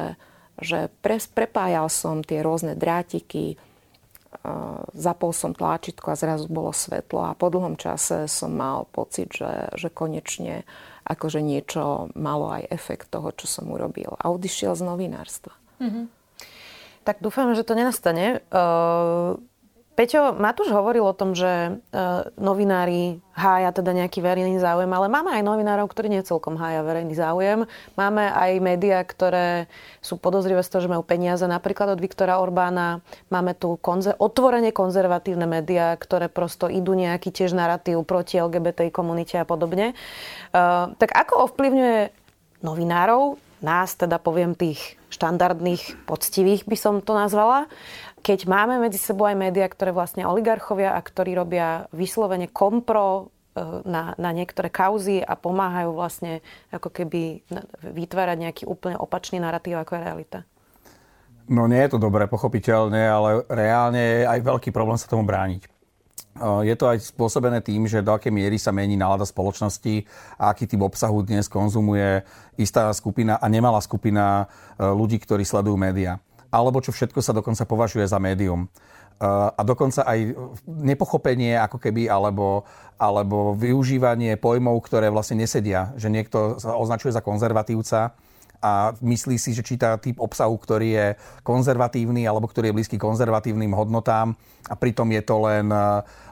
že 0.58 0.80
pre, 1.04 1.20
prepájal 1.20 1.92
som 1.92 2.24
tie 2.24 2.40
rôzne 2.42 2.74
drátiky, 2.74 3.60
uh, 3.60 4.82
zapol 4.96 5.36
som 5.36 5.52
tlačítko 5.52 6.16
a 6.16 6.20
zrazu 6.20 6.48
bolo 6.48 6.72
svetlo 6.72 7.28
a 7.28 7.38
po 7.38 7.52
dlhom 7.52 7.76
čase 7.76 8.26
som 8.32 8.56
mal 8.56 8.88
pocit, 8.90 9.36
že, 9.36 9.70
že 9.76 9.92
konečne 9.92 10.64
akože 11.04 11.44
niečo 11.44 12.14
malo 12.16 12.48
aj 12.54 12.72
efekt 12.72 13.12
toho, 13.12 13.36
čo 13.36 13.46
som 13.50 13.68
urobil. 13.68 14.16
A 14.16 14.32
odišiel 14.32 14.74
z 14.78 14.84
novinárstva. 14.88 15.54
Mm-hmm. 15.84 16.06
Tak 17.02 17.20
dúfam, 17.20 17.52
že 17.58 17.66
to 17.66 17.74
nenastane. 17.74 18.46
Uh, 18.54 19.36
Peťo, 20.02 20.34
Matúš 20.34 20.74
hovoril 20.74 21.06
o 21.06 21.14
tom, 21.14 21.38
že 21.38 21.78
uh, 21.78 22.26
novinári 22.34 23.22
hája 23.38 23.70
teda 23.70 23.94
nejaký 23.94 24.18
verejný 24.18 24.58
záujem, 24.58 24.90
ale 24.90 25.06
máme 25.06 25.30
aj 25.30 25.46
novinárov, 25.46 25.86
ktorí 25.86 26.10
nie 26.10 26.26
celkom 26.26 26.58
hája 26.58 26.82
verejný 26.82 27.14
záujem. 27.14 27.70
Máme 27.94 28.34
aj 28.34 28.66
médiá, 28.66 29.06
ktoré 29.06 29.70
sú 30.02 30.18
podozrivé 30.18 30.66
z 30.66 30.74
toho, 30.74 30.82
že 30.82 30.90
majú 30.90 31.06
peniaze, 31.06 31.46
napríklad 31.46 31.94
od 31.94 32.02
Viktora 32.02 32.42
Orbána. 32.42 33.06
Máme 33.30 33.54
tu 33.54 33.78
konzer- 33.78 34.18
otvorene 34.18 34.74
konzervatívne 34.74 35.46
médiá, 35.46 35.94
ktoré 35.94 36.34
prosto 36.34 36.66
idú 36.66 36.98
nejaký 36.98 37.30
tiež 37.30 37.54
narratív 37.54 38.02
proti 38.02 38.42
LGBT 38.42 38.90
komunite 38.90 39.38
a 39.38 39.46
podobne. 39.46 39.94
Uh, 40.50 40.98
tak 40.98 41.14
ako 41.14 41.46
ovplyvňuje 41.46 42.10
novinárov, 42.66 43.38
nás 43.62 43.94
teda 43.94 44.18
poviem 44.18 44.58
tých 44.58 44.98
štandardných, 45.14 46.10
poctivých 46.10 46.66
by 46.66 46.78
som 46.80 47.06
to 47.06 47.14
nazvala, 47.14 47.70
keď 48.22 48.46
máme 48.46 48.78
medzi 48.78 49.02
sebou 49.02 49.26
aj 49.26 49.36
médiá, 49.36 49.66
ktoré 49.66 49.90
vlastne 49.90 50.24
oligarchovia 50.30 50.94
a 50.94 51.02
ktorí 51.02 51.34
robia 51.34 51.90
vyslovene 51.90 52.48
kompro 52.54 53.34
e, 53.58 53.62
na, 53.84 54.14
na 54.16 54.30
niektoré 54.32 54.70
kauzy 54.70 55.20
a 55.20 55.34
pomáhajú 55.34 55.90
vlastne 55.92 56.46
ako 56.70 56.94
keby 56.94 57.42
vytvárať 57.82 58.38
nejaký 58.38 58.64
úplne 58.70 58.96
opačný 58.96 59.42
narratív, 59.42 59.82
ako 59.82 59.98
je 59.98 60.02
realita? 60.06 60.40
No 61.52 61.66
nie 61.66 61.82
je 61.84 61.98
to 61.98 62.00
dobré, 62.00 62.30
pochopiteľne, 62.30 63.02
ale 63.02 63.30
reálne 63.50 64.00
je 64.00 64.20
aj 64.30 64.40
veľký 64.40 64.70
problém 64.72 64.96
sa 65.02 65.10
tomu 65.10 65.26
brániť. 65.26 65.66
E, 65.66 65.70
je 66.70 66.76
to 66.78 66.86
aj 66.94 67.02
spôsobené 67.02 67.60
tým, 67.66 67.90
že 67.90 68.06
do 68.06 68.14
akej 68.14 68.30
miery 68.30 68.62
sa 68.62 68.70
mení 68.70 68.96
nálada 68.96 69.26
spoločnosti 69.26 70.06
a 70.38 70.54
aký 70.54 70.70
typ 70.70 70.80
obsahu 70.86 71.26
dnes 71.26 71.50
konzumuje 71.50 72.22
istá 72.56 72.86
skupina 72.94 73.42
a 73.42 73.46
nemalá 73.50 73.82
skupina 73.82 74.46
e, 74.78 74.86
ľudí, 74.86 75.18
ktorí 75.18 75.42
sledujú 75.42 75.74
médiá 75.74 76.22
alebo 76.52 76.84
čo 76.84 76.92
všetko 76.92 77.24
sa 77.24 77.32
dokonca 77.32 77.64
považuje 77.64 78.06
za 78.06 78.20
médium. 78.20 78.68
A 79.22 79.62
dokonca 79.62 80.02
aj 80.04 80.34
nepochopenie 80.66 81.54
ako 81.54 81.78
keby, 81.78 82.10
alebo, 82.10 82.66
alebo 82.98 83.54
využívanie 83.54 84.36
pojmov, 84.36 84.82
ktoré 84.84 85.14
vlastne 85.14 85.40
nesedia. 85.40 85.94
Že 85.96 86.08
niekto 86.10 86.40
sa 86.58 86.74
označuje 86.74 87.14
za 87.14 87.22
konzervatívca, 87.22 88.18
a 88.62 88.94
myslí 89.02 89.42
si, 89.42 89.58
že 89.58 89.66
číta 89.66 89.98
typ 89.98 90.22
obsahu, 90.22 90.54
ktorý 90.56 90.90
je 90.94 91.08
konzervatívny 91.42 92.30
alebo 92.30 92.46
ktorý 92.46 92.70
je 92.70 92.78
blízky 92.78 92.98
konzervatívnym 93.02 93.74
hodnotám 93.74 94.38
a 94.70 94.74
pritom 94.78 95.10
je 95.10 95.22
to 95.26 95.36
len, 95.42 95.74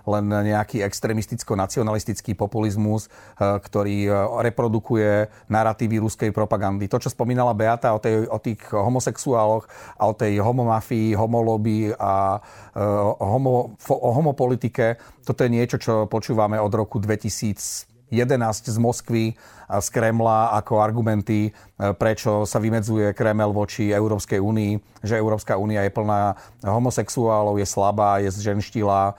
len 0.05 0.25
nejaký 0.29 0.85
extremisticko-nacionalistický 0.85 2.37
populizmus, 2.37 3.09
eh, 3.09 3.57
ktorý 3.57 3.97
eh, 4.05 4.13
reprodukuje 4.45 5.29
narratívy 5.49 6.01
ruskej 6.01 6.29
propagandy. 6.29 6.85
To, 6.89 7.01
čo 7.01 7.09
spomínala 7.09 7.57
Beata 7.57 7.93
o, 7.93 7.99
tej, 7.99 8.29
o 8.29 8.37
tých 8.37 8.61
homosexuáloch 8.69 9.65
a 9.97 10.03
o 10.09 10.13
tej 10.13 10.41
homomafii, 10.41 11.17
homoloby 11.17 11.93
a 11.97 12.37
eh, 12.37 12.79
homo, 13.19 13.73
o 13.89 14.09
homopolitike, 14.13 15.01
toto 15.25 15.45
je 15.45 15.49
niečo, 15.49 15.77
čo 15.81 16.05
počúvame 16.09 16.57
od 16.57 16.71
roku 16.73 17.01
2000 17.01 17.89
11 18.09 18.73
z 18.73 18.77
Moskvy 18.81 19.37
z 19.69 19.87
Kremla 19.93 20.57
ako 20.57 20.81
argumenty, 20.81 21.53
prečo 21.79 22.43
sa 22.43 22.59
vymedzuje 22.59 23.15
Kreml 23.15 23.55
voči 23.55 23.87
Európskej 23.87 24.43
únii, 24.43 24.99
že 24.99 25.15
Európska 25.15 25.55
únia 25.55 25.87
je 25.87 25.95
plná 25.95 26.35
homosexuálov, 26.67 27.55
je 27.55 27.63
slabá, 27.63 28.19
je 28.19 28.27
zženštila. 28.35 29.01
E, 29.07 29.13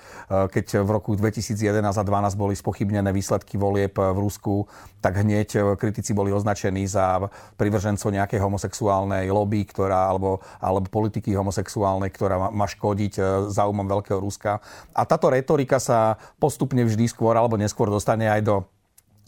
keď 0.52 0.84
v 0.84 0.90
roku 0.92 1.16
2011 1.16 1.56
a 1.80 2.04
2012 2.04 2.36
boli 2.36 2.52
spochybnené 2.52 3.16
výsledky 3.16 3.56
volieb 3.56 3.96
v 3.96 4.18
Rusku, 4.20 4.68
tak 5.00 5.24
hneď 5.24 5.48
e, 5.56 5.60
kritici 5.80 6.12
boli 6.12 6.36
označení 6.36 6.84
za 6.84 7.32
privržencov 7.56 8.12
nejakej 8.12 8.44
homosexuálnej 8.44 9.32
lobby, 9.32 9.64
ktorá, 9.64 10.12
alebo, 10.12 10.44
alebo 10.60 10.92
politiky 10.92 11.32
homosexuálnej, 11.32 12.12
ktorá 12.12 12.52
má 12.52 12.66
škodiť 12.68 13.48
záujmom 13.48 13.88
Veľkého 13.88 14.20
Ruska. 14.20 14.60
A 14.92 15.02
táto 15.08 15.32
retorika 15.32 15.80
sa 15.80 16.20
postupne 16.36 16.84
vždy 16.84 17.08
skôr 17.08 17.32
alebo 17.32 17.56
neskôr 17.56 17.88
dostane 17.88 18.28
aj 18.28 18.44
do 18.44 18.56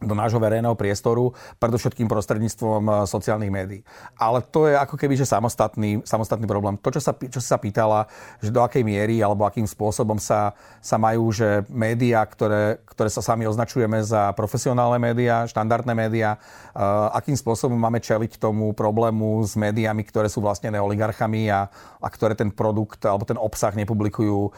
do 0.02 0.14
nášho 0.18 0.42
verejného 0.42 0.74
priestoru, 0.74 1.32
predovšetkým 1.62 2.10
prostredníctvom 2.10 2.82
eh, 2.84 2.94
sociálnych 3.06 3.52
médií. 3.52 3.80
Ale 4.18 4.42
to 4.42 4.68
je 4.68 4.74
ako 4.76 4.98
keby, 4.98 5.14
že 5.16 5.26
samostatný, 5.26 6.02
samostatný 6.02 6.44
problém. 6.44 6.76
To, 6.82 6.90
čo 6.90 7.00
sa, 7.00 7.14
čo 7.14 7.40
sa 7.40 7.56
pýtala, 7.56 8.10
že 8.42 8.50
do 8.50 8.60
akej 8.60 8.82
miery 8.82 9.22
alebo 9.22 9.46
akým 9.46 9.64
spôsobom 9.64 10.18
sa, 10.18 10.52
sa 10.82 10.98
majú, 10.98 11.30
že 11.30 11.64
médiá, 11.70 12.26
ktoré, 12.26 12.82
ktoré 12.86 13.08
sa 13.08 13.24
sami 13.24 13.46
označujeme 13.46 14.02
za 14.02 14.34
profesionálne 14.34 14.98
médiá, 14.98 15.46
štandardné 15.46 15.94
médiá, 15.94 16.36
uh, 16.36 17.08
akým 17.14 17.38
spôsobom 17.38 17.78
máme 17.78 18.02
čeliť 18.02 18.36
tomu 18.36 18.74
problému 18.74 19.42
s 19.46 19.54
médiami, 19.54 20.02
ktoré 20.04 20.26
sú 20.26 20.42
vlastne 20.42 20.68
oligarchami 20.74 21.48
a, 21.48 21.70
a 22.02 22.08
ktoré 22.10 22.34
ten 22.34 22.50
produkt 22.50 23.04
alebo 23.06 23.22
ten 23.22 23.38
obsah 23.38 23.72
nepublikujú 23.72 24.38
uh, 24.48 24.50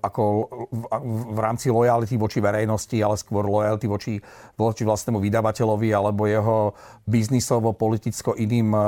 ako 0.00 0.22
v, 0.72 0.82
v 1.36 1.38
rámci 1.38 1.68
lojality 1.68 2.16
voči 2.16 2.38
verejnosti, 2.40 2.96
ale 2.98 3.20
skôr 3.20 3.44
lojality 3.44 3.86
voči 3.86 4.12
voči 4.62 4.86
vlastnému 4.86 5.18
vydavateľovi 5.18 5.90
alebo 5.90 6.30
jeho 6.30 6.72
biznisovo, 7.02 7.74
politicko 7.74 8.38
iným, 8.38 8.70
e, 8.70 8.82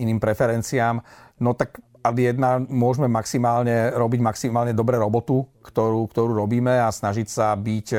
iným 0.00 0.16
preferenciám, 0.16 0.98
no 1.44 1.52
tak 1.52 1.76
ad 2.02 2.18
jedna 2.18 2.58
môžeme 2.58 3.06
maximálne 3.06 3.94
robiť 3.94 4.20
maximálne 4.20 4.74
dobré 4.74 4.98
robotu, 4.98 5.46
ktorú, 5.62 6.10
ktorú 6.10 6.34
robíme 6.34 6.82
a 6.82 6.90
snažiť 6.90 7.28
sa 7.30 7.54
byť 7.54 7.86
e, 7.94 7.98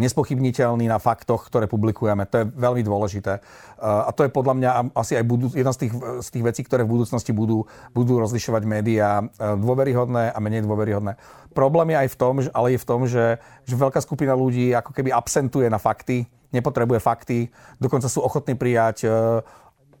nespochybniteľný 0.00 0.88
na 0.88 0.96
faktoch, 0.96 1.48
ktoré 1.48 1.68
publikujeme. 1.68 2.24
To 2.30 2.36
je 2.42 2.46
veľmi 2.48 2.80
dôležité. 2.80 3.44
A 3.82 4.10
to 4.14 4.24
je 4.24 4.30
podľa 4.32 4.54
mňa 4.56 4.70
asi 4.96 5.18
aj 5.20 5.24
budú, 5.26 5.52
jedna 5.52 5.72
z 5.76 5.86
tých, 5.86 5.92
z 6.22 6.28
tých 6.32 6.44
vecí, 6.44 6.60
ktoré 6.64 6.86
v 6.86 6.96
budúcnosti 6.96 7.34
budú, 7.34 7.68
budú 7.92 8.16
rozlišovať 8.22 8.62
médiá 8.64 9.20
dôveryhodné 9.36 10.32
a 10.32 10.38
menej 10.40 10.64
dôveryhodné. 10.64 11.20
Problém 11.52 11.92
je 11.92 12.00
aj 12.06 12.08
v 12.08 12.16
tom, 12.16 12.34
ale 12.40 12.66
je 12.72 12.80
v 12.80 12.88
tom, 12.88 13.00
že, 13.04 13.36
že 13.68 13.74
veľká 13.76 14.00
skupina 14.00 14.32
ľudí 14.32 14.72
ako 14.72 14.96
keby 14.96 15.12
absentuje 15.12 15.68
na 15.68 15.76
fakty, 15.76 16.24
nepotrebuje 16.52 17.00
fakty, 17.00 17.38
dokonca 17.76 18.08
sú 18.08 18.24
ochotní 18.24 18.56
prijať 18.56 19.08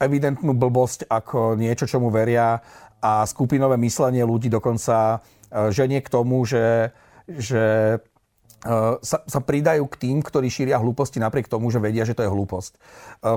evidentnú 0.00 0.56
blbosť 0.56 1.06
ako 1.06 1.54
niečo, 1.54 1.86
čomu 1.86 2.10
veria 2.10 2.58
a 3.02 3.26
skupinové 3.26 3.76
myslenie 3.82 4.22
ľudí 4.26 4.48
dokonca 4.48 5.20
ženie 5.68 6.00
k 6.00 6.08
tomu, 6.08 6.42
že, 6.48 6.90
že 7.28 7.98
sa, 9.02 9.18
sa 9.26 9.40
pridajú 9.42 9.82
k 9.90 9.98
tým, 10.06 10.16
ktorí 10.22 10.46
šíria 10.46 10.78
hlúposti 10.78 11.18
napriek 11.18 11.50
tomu, 11.50 11.66
že 11.74 11.82
vedia, 11.82 12.06
že 12.06 12.14
to 12.14 12.22
je 12.22 12.30
hlúposť. 12.30 12.72
E, 12.72 12.78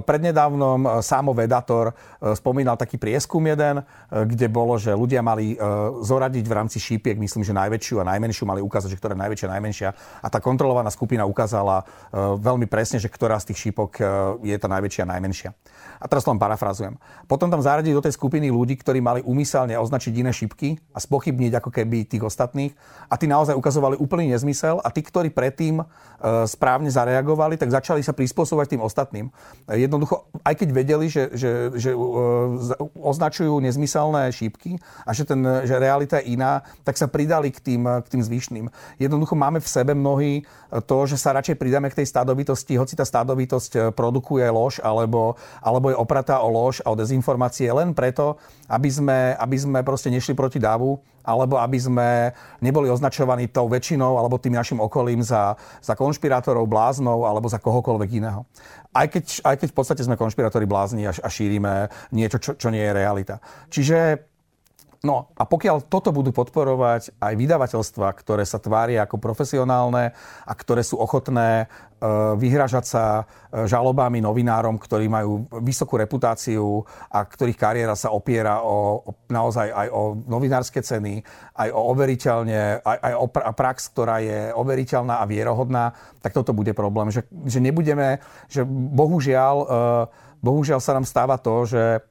prednedávnom 0.05 1.01
Sámo 1.01 1.33
Vedator 1.33 1.97
spomínal 2.38 2.77
taký 2.77 3.01
prieskum 3.01 3.41
jeden, 3.41 3.81
kde 4.09 4.47
bolo, 4.49 4.77
že 4.77 4.93
ľudia 4.93 5.25
mali 5.25 5.57
zoradiť 6.01 6.45
v 6.45 6.53
rámci 6.53 6.77
šípiek, 6.77 7.17
myslím, 7.17 7.41
že 7.41 7.53
najväčšiu 7.53 8.01
a 8.01 8.09
najmenšiu, 8.15 8.43
mali 8.45 8.61
ukázať, 8.61 8.93
že 8.93 8.99
ktorá 9.01 9.13
je 9.17 9.23
najväčšia 9.25 9.47
a 9.49 9.53
najmenšia. 9.57 9.89
A 10.21 10.27
tá 10.29 10.38
kontrolovaná 10.38 10.89
skupina 10.93 11.25
ukázala 11.25 11.85
veľmi 12.15 12.69
presne, 12.69 13.01
že 13.01 13.09
ktorá 13.09 13.38
z 13.41 13.53
tých 13.53 13.69
šípok 13.69 13.97
je 14.41 14.55
tá 14.57 14.67
najväčšia 14.69 15.03
a 15.05 15.11
najmenšia. 15.17 15.49
A 15.99 16.05
teraz 16.08 16.27
to 16.27 16.31
len 16.31 16.41
parafrazujem. 16.41 16.99
Potom 17.25 17.47
tam 17.47 17.63
zaradiť 17.63 17.93
do 17.95 18.03
tej 18.03 18.13
skupiny 18.13 18.51
ľudí, 18.51 18.75
ktorí 18.79 18.99
mali 18.99 19.21
umyselne 19.23 19.75
označiť 19.79 20.13
iné 20.15 20.31
šipky 20.31 20.77
a 20.93 20.99
spochybniť 20.99 21.60
ako 21.60 21.69
keby 21.71 22.05
tých 22.05 22.23
ostatných. 22.23 22.73
A 23.08 23.15
tí 23.15 23.25
naozaj 23.25 23.55
ukazovali 23.55 23.95
úplný 23.99 24.31
nezmysel 24.31 24.79
a 24.84 24.89
tí, 24.91 25.01
ktorí 25.01 25.31
predtým 25.31 25.81
e, 25.81 25.86
správne 26.45 26.91
zareagovali, 26.91 27.55
tak 27.55 27.71
začali 27.71 28.03
sa 28.03 28.12
prispôsobovať 28.12 28.75
tým 28.75 28.81
ostatným. 28.84 29.25
Jednoducho, 29.69 30.27
aj 30.43 30.55
keď 30.60 30.69
vedeli, 30.71 31.08
že, 31.08 31.31
že, 31.34 31.75
že 31.75 31.91
e, 31.91 31.97
označujú 32.99 33.58
nezmyselné 33.63 34.29
šípky 34.31 34.77
a 35.08 35.12
že, 35.15 35.23
ten, 35.23 35.39
že 35.63 35.75
realita 35.79 36.19
je 36.21 36.36
iná, 36.36 36.62
tak 36.84 36.99
sa 36.99 37.08
pridali 37.10 37.49
k 37.49 37.60
tým, 37.60 37.84
k 38.03 38.08
tým 38.12 38.21
zvyšným. 38.21 38.65
Jednoducho 38.99 39.36
máme 39.38 39.60
v 39.63 39.67
sebe 39.67 39.93
mnohí 39.95 40.43
to, 40.84 40.97
že 41.08 41.15
sa 41.15 41.31
radšej 41.36 41.55
pridáme 41.55 41.88
k 41.88 42.03
tej 42.03 42.08
stádovitosti, 42.12 42.75
hoci 42.75 42.99
tá 42.99 43.08
stádovitosť 43.08 43.71
e, 43.75 43.79
produkuje 43.95 44.43
lož 44.51 44.84
alebo, 44.84 45.39
alebo 45.63 45.85
je 45.91 45.98
opratá 45.98 46.39
o 46.41 46.50
lož 46.50 46.82
a 46.86 46.91
o 46.91 46.95
dezinformácie 46.95 47.69
len 47.74 47.91
preto, 47.91 48.38
aby 48.69 48.89
sme, 48.89 49.34
aby 49.36 49.58
sme 49.58 49.80
proste 49.82 50.10
nešli 50.13 50.34
proti 50.38 50.62
davu 50.62 50.98
alebo 51.26 51.58
aby 51.58 51.78
sme 51.82 52.10
neboli 52.62 52.86
označovaní 52.88 53.50
tou 53.50 53.65
väčšinou 53.65 54.21
alebo 54.21 54.38
tým 54.38 54.54
našim 54.54 54.78
okolím 54.78 55.26
za, 55.26 55.58
za 55.82 55.98
konšpirátorov, 55.98 56.69
bláznov 56.69 57.26
alebo 57.26 57.50
za 57.50 57.58
kohokoľvek 57.58 58.10
iného. 58.21 58.45
Aj 58.93 59.10
keď, 59.10 59.41
aj 59.41 59.56
keď 59.60 59.67
v 59.74 59.78
podstate 59.78 60.06
sme 60.06 60.21
konšpirátori 60.21 60.69
blázni 60.69 61.10
a, 61.10 61.12
a 61.12 61.28
šírime 61.28 61.89
niečo, 62.13 62.38
čo, 62.38 62.52
čo 62.54 62.69
nie 62.69 62.86
je 62.86 62.93
realita. 62.93 63.41
Čiže 63.74 63.98
No 65.06 65.30
a 65.38 65.46
pokiaľ 65.46 65.86
toto 65.86 66.10
budú 66.10 66.34
podporovať 66.34 67.22
aj 67.22 67.34
vydavateľstva, 67.38 68.10
ktoré 68.18 68.41
sa 68.41 68.58
tvária 68.58 69.06
ako 69.06 69.22
profesionálne 69.22 70.18
a 70.41 70.54
ktoré 70.58 70.82
sú 70.82 70.98
ochotné 70.98 71.62
e, 71.62 71.65
vyhražať 72.41 72.86
sa 72.89 73.04
e, 73.22 73.70
žalobami 73.70 74.18
novinárom, 74.18 74.82
ktorí 74.82 75.06
majú 75.06 75.46
vysokú 75.62 76.02
reputáciu 76.02 76.82
a 77.13 77.22
ktorých 77.22 77.54
kariéra 77.54 77.94
sa 77.94 78.18
opiera 78.18 78.65
o, 78.65 79.06
o 79.06 79.12
naozaj 79.30 79.70
aj 79.70 79.88
o 79.94 80.02
novinárske 80.26 80.82
ceny, 80.82 81.22
aj 81.54 81.70
o 81.70 81.82
overiteľne, 81.94 82.82
aj, 82.82 82.98
aj 83.06 83.13
o 83.13 83.26
prax, 83.30 83.94
ktorá 83.94 84.26
je 84.26 84.50
overiteľná 84.58 85.22
a 85.22 85.30
vierohodná, 85.30 85.94
tak 86.26 86.34
toto 86.34 86.50
bude 86.50 86.74
problém. 86.74 87.13
Že, 87.13 87.30
že 87.46 87.62
nebudeme, 87.62 88.26
že 88.50 88.65
bohužiaľ, 88.65 89.56
e, 89.62 89.65
bohužiaľ 90.41 90.82
sa 90.82 90.98
nám 90.98 91.06
stáva 91.06 91.38
to, 91.38 91.70
že 91.70 92.02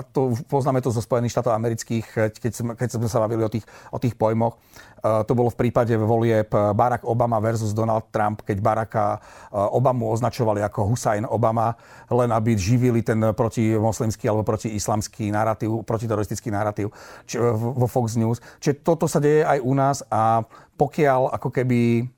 a 0.00 0.02
to 0.02 0.32
poznáme 0.48 0.80
to 0.80 0.88
zo 0.88 1.04
Spojených 1.04 1.36
štátov 1.36 1.52
amerických, 1.52 2.32
keď 2.40 2.52
sme, 2.56 2.72
keď 2.72 2.88
sme 2.96 3.08
sa 3.12 3.20
bavili 3.20 3.44
o 3.44 3.52
tých, 3.52 3.68
o 3.92 4.00
tých 4.00 4.16
pojmoch. 4.16 4.56
Uh, 5.00 5.24
to 5.24 5.36
bolo 5.36 5.52
v 5.52 5.68
prípade 5.68 5.92
volieb 5.96 6.48
Barack 6.52 7.04
Obama 7.04 7.40
versus 7.40 7.76
Donald 7.76 8.08
Trump, 8.12 8.44
keď 8.44 8.56
Baracka 8.60 9.16
uh, 9.16 9.76
Obamu 9.76 10.08
označovali 10.12 10.64
ako 10.64 10.92
Hussein 10.92 11.24
Obama, 11.28 11.76
len 12.08 12.32
aby 12.32 12.56
živili 12.56 13.04
ten 13.04 13.20
protimoslimský 13.32 14.28
alebo 14.28 14.44
protiislamský 14.44 15.32
narratív, 15.32 15.84
protiteroristický 15.84 16.52
narratív 16.52 16.92
či, 17.28 17.36
vo 17.56 17.88
Fox 17.88 18.16
News. 18.16 18.40
Čiže 18.60 18.84
toto 18.84 19.04
sa 19.04 19.20
deje 19.20 19.44
aj 19.44 19.58
u 19.60 19.72
nás 19.76 20.04
a 20.08 20.44
pokiaľ 20.76 21.36
ako 21.36 21.48
keby 21.52 22.08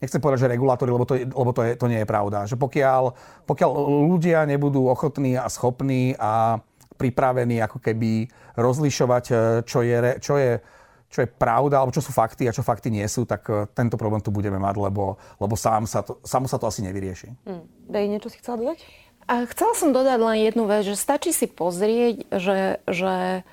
nechcem 0.00 0.20
povedať, 0.20 0.48
že 0.48 0.52
regulátory, 0.56 0.90
lebo 0.90 1.04
to, 1.04 1.14
lebo 1.20 1.52
to, 1.52 1.60
je, 1.62 1.72
to 1.76 1.86
nie 1.86 2.00
je 2.02 2.08
pravda. 2.08 2.48
Že 2.48 2.56
pokiaľ, 2.56 3.02
pokiaľ 3.44 3.70
ľudia 4.10 4.48
nebudú 4.48 4.88
ochotní 4.88 5.36
a 5.36 5.46
schopní 5.52 6.16
a 6.16 6.58
pripravení 6.96 7.60
ako 7.64 7.80
keby 7.80 8.28
rozlišovať, 8.60 9.24
e, 9.30 9.34
čo 9.64 9.80
je, 9.80 9.96
čo 10.20 10.34
je, 10.36 10.60
čo 11.08 11.18
je 11.24 11.28
pravda, 11.28 11.80
alebo 11.80 11.96
čo 11.96 12.04
sú 12.04 12.12
fakty 12.12 12.44
a 12.44 12.52
čo 12.52 12.60
fakty 12.60 12.92
nie 12.92 13.04
sú, 13.08 13.24
tak 13.24 13.48
e, 13.48 13.64
tento 13.72 13.96
problém 13.96 14.20
tu 14.20 14.28
budeme 14.28 14.60
mať, 14.60 14.76
lebo, 14.76 15.16
lebo 15.40 15.54
sám 15.56 15.88
sa 15.88 16.04
to, 16.04 16.20
samo 16.24 16.44
sa 16.44 16.60
to 16.60 16.68
asi 16.68 16.84
nevyrieši. 16.84 17.28
Hmm. 17.48 17.64
Dej, 17.88 18.04
niečo 18.08 18.28
si 18.28 18.40
chcela 18.40 18.60
dodať? 18.60 18.84
A 19.30 19.46
chcela 19.46 19.72
som 19.78 19.94
dodať 19.94 20.18
len 20.20 20.38
jednu 20.42 20.64
vec, 20.66 20.82
že 20.84 20.98
stačí 20.98 21.30
si 21.30 21.46
pozrieť, 21.46 22.28
že, 22.34 22.82
že 22.84 23.46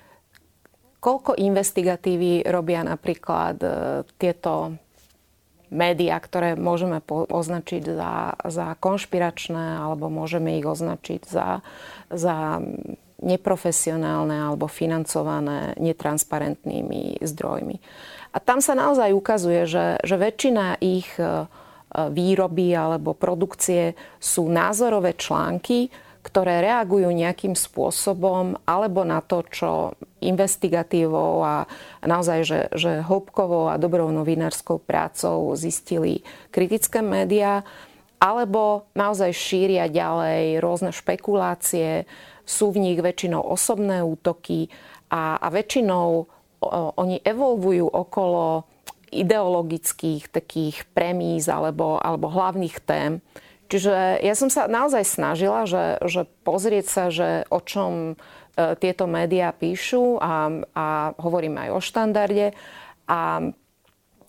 koľko 0.99 1.37
investigatívy 1.37 2.43
robia 2.49 2.83
napríklad 2.83 3.55
e, 3.63 3.69
tieto 4.19 4.75
médiá, 5.73 6.19
ktoré 6.19 6.55
môžeme 6.55 7.03
označiť 7.09 7.83
za, 7.83 8.39
za 8.47 8.67
konšpiračné 8.79 9.83
alebo 9.83 10.07
môžeme 10.07 10.59
ich 10.59 10.67
označiť 10.67 11.21
za, 11.27 11.59
za 12.11 12.63
neprofesionálne 13.17 14.37
alebo 14.37 14.69
financované 14.69 15.73
netransparentnými 15.81 17.19
zdrojmi. 17.19 17.77
A 18.33 18.37
tam 18.37 18.61
sa 18.61 18.77
naozaj 18.77 19.15
ukazuje, 19.15 19.65
že, 19.65 19.97
že 20.05 20.15
väčšina 20.15 20.77
ich 20.77 21.09
e, 21.17 21.49
výroby 21.89 22.77
alebo 22.77 23.17
produkcie 23.17 23.97
sú 24.21 24.45
názorové 24.51 25.17
články, 25.17 25.89
ktoré 26.27 26.59
reagujú 26.59 27.07
nejakým 27.07 27.55
spôsobom 27.55 28.59
alebo 28.67 29.07
na 29.07 29.23
to, 29.23 29.47
čo 29.47 29.95
investigatívou 30.19 31.39
a 31.39 31.63
naozaj, 32.03 32.39
že, 32.43 32.59
že 32.75 32.91
hĺbkovou 33.07 33.71
a 33.71 33.79
dobrou 33.79 34.11
novinárskou 34.11 34.83
prácou 34.83 35.55
zistili 35.55 36.27
kritické 36.51 36.99
médiá, 36.99 37.63
alebo 38.19 38.91
naozaj 38.91 39.31
šíria 39.31 39.87
ďalej 39.87 40.59
rôzne 40.59 40.91
špekulácie, 40.91 42.03
sú 42.43 42.75
v 42.75 42.91
nich 42.91 42.99
väčšinou 42.99 43.39
osobné 43.39 44.03
útoky 44.03 44.67
a, 45.07 45.39
a 45.39 45.47
väčšinou 45.47 46.07
o, 46.17 46.25
oni 46.97 47.23
evolvujú 47.23 47.87
okolo 47.87 48.67
ideologických 49.15 50.27
takých 50.27 50.83
premíz 50.91 51.47
alebo, 51.47 51.95
alebo 52.03 52.27
hlavných 52.27 52.77
tém, 52.83 53.23
Čiže 53.67 54.23
ja 54.23 54.35
som 54.35 54.47
sa 54.47 54.71
naozaj 54.71 55.03
snažila, 55.03 55.67
že, 55.67 55.99
že 56.07 56.23
pozrieť 56.47 56.85
sa, 56.87 57.03
že 57.11 57.43
o 57.51 57.59
čom 57.59 58.13
e, 58.13 58.75
tieto 58.79 59.05
médiá 59.11 59.51
píšu 59.51 60.19
a, 60.23 60.63
a 60.71 60.85
hovorím 61.19 61.59
aj 61.67 61.69
o 61.75 61.79
štandarde. 61.83 62.55
A, 63.11 63.43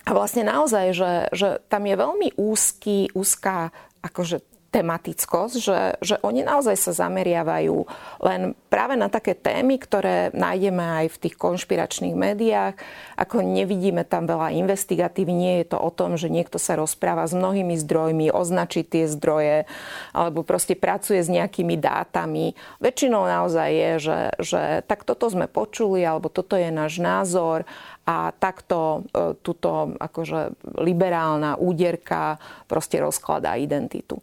a 0.03 0.11
vlastne 0.11 0.43
naozaj, 0.43 0.87
že, 0.91 1.13
že 1.31 1.49
tam 1.71 1.87
je 1.87 1.95
veľmi 1.95 2.29
úzky, 2.35 3.15
úzká 3.15 3.71
akože 4.03 4.43
tematickosť, 4.69 5.55
že, 5.57 5.81
že 6.05 6.15
oni 6.21 6.45
naozaj 6.45 6.77
sa 6.77 6.93
zameriavajú 6.93 7.89
len 8.21 8.53
práve 8.69 9.01
na 9.01 9.09
také 9.09 9.33
témy, 9.33 9.81
ktoré 9.81 10.29
nájdeme 10.37 11.05
aj 11.05 11.07
v 11.17 11.21
tých 11.25 11.35
konšpiračných 11.41 12.13
médiách. 12.13 12.77
Ako 13.17 13.41
nevidíme 13.41 14.05
tam 14.05 14.29
veľa 14.29 14.53
investigatívy, 14.53 15.33
nie 15.33 15.55
je 15.65 15.73
to 15.73 15.79
o 15.81 15.89
tom, 15.89 16.21
že 16.21 16.29
niekto 16.29 16.61
sa 16.61 16.77
rozpráva 16.77 17.25
s 17.25 17.33
mnohými 17.33 17.81
zdrojmi, 17.81 18.29
označí 18.29 18.85
tie 18.85 19.09
zdroje, 19.09 19.65
alebo 20.13 20.45
proste 20.45 20.77
pracuje 20.77 21.25
s 21.25 21.33
nejakými 21.33 21.81
dátami. 21.81 22.53
Väčšinou 22.85 23.25
naozaj 23.25 23.69
je, 23.73 23.93
že, 24.05 24.21
že 24.45 24.63
tak 24.85 25.09
toto 25.09 25.33
sme 25.33 25.49
počuli, 25.49 26.05
alebo 26.05 26.29
toto 26.29 26.61
je 26.61 26.69
náš 26.69 27.01
názor 27.01 27.65
a 28.05 28.37
takto 28.37 29.09
e, 29.13 29.33
túto 29.41 29.97
akože 29.97 30.57
liberálna 30.81 31.57
úderka 31.57 32.37
proste 32.69 33.01
rozkladá 33.01 33.57
identitu. 33.57 34.21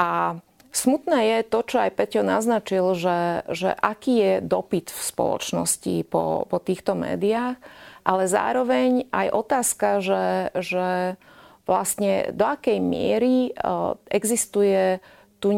A 0.00 0.40
smutné 0.72 1.18
je 1.28 1.38
to, 1.44 1.60
čo 1.60 1.76
aj 1.84 1.92
Peťo 1.92 2.24
naznačil, 2.24 2.96
že, 2.96 3.44
že 3.52 3.68
aký 3.76 4.14
je 4.16 4.34
dopyt 4.40 4.88
v 4.88 5.00
spoločnosti 5.04 5.94
po, 6.08 6.48
po 6.48 6.56
týchto 6.56 6.96
médiách, 6.96 7.60
ale 8.00 8.24
zároveň 8.24 9.12
aj 9.12 9.28
otázka, 9.28 9.88
že, 10.00 10.24
že 10.56 11.20
vlastne 11.68 12.32
do 12.32 12.48
akej 12.48 12.80
miery 12.80 13.52
e, 13.52 13.62
existuje 14.08 15.04
tu 15.40 15.56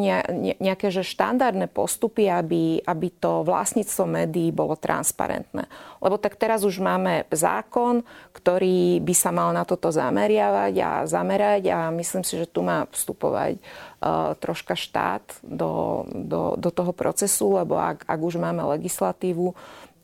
nejaké 0.62 0.94
že 0.94 1.02
štandardné 1.02 1.66
postupy, 1.66 2.30
aby, 2.30 2.78
aby 2.86 3.08
to 3.10 3.42
vlastníctvo 3.42 4.06
médií 4.06 4.54
bolo 4.54 4.78
transparentné. 4.78 5.66
Lebo 5.98 6.22
tak 6.22 6.38
teraz 6.38 6.62
už 6.62 6.78
máme 6.78 7.26
zákon, 7.34 8.06
ktorý 8.30 9.02
by 9.02 9.14
sa 9.18 9.34
mal 9.34 9.50
na 9.50 9.66
toto 9.66 9.90
zameriavať 9.90 10.74
a 10.78 10.90
zamerať 11.10 11.62
a 11.74 11.90
myslím 11.90 12.22
si, 12.22 12.38
že 12.38 12.46
tu 12.46 12.62
má 12.62 12.86
vstupovať 12.94 13.58
uh, 13.58 14.38
troška 14.38 14.78
štát 14.78 15.42
do, 15.42 16.06
do, 16.06 16.54
do 16.54 16.70
toho 16.70 16.94
procesu, 16.94 17.58
lebo 17.58 17.74
ak, 17.74 18.06
ak 18.06 18.20
už 18.22 18.38
máme 18.38 18.62
legislatívu, 18.78 19.50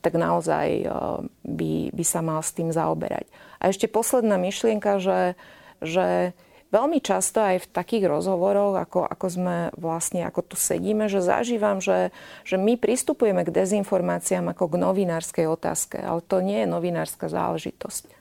tak 0.03 0.19
naozaj 0.19 0.91
uh, 0.91 1.23
by, 1.47 1.95
by 1.95 2.05
sa 2.05 2.19
mal 2.19 2.43
s 2.43 2.51
tým 2.51 2.75
zaoberať. 2.75 3.31
A 3.63 3.71
ešte 3.71 3.87
posledná 3.87 4.43
myšlienka, 4.43 4.99
že, 4.99 5.39
že 5.79 6.35
veľmi 6.69 7.01
často 7.01 7.41
aj 7.41 7.65
v 7.65 7.71
takých 7.73 8.05
rozhovoroch, 8.09 8.77
ako, 8.77 9.09
ako 9.09 9.27
sme 9.29 9.57
vlastne, 9.77 10.25
ako 10.25 10.55
tu 10.55 10.57
sedíme, 10.57 11.09
že 11.09 11.25
zažívam, 11.25 11.81
že, 11.81 12.13
že 12.45 12.61
my 12.61 12.77
pristupujeme 12.77 13.45
k 13.45 13.55
dezinformáciám 13.55 14.53
ako 14.53 14.77
k 14.77 14.81
novinárskej 14.81 15.47
otázke, 15.49 15.97
ale 16.01 16.21
to 16.25 16.45
nie 16.45 16.65
je 16.65 16.69
novinárska 16.69 17.33
záležitosť. 17.33 18.17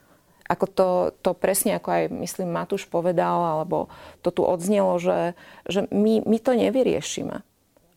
Ako 0.48 0.66
to, 0.72 0.88
to 1.20 1.36
presne, 1.36 1.76
ako 1.76 1.90
aj 1.92 2.04
myslím 2.24 2.56
Matúš 2.56 2.88
povedal, 2.88 3.44
alebo 3.44 3.92
to 4.24 4.32
tu 4.32 4.48
odznelo, 4.48 4.96
že, 4.96 5.36
že 5.68 5.92
my, 5.92 6.24
my 6.24 6.38
to 6.40 6.56
nevyriešime 6.56 7.44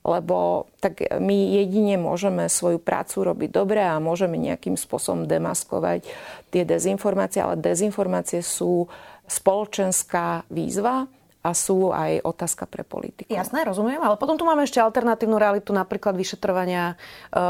lebo 0.01 0.65
tak 0.81 1.05
my 1.21 1.61
jedine 1.61 2.01
môžeme 2.01 2.49
svoju 2.49 2.81
prácu 2.81 3.21
robiť 3.21 3.51
dobre 3.53 3.85
a 3.85 4.01
môžeme 4.01 4.41
nejakým 4.41 4.81
spôsobom 4.81 5.29
demaskovať 5.29 6.09
tie 6.49 6.63
dezinformácie, 6.65 7.45
ale 7.45 7.61
dezinformácie 7.61 8.41
sú 8.41 8.89
spoločenská 9.31 10.43
výzva 10.51 11.07
a 11.41 11.57
sú 11.57 11.89
aj 11.89 12.21
otázka 12.21 12.69
pre 12.69 12.85
politiku. 12.85 13.33
Jasné, 13.33 13.65
rozumiem, 13.65 13.97
ale 13.97 14.21
potom 14.21 14.37
tu 14.37 14.45
máme 14.45 14.69
ešte 14.69 14.77
alternatívnu 14.77 15.41
realitu, 15.41 15.73
napríklad 15.73 16.13
vyšetrovania 16.13 16.93
e, 16.93 16.95
e, 16.95 17.43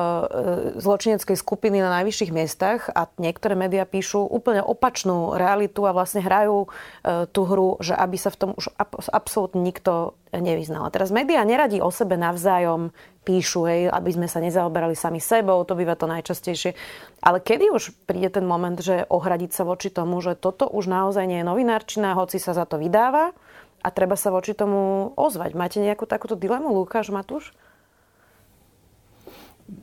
zločineckej 0.79 1.35
skupiny 1.35 1.83
na 1.83 1.90
najvyšších 1.98 2.31
miestach 2.31 2.87
a 2.94 3.11
niektoré 3.18 3.59
médiá 3.59 3.83
píšu 3.83 4.22
úplne 4.22 4.62
opačnú 4.62 5.35
realitu 5.35 5.90
a 5.90 5.94
vlastne 5.96 6.22
hrajú 6.22 6.66
e, 6.66 7.26
tú 7.35 7.42
hru, 7.50 7.83
že 7.83 7.98
aby 7.98 8.14
sa 8.14 8.31
v 8.31 8.38
tom 8.38 8.50
už 8.55 8.70
absolútne 9.11 9.59
nikto 9.59 10.14
nevyznal. 10.31 10.87
Teraz 10.94 11.11
médiá 11.11 11.42
neradí 11.42 11.83
o 11.83 11.90
sebe 11.90 12.14
navzájom 12.14 12.94
píšu, 13.26 13.66
hej, 13.66 13.81
aby 13.90 14.11
sme 14.14 14.31
sa 14.31 14.38
nezaoberali 14.38 14.94
sami 14.94 15.18
sebou, 15.18 15.66
to 15.66 15.74
býva 15.74 15.98
to 15.98 16.07
najčastejšie. 16.07 16.79
Ale 17.20 17.42
kedy 17.42 17.74
už 17.74 17.92
príde 18.07 18.31
ten 18.31 18.46
moment, 18.46 18.79
že 18.79 19.03
ohradiť 19.11 19.50
sa 19.50 19.66
voči 19.66 19.90
tomu, 19.90 20.22
že 20.22 20.38
toto 20.38 20.70
už 20.70 20.87
naozaj 20.87 21.26
nie 21.26 21.42
je 21.42 21.48
novinárčina, 21.50 22.14
hoci 22.14 22.38
sa 22.38 22.55
za 22.55 22.64
to 22.64 22.79
vydáva, 22.79 23.35
a 23.81 23.88
treba 23.88 24.16
sa 24.16 24.29
voči 24.29 24.53
tomu 24.53 25.12
ozvať. 25.16 25.57
Máte 25.57 25.81
nejakú 25.81 26.05
takúto 26.05 26.37
dilemu, 26.37 26.69
Lukáš, 26.73 27.09
Matúš? 27.09 27.57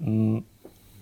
Mm, 0.03 0.45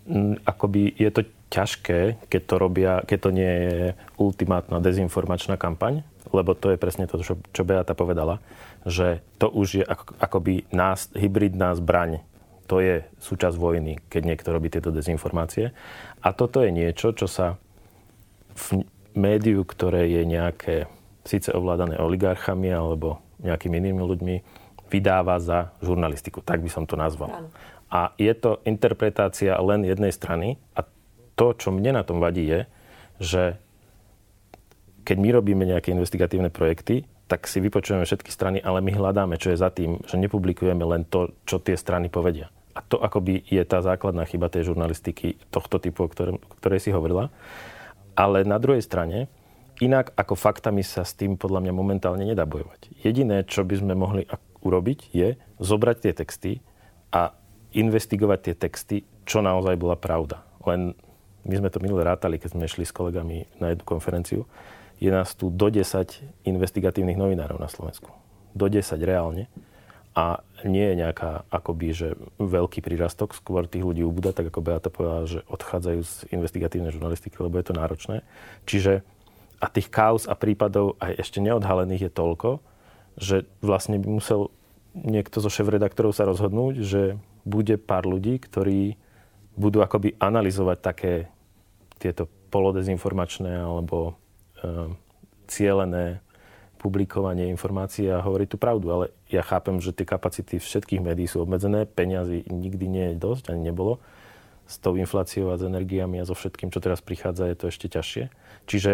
mm, 0.08 0.48
akoby 0.48 0.96
je 0.96 1.10
to 1.12 1.22
ťažké, 1.52 2.28
keď 2.28 2.42
to 2.46 2.56
robia, 2.56 2.94
keď 3.06 3.20
to 3.20 3.30
nie 3.32 3.54
je 3.68 3.80
ultimátna 4.20 4.82
dezinformačná 4.82 5.60
kampaň, 5.60 6.04
lebo 6.34 6.58
to 6.58 6.74
je 6.74 6.82
presne 6.82 7.06
to, 7.06 7.22
čo, 7.22 7.38
čo 7.54 7.64
Beata 7.64 7.94
povedala, 7.94 8.42
že 8.84 9.22
to 9.38 9.48
už 9.50 9.68
je 9.82 9.86
ako, 9.86 10.18
akoby 10.20 10.66
nás, 10.74 11.10
hybridná 11.14 11.74
zbraň. 11.78 12.26
To 12.66 12.82
je 12.82 13.06
súčasť 13.22 13.56
vojny, 13.62 14.02
keď 14.10 14.22
niekto 14.26 14.50
robí 14.50 14.74
tieto 14.74 14.90
dezinformácie. 14.90 15.70
A 16.26 16.34
toto 16.34 16.66
je 16.66 16.74
niečo, 16.74 17.14
čo 17.14 17.30
sa 17.30 17.62
v 18.58 18.90
médiu, 19.14 19.62
ktoré 19.62 20.10
je 20.10 20.22
nejaké 20.26 20.90
síce 21.26 21.52
ovládané 21.52 21.98
oligarchami 21.98 22.70
alebo 22.70 23.20
nejakými 23.42 23.76
inými 23.82 24.02
ľuďmi, 24.02 24.36
vydáva 24.88 25.42
za 25.42 25.74
žurnalistiku. 25.82 26.46
Tak 26.46 26.62
by 26.62 26.70
som 26.70 26.86
to 26.86 26.96
nazval. 26.96 27.50
A 27.90 28.14
je 28.16 28.32
to 28.38 28.62
interpretácia 28.64 29.58
len 29.58 29.84
jednej 29.84 30.14
strany 30.14 30.62
a 30.78 30.86
to, 31.36 31.52
čo 31.58 31.74
mne 31.74 32.00
na 32.00 32.04
tom 32.06 32.24
vadí, 32.24 32.48
je, 32.48 32.60
že 33.20 33.44
keď 35.06 35.18
my 35.22 35.30
robíme 35.36 35.64
nejaké 35.68 35.94
investigatívne 35.94 36.50
projekty, 36.50 37.06
tak 37.26 37.50
si 37.50 37.58
vypočujeme 37.62 38.06
všetky 38.06 38.30
strany, 38.30 38.58
ale 38.62 38.82
my 38.86 38.94
hľadáme, 38.94 39.36
čo 39.42 39.54
je 39.54 39.62
za 39.62 39.74
tým, 39.74 40.02
že 40.06 40.18
nepublikujeme 40.18 40.82
len 40.86 41.06
to, 41.06 41.34
čo 41.46 41.58
tie 41.58 41.74
strany 41.78 42.10
povedia. 42.10 42.54
A 42.76 42.84
to 42.84 43.00
akoby 43.00 43.42
je 43.48 43.64
tá 43.64 43.80
základná 43.82 44.28
chyba 44.28 44.52
tej 44.52 44.70
žurnalistiky 44.70 45.40
tohto 45.50 45.80
typu, 45.80 46.06
o 46.06 46.12
ktorej, 46.12 46.38
ktorej 46.62 46.80
si 46.84 46.92
hovorila. 46.92 47.32
Ale 48.14 48.44
na 48.44 48.60
druhej 48.60 48.84
strane, 48.84 49.32
inak 49.84 50.16
ako 50.16 50.36
faktami 50.40 50.84
sa 50.86 51.04
s 51.04 51.18
tým 51.18 51.36
podľa 51.36 51.66
mňa 51.68 51.74
momentálne 51.76 52.24
nedá 52.24 52.48
bojovať. 52.48 52.94
Jediné, 53.04 53.44
čo 53.44 53.68
by 53.68 53.76
sme 53.80 53.94
mohli 53.98 54.24
urobiť, 54.64 55.12
je 55.12 55.36
zobrať 55.60 55.98
tie 56.02 56.14
texty 56.16 56.52
a 57.12 57.36
investigovať 57.76 58.40
tie 58.42 58.56
texty, 58.56 58.98
čo 59.28 59.44
naozaj 59.44 59.76
bola 59.76 60.00
pravda. 60.00 60.42
Len 60.64 60.96
my 61.46 61.56
sme 61.62 61.70
to 61.70 61.84
minule 61.84 62.02
rátali, 62.02 62.42
keď 62.42 62.58
sme 62.58 62.66
šli 62.72 62.88
s 62.88 62.96
kolegami 62.96 63.46
na 63.62 63.76
jednu 63.76 63.86
konferenciu. 63.86 64.50
Je 64.98 65.12
nás 65.12 65.36
tu 65.36 65.52
do 65.52 65.68
10 65.68 66.48
investigatívnych 66.48 67.20
novinárov 67.20 67.60
na 67.60 67.70
Slovensku. 67.70 68.10
Do 68.56 68.66
10 68.72 68.96
reálne. 69.04 69.52
A 70.16 70.40
nie 70.64 70.96
je 70.96 70.96
nejaká 70.96 71.44
akoby, 71.52 71.92
že 71.92 72.08
veľký 72.40 72.80
prírastok, 72.80 73.36
skôr 73.36 73.68
tých 73.68 73.84
ľudí 73.84 74.00
ubúda, 74.08 74.32
tak 74.32 74.48
ako 74.48 74.64
Beata 74.64 74.88
povedala, 74.88 75.28
že 75.28 75.44
odchádzajú 75.52 76.00
z 76.08 76.14
investigatívnej 76.32 76.96
žurnalistiky, 76.96 77.36
lebo 77.44 77.60
je 77.60 77.68
to 77.68 77.76
náročné. 77.76 78.24
Čiže 78.64 79.04
a 79.60 79.68
tých 79.72 79.88
kauz 79.90 80.28
a 80.28 80.36
prípadov 80.36 81.00
aj 81.00 81.20
ešte 81.20 81.40
neodhalených 81.40 82.10
je 82.10 82.12
toľko, 82.12 82.50
že 83.16 83.48
vlastne 83.64 84.00
by 84.00 84.08
musel 84.08 84.52
niekto 84.96 85.44
zo 85.44 85.52
šéf-redaktorov 85.52 86.16
sa 86.16 86.28
rozhodnúť, 86.28 86.84
že 86.84 87.02
bude 87.44 87.76
pár 87.76 88.08
ľudí, 88.08 88.40
ktorí 88.40 88.96
budú 89.56 89.80
akoby 89.84 90.16
analyzovať 90.20 90.78
také 90.80 91.14
tieto 92.00 92.28
polodezinformačné 92.52 93.56
alebo 93.56 94.20
e, 94.60 94.94
cielené 95.48 96.24
publikovanie 96.80 97.50
informácií 97.50 98.12
a 98.12 98.22
hovoriť 98.22 98.48
tú 98.52 98.58
pravdu. 98.60 98.88
Ale 98.92 99.06
ja 99.32 99.42
chápem, 99.42 99.80
že 99.80 99.96
tie 99.96 100.06
kapacity 100.06 100.60
všetkých 100.60 101.02
médií 101.02 101.26
sú 101.26 101.42
obmedzené, 101.42 101.88
peniazy 101.88 102.46
nikdy 102.46 102.86
nie 102.86 103.06
je 103.14 103.16
dosť, 103.18 103.56
ani 103.56 103.72
nebolo. 103.72 104.04
S 104.66 104.82
tou 104.82 104.98
infláciou 104.98 105.54
a 105.54 105.58
s 105.58 105.64
energiami 105.66 106.22
a 106.22 106.28
so 106.28 106.34
všetkým, 106.34 106.74
čo 106.74 106.82
teraz 106.82 107.02
prichádza, 107.02 107.50
je 107.50 107.58
to 107.58 107.66
ešte 107.70 107.88
ťažšie. 107.90 108.24
Čiže 108.66 108.92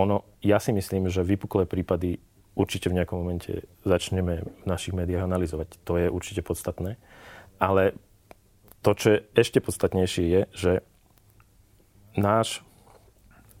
ono, 0.00 0.24
ja 0.40 0.56
si 0.56 0.72
myslím, 0.72 1.12
že 1.12 1.20
vypuklé 1.20 1.68
prípady 1.68 2.18
určite 2.56 2.90
v 2.90 3.00
nejakom 3.00 3.20
momente 3.20 3.68
začneme 3.86 4.44
v 4.44 4.64
našich 4.66 4.96
médiách 4.96 5.24
analyzovať. 5.28 5.80
To 5.86 5.96
je 6.00 6.08
určite 6.10 6.42
podstatné. 6.42 6.96
Ale 7.60 7.94
to, 8.80 8.96
čo 8.96 9.06
je 9.12 9.18
ešte 9.36 9.60
podstatnejšie, 9.60 10.24
je, 10.24 10.40
že 10.56 10.72
náš, 12.16 12.64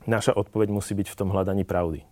naša 0.08 0.32
odpoveď 0.32 0.68
musí 0.72 0.96
byť 0.96 1.08
v 1.12 1.18
tom 1.18 1.28
hľadaní 1.30 1.68
pravdy. 1.68 2.08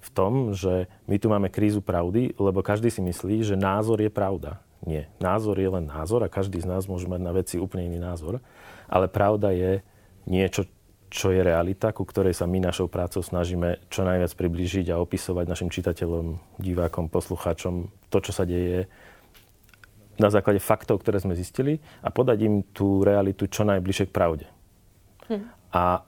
V 0.00 0.08
tom, 0.16 0.56
že 0.56 0.88
my 1.04 1.16
tu 1.20 1.28
máme 1.28 1.52
krízu 1.52 1.84
pravdy, 1.84 2.32
lebo 2.40 2.64
každý 2.64 2.88
si 2.88 3.04
myslí, 3.04 3.44
že 3.44 3.60
názor 3.60 4.00
je 4.00 4.08
pravda. 4.08 4.64
Nie. 4.80 5.12
Názor 5.20 5.60
je 5.60 5.68
len 5.68 5.84
názor 5.84 6.24
a 6.24 6.32
každý 6.32 6.56
z 6.64 6.64
nás 6.64 6.88
môže 6.88 7.04
mať 7.04 7.20
na 7.20 7.36
veci 7.36 7.60
úplne 7.60 7.84
iný 7.84 8.00
názor. 8.00 8.40
Ale 8.88 9.12
pravda 9.12 9.52
je 9.52 9.84
niečo, 10.24 10.64
čo 11.10 11.34
je 11.34 11.42
realita, 11.42 11.90
ku 11.90 12.06
ktorej 12.06 12.38
sa 12.38 12.46
my 12.46 12.62
našou 12.62 12.86
prácou 12.86 13.18
snažíme 13.18 13.82
čo 13.90 14.06
najviac 14.06 14.30
priblížiť 14.30 14.94
a 14.94 15.02
opisovať 15.02 15.44
našim 15.50 15.68
čitateľom, 15.68 16.38
divákom, 16.62 17.10
poslucháčom 17.10 17.90
to, 18.08 18.18
čo 18.22 18.30
sa 18.30 18.46
deje 18.46 18.86
na 20.22 20.30
základe 20.30 20.62
faktov, 20.62 21.02
ktoré 21.02 21.18
sme 21.18 21.34
zistili 21.34 21.82
a 22.00 22.14
podať 22.14 22.38
im 22.46 22.54
tú 22.62 23.02
realitu 23.02 23.50
čo 23.50 23.66
najbližšie 23.66 24.06
k 24.06 24.14
pravde. 24.14 24.46
Hm. 25.26 25.42
A 25.74 26.06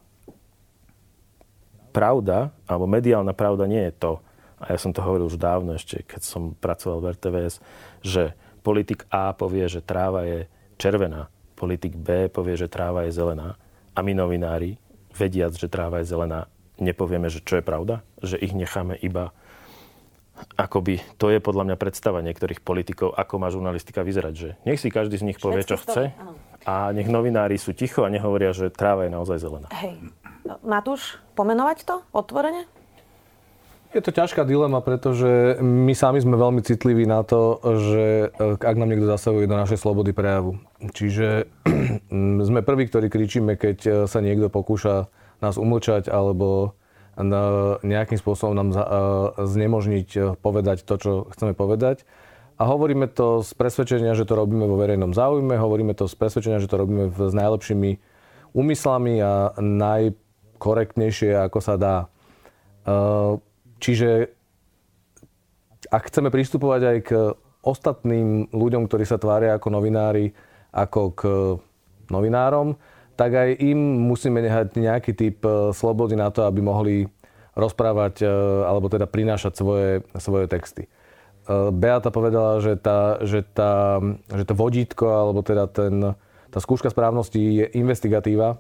pravda, 1.91 2.55
alebo 2.71 2.87
mediálna 2.87 3.35
pravda 3.35 3.67
nie 3.67 3.83
je 3.91 3.95
to, 3.99 4.13
a 4.63 4.71
ja 4.71 4.79
som 4.79 4.95
to 4.95 5.03
hovoril 5.03 5.27
už 5.27 5.43
dávno 5.43 5.75
ešte, 5.75 6.07
keď 6.07 6.23
som 6.23 6.55
pracoval 6.55 7.03
v 7.03 7.09
RTVS, 7.19 7.55
že 8.07 8.39
politik 8.63 9.03
A 9.11 9.35
povie, 9.35 9.67
že 9.67 9.83
tráva 9.83 10.23
je 10.23 10.47
červená, 10.79 11.27
politik 11.59 11.99
B 11.99 12.31
povie, 12.31 12.55
že 12.55 12.71
tráva 12.71 13.11
je 13.11 13.19
zelená 13.19 13.59
a 13.93 13.99
my 14.01 14.13
novinári 14.15 14.79
vediac, 15.17 15.53
že 15.57 15.69
tráva 15.71 16.01
je 16.01 16.11
zelená, 16.11 16.51
nepovieme, 16.81 17.29
že 17.29 17.45
čo 17.45 17.61
je 17.61 17.65
pravda? 17.65 18.03
Že 18.21 18.41
ich 18.41 18.53
necháme 18.57 18.99
iba 18.99 19.31
akoby, 20.57 20.99
to 21.21 21.31
je 21.31 21.39
podľa 21.39 21.71
mňa 21.71 21.77
predstava 21.79 22.25
niektorých 22.25 22.65
politikov, 22.65 23.15
ako 23.15 23.35
má 23.39 23.49
žurnalistika 23.53 24.03
vyzerať, 24.03 24.35
že 24.35 24.49
nech 24.67 24.81
si 24.81 24.91
každý 24.91 25.21
z 25.21 25.27
nich 25.29 25.39
povie, 25.39 25.63
čo 25.63 25.79
chce 25.79 26.11
a 26.67 26.75
nech 26.91 27.07
novinári 27.07 27.59
sú 27.59 27.75
ticho 27.77 28.03
a 28.03 28.11
nehovoria, 28.11 28.51
že 28.55 28.73
tráva 28.73 29.07
je 29.07 29.15
naozaj 29.15 29.39
zelená. 29.39 29.69
Hej. 29.71 29.99
Matúš, 30.67 31.23
pomenovať 31.39 31.87
to 31.87 31.97
otvorene? 32.11 32.67
Je 33.93 34.01
to 34.01 34.09
ťažká 34.09 34.49
dilema, 34.49 34.81
pretože 34.81 35.61
my 35.61 35.93
sami 35.93 36.25
sme 36.25 36.41
veľmi 36.41 36.65
citliví 36.65 37.05
na 37.05 37.21
to, 37.29 37.61
že 37.61 38.33
eh, 38.33 38.57
ak 38.57 38.77
nám 38.81 38.89
niekto 38.89 39.05
zasahuje 39.05 39.45
do 39.45 39.61
našej 39.61 39.85
slobody 39.85 40.17
prejavu. 40.17 40.57
Čiže 40.81 41.53
sme 42.49 42.61
prví, 42.65 42.89
ktorí 42.89 43.13
kričíme, 43.13 43.61
keď 43.61 43.79
eh, 43.85 43.93
sa 44.09 44.25
niekto 44.25 44.49
pokúša 44.49 45.13
nás 45.45 45.61
umlčať 45.61 46.09
alebo 46.09 46.79
nejakým 47.85 48.17
spôsobom 48.17 48.57
nám 48.57 48.73
eh, 48.73 48.81
znemožniť 49.45 50.41
povedať 50.41 50.89
to, 50.89 50.95
čo 50.97 51.13
chceme 51.37 51.53
povedať. 51.53 52.09
A 52.57 52.65
hovoríme 52.65 53.13
to 53.13 53.45
z 53.45 53.53
presvedčenia, 53.53 54.17
že 54.17 54.25
to 54.25 54.41
robíme 54.41 54.65
vo 54.65 54.81
verejnom 54.81 55.13
záujme, 55.13 55.61
hovoríme 55.61 55.93
to 55.93 56.09
z 56.09 56.17
presvedčenia, 56.17 56.65
že 56.65 56.71
to 56.71 56.81
robíme 56.81 57.13
s 57.13 57.35
najlepšími 57.37 57.91
úmyslami 58.57 59.21
a 59.21 59.53
najkorektnejšie, 59.61 61.37
ako 61.37 61.59
sa 61.61 61.75
dá. 61.77 61.97
Čiže 63.83 64.31
ak 65.91 66.09
chceme 66.09 66.31
pristupovať 66.31 66.81
aj 66.87 66.99
k 67.03 67.11
ostatným 67.67 68.55
ľuďom, 68.55 68.87
ktorí 68.87 69.03
sa 69.03 69.19
tvária 69.19 69.59
ako 69.59 69.75
novinári, 69.75 70.31
ako 70.71 71.03
k 71.13 71.23
novinárom, 72.11 72.79
tak 73.19 73.35
aj 73.35 73.49
im 73.61 73.79
musíme 74.09 74.41
nehať 74.41 74.79
nejaký 74.79 75.13
typ 75.13 75.39
e, 75.45 75.71
slobody 75.77 76.17
na 76.17 76.33
to, 76.33 76.49
aby 76.49 76.65
mohli 76.65 77.07
rozprávať 77.53 78.25
e, 78.25 78.27
alebo 78.65 78.89
teda 78.89 79.05
prinášať 79.05 79.53
svoje, 79.53 80.01
svoje 80.17 80.49
texty. 80.49 80.89
E, 80.89 80.91
Beata 81.71 82.09
povedala, 82.09 82.59
že, 82.65 82.81
tá, 82.81 83.21
že, 83.21 83.45
tá, 83.45 84.01
že 84.33 84.49
to 84.49 84.57
vodítko 84.57 85.07
alebo 85.07 85.45
teda 85.45 85.69
ten, 85.69 86.17
tá 86.49 86.59
skúška 86.59 86.89
správnosti 86.89 87.39
je 87.39 87.67
investigatíva. 87.77 88.59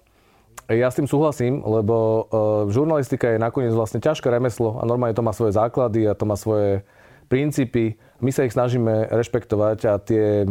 Ja 0.70 0.88
s 0.88 0.96
tým 0.96 1.10
súhlasím, 1.10 1.60
lebo 1.66 2.26
žurnalistika 2.72 3.34
je 3.34 3.42
nakoniec 3.42 3.74
vlastne 3.76 4.00
ťažké 4.00 4.30
remeslo 4.30 4.80
a 4.80 4.86
normálne 4.88 5.12
to 5.12 5.26
má 5.26 5.34
svoje 5.36 5.52
základy 5.58 6.06
a 6.08 6.16
to 6.16 6.24
má 6.24 6.38
svoje 6.38 6.86
princípy. 7.28 7.98
My 8.22 8.30
sa 8.32 8.46
ich 8.46 8.54
snažíme 8.54 9.10
rešpektovať 9.10 9.78
a 9.90 9.98
tie 9.98 10.46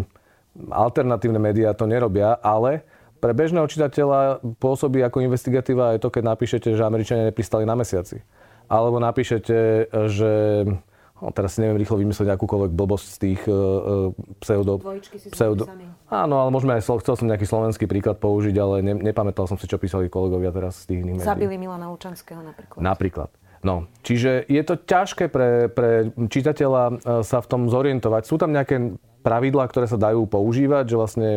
alternatívne 0.69 1.39
médiá 1.39 1.71
to 1.71 1.87
nerobia, 1.87 2.35
ale 2.43 2.83
pre 3.23 3.31
bežného 3.31 3.69
čitateľa 3.69 4.43
pôsobí 4.59 4.99
ako 5.05 5.23
investigatíva 5.23 5.95
aj 5.95 6.03
to, 6.03 6.09
keď 6.09 6.23
napíšete, 6.35 6.69
že 6.73 6.83
Američania 6.83 7.29
nepristali 7.29 7.63
na 7.63 7.77
mesiaci. 7.77 8.19
Alebo 8.67 8.99
napíšete, 8.99 9.89
že 10.09 10.31
no, 10.67 10.81
teraz 11.29 11.53
si 11.53 11.61
neviem 11.61 11.77
rýchlo 11.77 12.01
vymyslieť 12.01 12.33
akúkoľvek 12.33 12.73
blbosť 12.73 13.07
z 13.13 13.17
tých 13.21 13.41
uh, 13.45 14.09
pseudo... 14.41 14.81
pseudo 15.29 15.69
áno, 16.09 16.35
ale 16.41 16.49
môžeme 16.49 16.73
aj, 16.75 16.89
chcel 17.05 17.13
som 17.13 17.29
nejaký 17.29 17.45
slovenský 17.45 17.85
príklad 17.85 18.17
použiť, 18.17 18.55
ale 18.57 18.81
ne, 18.81 18.97
nepamätal 18.97 19.45
som 19.45 19.55
si, 19.61 19.69
čo 19.69 19.77
písali 19.77 20.09
kolegovia 20.09 20.49
teraz 20.49 20.81
z 20.81 20.95
tých 20.95 20.99
iných 21.05 21.15
médií. 21.21 21.29
Zabili 21.29 21.55
Milana 21.61 21.93
Lučanského 21.93 22.41
napríklad. 22.41 22.81
Napríklad. 22.81 23.29
No, 23.61 23.85
čiže 24.01 24.41
je 24.49 24.61
to 24.65 24.73
ťažké 24.73 25.29
pre, 25.29 25.69
pre 25.69 26.09
čitateľa 26.17 26.83
e, 26.89 26.93
sa 27.21 27.37
v 27.45 27.47
tom 27.47 27.69
zorientovať. 27.69 28.25
Sú 28.25 28.41
tam 28.41 28.49
nejaké 28.49 28.97
pravidlá, 29.21 29.69
ktoré 29.69 29.85
sa 29.85 30.01
dajú 30.01 30.25
používať, 30.25 30.89
že 30.89 30.97
vlastne, 30.97 31.29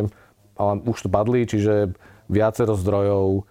ale 0.57 0.81
už 0.89 1.05
to 1.05 1.09
padli, 1.13 1.45
čiže 1.45 1.93
viacero 2.25 2.73
zdrojov, 2.73 3.27
e, 3.37 3.41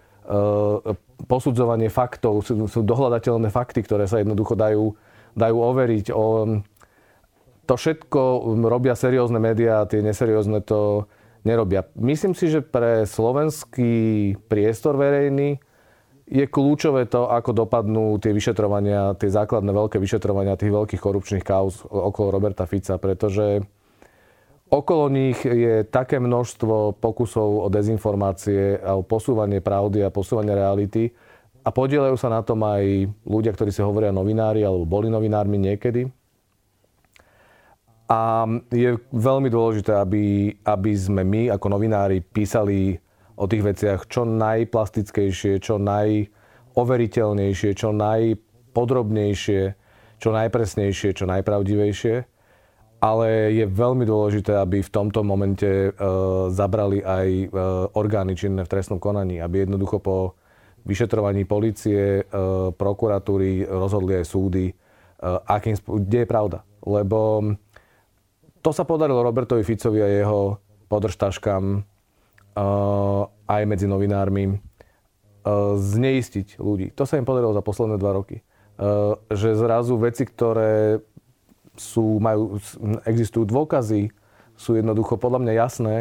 posudzovanie 1.23 1.87
faktov, 1.87 2.43
sú, 2.43 2.67
sú 2.67 2.83
dohľadateľné 2.83 3.47
fakty, 3.47 3.79
ktoré 3.87 4.11
sa 4.11 4.19
jednoducho 4.19 4.59
dajú, 4.59 4.91
dajú 5.35 5.57
overiť. 5.59 6.05
O, 6.15 6.59
to 7.65 7.73
všetko 7.75 8.55
robia 8.65 8.95
seriózne 8.95 9.37
médiá, 9.37 9.83
tie 9.85 9.99
neseriózne 10.01 10.63
to 10.63 11.11
nerobia. 11.45 11.85
Myslím 11.95 12.33
si, 12.33 12.49
že 12.49 12.65
pre 12.65 13.05
slovenský 13.05 14.33
priestor 14.49 14.97
verejný 14.97 15.61
je 16.25 16.45
kľúčové 16.49 17.05
to, 17.05 17.29
ako 17.29 17.53
dopadnú 17.53 18.17
tie 18.17 18.33
vyšetrovania, 18.33 19.13
tie 19.13 19.29
základné 19.29 19.69
veľké 19.69 20.01
vyšetrovania 20.01 20.57
tých 20.57 20.73
veľkých 20.73 21.01
korupčných 21.01 21.45
kauz 21.45 21.85
okolo 21.85 22.33
Roberta 22.33 22.65
Fica, 22.65 22.97
pretože 22.97 23.61
okolo 24.73 25.05
nich 25.13 25.37
je 25.45 25.85
také 25.85 26.17
množstvo 26.17 26.97
pokusov 26.97 27.61
o 27.61 27.67
dezinformácie 27.69 28.81
a 28.81 28.97
o 28.97 29.05
posúvanie 29.05 29.61
pravdy 29.61 30.01
a 30.01 30.09
posúvanie 30.09 30.57
reality 30.57 31.13
a 31.65 31.69
podielajú 31.73 32.13
sa 32.13 32.29
na 32.29 32.45
tom 32.45 32.61
aj 32.61 33.09
ľudia, 33.25 33.49
ktorí 33.49 33.73
si 33.73 33.81
hovoria 33.81 34.13
novinári 34.13 34.61
alebo 34.61 34.85
boli 34.85 35.09
novinármi 35.09 35.57
niekedy. 35.57 36.05
A 38.05 38.45
je 38.69 39.01
veľmi 39.09 39.49
dôležité, 39.49 39.97
aby, 39.97 40.53
aby 40.61 40.91
sme 40.93 41.25
my 41.25 41.49
ako 41.57 41.73
novinári 41.73 42.21
písali 42.21 43.01
o 43.33 43.49
tých 43.49 43.65
veciach 43.65 44.05
čo 44.05 44.29
najplastickejšie, 44.29 45.57
čo 45.57 45.81
najoveriteľnejšie, 45.81 47.73
čo 47.73 47.89
najpodrobnejšie, 47.97 49.61
čo 50.21 50.29
najpresnejšie, 50.29 51.09
čo 51.17 51.25
najpravdivejšie. 51.25 52.15
Ale 53.01 53.27
je 53.57 53.65
veľmi 53.65 54.05
dôležité, 54.05 54.53
aby 54.53 54.85
v 54.85 54.93
tomto 54.93 55.25
momente 55.25 55.65
e, 55.65 55.89
zabrali 56.53 57.01
aj 57.01 57.27
e, 57.27 57.45
orgány 57.97 58.37
činné 58.37 58.61
v 58.63 58.71
trestnom 58.71 59.01
konaní, 59.01 59.41
aby 59.41 59.65
jednoducho 59.65 59.97
po 59.97 60.37
vyšetrovaní 60.85 61.49
policie, 61.49 62.21
e, 62.21 62.23
prokuratúry 62.71 63.65
rozhodli 63.65 64.21
aj 64.21 64.25
súdy, 64.25 64.65
e, 64.69 64.73
akým, 65.25 65.75
kde 65.81 66.23
je 66.23 66.27
pravda. 66.29 66.61
Lebo 66.85 67.41
to 68.61 68.69
sa 68.69 68.85
podarilo 68.85 69.25
Robertovi 69.25 69.65
Ficovi 69.65 70.01
a 70.01 70.09
jeho 70.09 70.61
podržtaškám 70.85 71.85
aj 73.45 73.61
medzi 73.67 73.83
novinármi 73.83 74.55
zneistiť 75.75 76.55
ľudí. 76.55 76.95
To 76.95 77.03
sa 77.03 77.19
im 77.19 77.27
podarilo 77.27 77.51
za 77.51 77.59
posledné 77.59 77.99
dva 77.99 78.15
roky. 78.15 78.41
Že 79.27 79.59
zrazu 79.59 79.99
veci, 79.99 80.23
ktoré 80.23 81.03
sú, 81.75 82.17
majú, 82.23 82.57
existujú 83.03 83.43
dôkazy, 83.43 84.09
sú 84.55 84.79
jednoducho 84.79 85.19
podľa 85.19 85.39
mňa 85.43 85.53
jasné, 85.67 85.95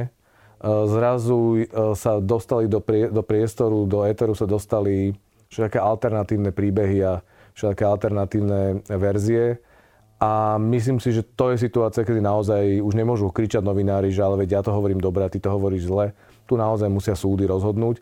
zrazu 0.63 1.67
sa 1.97 2.23
dostali 2.23 2.71
do, 2.71 2.79
prie, 2.79 3.11
do 3.11 3.23
priestoru, 3.25 3.89
do 3.89 4.07
éteru 4.07 4.37
sa 4.37 4.45
dostali 4.49 5.13
všetké 5.51 5.79
alternatívne 5.79 6.51
príbehy 6.51 6.99
a 7.05 7.21
všetké 7.55 7.83
alternatívne 7.87 8.83
verzie 8.91 9.63
a 10.25 10.57
myslím 10.57 11.03
si, 11.03 11.13
že 11.13 11.27
to 11.37 11.53
je 11.53 11.69
situácia, 11.69 12.07
kedy 12.07 12.23
naozaj 12.25 12.81
už 12.81 12.95
nemôžu 12.97 13.29
kričať 13.29 13.61
novinári, 13.61 14.09
že 14.09 14.25
ale 14.25 14.41
veď 14.41 14.49
ja 14.57 14.61
to 14.65 14.73
hovorím 14.73 15.03
dobre 15.03 15.27
a 15.27 15.33
ty 15.33 15.37
to 15.37 15.53
hovoríš 15.53 15.91
zle. 15.91 16.17
Tu 16.49 16.57
naozaj 16.57 16.89
musia 16.89 17.13
súdy 17.13 17.45
rozhodnúť. 17.45 18.01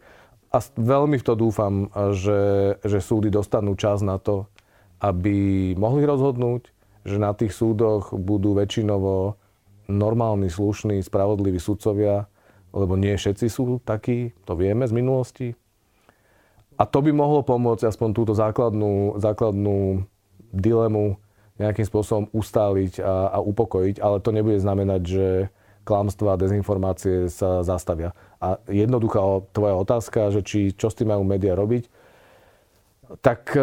A 0.55 0.63
veľmi 0.79 1.19
v 1.19 1.25
to 1.25 1.35
dúfam, 1.35 1.89
že, 2.15 2.77
že 2.85 3.03
súdy 3.03 3.33
dostanú 3.33 3.75
čas 3.75 4.05
na 4.05 4.23
to, 4.23 4.47
aby 5.01 5.73
mohli 5.75 6.07
rozhodnúť, 6.07 6.71
že 7.03 7.17
na 7.19 7.35
tých 7.35 7.57
súdoch 7.57 8.15
budú 8.15 8.55
väčšinovo 8.55 9.41
normálni, 9.91 10.47
slušní, 10.47 11.03
spravodliví 11.03 11.59
sudcovia, 11.59 12.31
lebo 12.73 12.97
nie 12.97 13.15
všetci 13.15 13.47
sú 13.47 13.79
takí, 13.85 14.33
to 14.49 14.57
vieme 14.57 14.89
z 14.89 14.93
minulosti. 14.97 15.49
A 16.81 16.89
to 16.89 17.05
by 17.05 17.13
mohlo 17.13 17.45
pomôcť 17.45 17.87
aspoň 17.87 18.09
túto 18.17 18.33
základnú, 18.33 19.21
základnú 19.21 20.09
dilemu 20.51 21.21
nejakým 21.61 21.87
spôsobom 21.87 22.25
ustáliť 22.33 22.99
a, 22.99 23.37
a 23.37 23.39
upokojiť, 23.45 24.01
ale 24.01 24.19
to 24.25 24.31
nebude 24.33 24.59
znamenať, 24.59 25.03
že 25.05 25.27
klamstva 25.85 26.35
a 26.35 26.41
dezinformácie 26.41 27.29
sa 27.29 27.61
zastavia. 27.67 28.17
A 28.39 28.59
jednoduchá 28.71 29.45
tvoja 29.53 29.75
otázka, 29.79 30.33
že 30.33 30.41
či, 30.43 30.73
čo 30.73 30.89
s 30.89 30.97
tým 30.97 31.13
majú 31.13 31.23
médiá 31.27 31.59
robiť, 31.59 31.91
tak 33.21 33.53
e, 33.53 33.63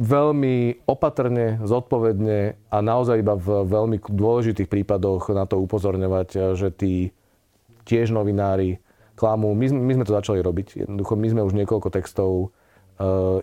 veľmi 0.00 0.84
opatrne, 0.88 1.62
zodpovedne 1.62 2.58
a 2.72 2.76
naozaj 2.82 3.22
iba 3.22 3.38
v 3.38 3.62
veľmi 3.68 4.02
dôležitých 4.02 4.66
prípadoch 4.66 5.30
na 5.30 5.46
to 5.46 5.62
upozorňovať, 5.62 6.28
e, 6.34 6.38
že 6.58 6.68
tí 6.74 6.94
tiež 7.84 8.14
novinári 8.14 8.78
klamú. 9.14 9.52
My, 9.54 9.70
my 9.70 9.92
sme 10.00 10.04
to 10.08 10.16
začali 10.16 10.40
robiť. 10.40 10.86
Jednoducho 10.86 11.14
my 11.14 11.26
sme 11.30 11.42
už 11.46 11.54
niekoľko 11.54 11.88
textov 11.92 12.30
e, 12.42 12.46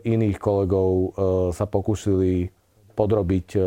iných 0.03 0.37
kolegov 0.41 0.91
e, 0.91 1.07
sa 1.53 1.65
pokúsili 1.69 2.51
podrobiť 2.97 3.47
e, 3.55 3.61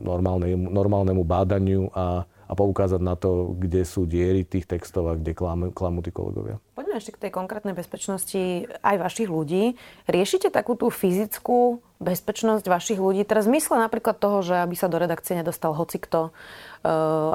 normálnemu, 0.00 0.72
normálnemu 0.72 1.22
bádaniu 1.26 1.92
a, 1.92 2.24
a 2.24 2.52
poukázať 2.56 3.02
na 3.02 3.18
to, 3.18 3.52
kde 3.58 3.84
sú 3.84 4.08
diery 4.08 4.46
tých 4.46 4.64
textov 4.64 5.12
a 5.12 5.18
kde 5.18 5.36
klamú, 5.36 5.68
klamú 5.74 6.00
tí 6.00 6.14
kolegovia. 6.14 6.56
Poďme 6.72 6.96
ešte 6.96 7.12
k 7.12 7.28
tej 7.28 7.32
konkrétnej 7.34 7.76
bezpečnosti 7.76 8.70
aj 8.80 8.96
vašich 8.96 9.28
ľudí. 9.28 9.76
Riešite 10.08 10.48
takú 10.48 10.78
tú 10.78 10.88
fyzickú 10.88 11.84
bezpečnosť 12.00 12.64
vašich 12.68 13.00
ľudí? 13.00 13.24
Teraz 13.24 13.48
mysle 13.48 13.80
napríklad 13.80 14.16
toho, 14.16 14.40
že 14.40 14.56
aby 14.60 14.76
sa 14.76 14.88
do 14.88 15.00
redakcie 15.00 15.36
nedostal 15.36 15.76
hocikto, 15.76 16.32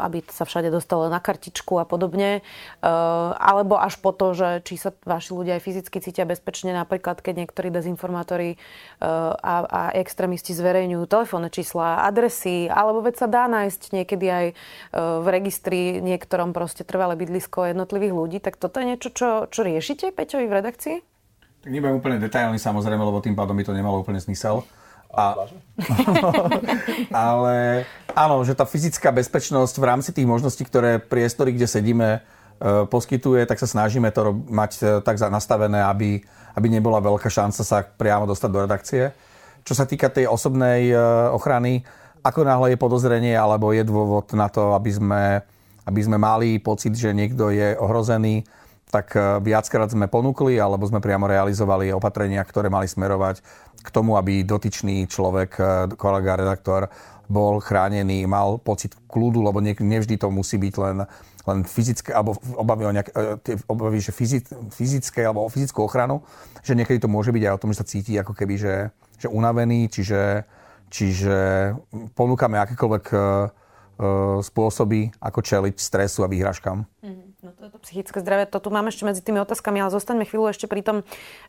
aby 0.02 0.24
sa 0.32 0.48
všade 0.48 0.72
dostalo 0.72 1.12
na 1.12 1.20
kartičku 1.20 1.76
a 1.78 1.86
podobne. 1.86 2.40
Eh, 2.40 2.90
alebo 3.36 3.76
až 3.76 4.00
po 4.00 4.16
to, 4.16 4.32
že 4.32 4.64
či 4.64 4.80
sa 4.80 4.96
vaši 5.04 5.36
ľudia 5.36 5.60
aj 5.60 5.64
fyzicky 5.66 5.98
cítia 6.00 6.24
bezpečne, 6.24 6.72
napríklad 6.72 7.20
keď 7.20 7.46
niektorí 7.46 7.68
dezinformátori 7.70 8.56
eh, 8.56 8.58
a, 9.02 9.56
a 9.68 9.82
extrémisti 9.98 10.56
zverejňujú 10.56 11.04
telefónne 11.06 11.52
čísla, 11.52 12.08
adresy, 12.08 12.72
alebo 12.72 13.04
veď 13.04 13.16
sa 13.22 13.28
dá 13.28 13.46
nájsť 13.52 13.82
niekedy 13.94 14.28
aj 14.32 14.46
v 14.92 15.28
registri 15.28 16.00
niektorom 16.00 16.56
proste 16.56 16.84
trvalé 16.86 17.18
bydlisko 17.20 17.72
jednotlivých 17.72 18.14
ľudí. 18.14 18.38
Tak 18.40 18.58
toto 18.58 18.80
je 18.80 18.96
niečo, 18.96 19.10
čo, 19.12 19.30
čo 19.50 19.62
riešite, 19.66 20.14
Peťovi, 20.16 20.46
v 20.48 20.58
redakcii? 20.62 20.96
Tak 21.62 21.70
nebudem 21.70 21.98
úplne 22.02 22.18
detailný 22.18 22.58
samozrejme, 22.58 23.02
lebo 23.02 23.22
tým 23.22 23.38
pádom 23.38 23.54
by 23.54 23.64
to 23.66 23.74
nemalo 23.78 24.02
úplne 24.02 24.18
zmysel. 24.18 24.66
A, 25.12 25.48
ale 27.32 27.84
áno, 28.16 28.44
že 28.48 28.56
tá 28.56 28.64
fyzická 28.64 29.12
bezpečnosť 29.12 29.76
v 29.76 29.88
rámci 29.88 30.10
tých 30.16 30.28
možností, 30.28 30.64
ktoré 30.64 31.04
priestory, 31.04 31.52
kde 31.52 31.68
sedíme, 31.68 32.10
e, 32.16 32.20
poskytuje, 32.88 33.44
tak 33.44 33.60
sa 33.60 33.68
snažíme 33.68 34.08
to 34.16 34.32
mať 34.48 34.72
e, 34.80 34.84
tak 35.04 35.20
nastavené, 35.20 35.84
aby, 35.84 36.24
aby 36.56 36.68
nebola 36.72 37.04
veľká 37.04 37.28
šanca 37.28 37.62
sa 37.62 37.84
priamo 37.84 38.24
dostať 38.24 38.50
do 38.50 38.60
redakcie. 38.64 39.04
Čo 39.68 39.76
sa 39.76 39.84
týka 39.84 40.08
tej 40.08 40.32
osobnej 40.32 40.90
e, 40.90 40.96
ochrany, 41.36 41.84
ako 42.22 42.46
náhle 42.46 42.74
je 42.74 42.82
podozrenie 42.82 43.34
alebo 43.34 43.74
je 43.76 43.84
dôvod 43.84 44.32
na 44.38 44.48
to, 44.48 44.78
aby 44.78 44.92
sme, 44.94 45.24
aby 45.84 46.02
sme 46.06 46.18
mali 46.22 46.62
pocit, 46.62 46.94
že 46.94 47.12
niekto 47.12 47.50
je 47.50 47.76
ohrozený, 47.76 48.46
tak 48.92 49.16
e, 49.16 49.40
viackrát 49.40 49.88
sme 49.88 50.12
ponúkli 50.12 50.60
alebo 50.60 50.84
sme 50.84 51.00
priamo 51.00 51.26
realizovali 51.26 51.96
opatrenia, 51.96 52.44
ktoré 52.44 52.68
mali 52.68 52.92
smerovať 52.92 53.40
k 53.82 53.90
tomu, 53.90 54.20
aby 54.20 54.44
dotyčný 54.44 55.08
človek, 55.08 55.52
e, 55.58 55.64
kolega, 55.96 56.36
redaktor, 56.36 56.92
bol 57.32 57.64
chránený, 57.64 58.28
mal 58.28 58.60
pocit 58.60 58.92
kľudu, 59.08 59.40
lebo 59.40 59.64
nevždy 59.64 60.20
to 60.20 60.28
musí 60.28 60.60
byť 60.60 60.74
len, 60.84 61.08
len 61.48 61.60
fyzické, 61.64 62.12
alebo 62.12 62.36
obavy 62.60 62.84
o 62.84 62.92
nejak, 62.92 63.10
e, 63.16 63.56
obavy, 63.72 64.04
že 64.04 64.12
fyzické 64.76 65.24
alebo 65.24 65.48
o 65.48 65.50
fyzickú 65.50 65.88
ochranu, 65.88 66.20
že 66.60 66.76
niekedy 66.76 67.00
to 67.00 67.08
môže 67.08 67.32
byť 67.32 67.44
aj 67.48 67.54
o 67.56 67.62
tom, 67.64 67.72
že 67.72 67.80
sa 67.80 67.88
cíti 67.88 68.20
ako 68.20 68.36
keby, 68.36 68.60
že, 68.60 68.76
že 69.16 69.32
unavený, 69.32 69.88
čiže 69.88 70.44
Čiže 70.92 71.72
ponúkame 72.20 72.60
akékoľvek 72.60 73.06
spôsoby, 74.44 75.08
ako 75.24 75.40
čeliť 75.40 75.76
stresu 75.80 76.28
a 76.28 76.28
výhražkám. 76.28 76.84
Mm-hmm. 76.84 77.31
No 77.42 77.58
to 77.58 77.66
je 77.66 77.72
to 77.74 77.80
psychické 77.82 78.18
zdravie. 78.22 78.46
To 78.54 78.62
tu 78.62 78.70
máme 78.70 78.94
ešte 78.94 79.02
medzi 79.02 79.26
tými 79.26 79.42
otázkami, 79.42 79.82
ale 79.82 79.90
zostaňme 79.90 80.30
chvíľu 80.30 80.54
ešte 80.54 80.70
pri, 80.70 80.86
tom, 80.86 80.98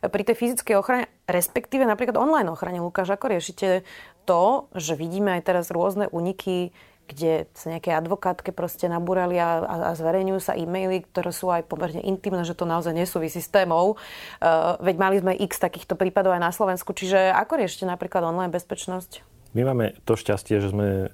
pri 0.01 0.23
tej 0.25 0.35
fyzickej 0.41 0.75
ochrane, 0.81 1.05
respektíve 1.29 1.85
napríklad 1.85 2.17
online 2.17 2.49
ochrane. 2.49 2.81
Lukáš, 2.81 3.13
ako 3.13 3.29
riešite 3.29 3.85
to, 4.25 4.65
že 4.73 4.97
vidíme 4.97 5.37
aj 5.37 5.45
teraz 5.45 5.69
rôzne 5.69 6.09
úniky 6.09 6.73
kde 7.03 7.51
sa 7.51 7.75
nejaké 7.75 7.91
advokátke 7.91 8.55
proste 8.55 8.87
nabúrali 8.87 9.35
a, 9.35 9.59
a, 9.59 9.75
a 9.89 9.93
zverejňujú 9.93 10.39
sa 10.39 10.55
e-maily, 10.55 11.03
ktoré 11.03 11.35
sú 11.35 11.51
aj 11.51 11.67
pomerne 11.67 11.99
intimné, 11.99 12.47
že 12.47 12.55
to 12.55 12.63
naozaj 12.63 12.95
nesúvisí 12.95 13.43
s 13.43 13.51
témou. 13.51 13.99
Uh, 14.39 14.79
veď 14.79 14.95
mali 14.95 15.15
sme 15.19 15.35
x 15.35 15.59
takýchto 15.59 15.99
prípadov 15.99 16.31
aj 16.31 16.41
na 16.41 16.51
Slovensku. 16.55 16.95
Čiže 16.95 17.35
ako 17.35 17.59
riešite 17.59 17.83
napríklad 17.83 18.23
online 18.23 18.55
bezpečnosť? 18.55 19.33
My 19.53 19.61
máme 19.69 19.93
to 20.07 20.17
šťastie, 20.17 20.57
že 20.65 20.73
sme 20.73 20.89
e, 20.89 21.07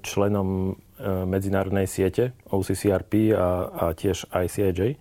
členom 0.00 0.80
medzinárodnej 1.02 1.90
siete 1.90 2.32
OCCRP 2.48 3.34
a, 3.34 3.68
a 3.68 3.84
tiež 3.92 4.30
ICIJ 4.30 4.96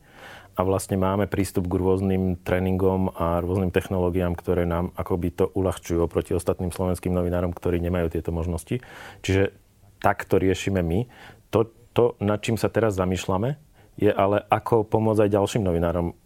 a 0.51 0.61
vlastne 0.67 0.99
máme 0.99 1.31
prístup 1.31 1.71
k 1.71 1.79
rôznym 1.79 2.35
tréningom 2.43 3.15
a 3.15 3.39
rôznym 3.39 3.71
technológiám, 3.71 4.35
ktoré 4.35 4.67
nám 4.67 4.91
akoby 4.99 5.31
to 5.31 5.45
uľahčujú 5.55 6.03
oproti 6.03 6.35
ostatným 6.35 6.75
slovenským 6.75 7.15
novinárom, 7.15 7.55
ktorí 7.55 7.79
nemajú 7.79 8.11
tieto 8.11 8.35
možnosti. 8.35 8.83
Čiže 9.23 9.55
takto 10.03 10.41
riešime 10.41 10.83
my. 10.83 11.07
To, 11.55 11.71
to 11.95 12.19
nad 12.19 12.43
čím 12.43 12.59
sa 12.59 12.67
teraz 12.67 12.99
zamýšľame, 12.99 13.55
je 13.95 14.11
ale 14.11 14.43
ako 14.51 14.83
pomôcť 14.83 15.23
aj 15.27 15.33
ďalším 15.39 15.63
novinárom. 15.63 16.17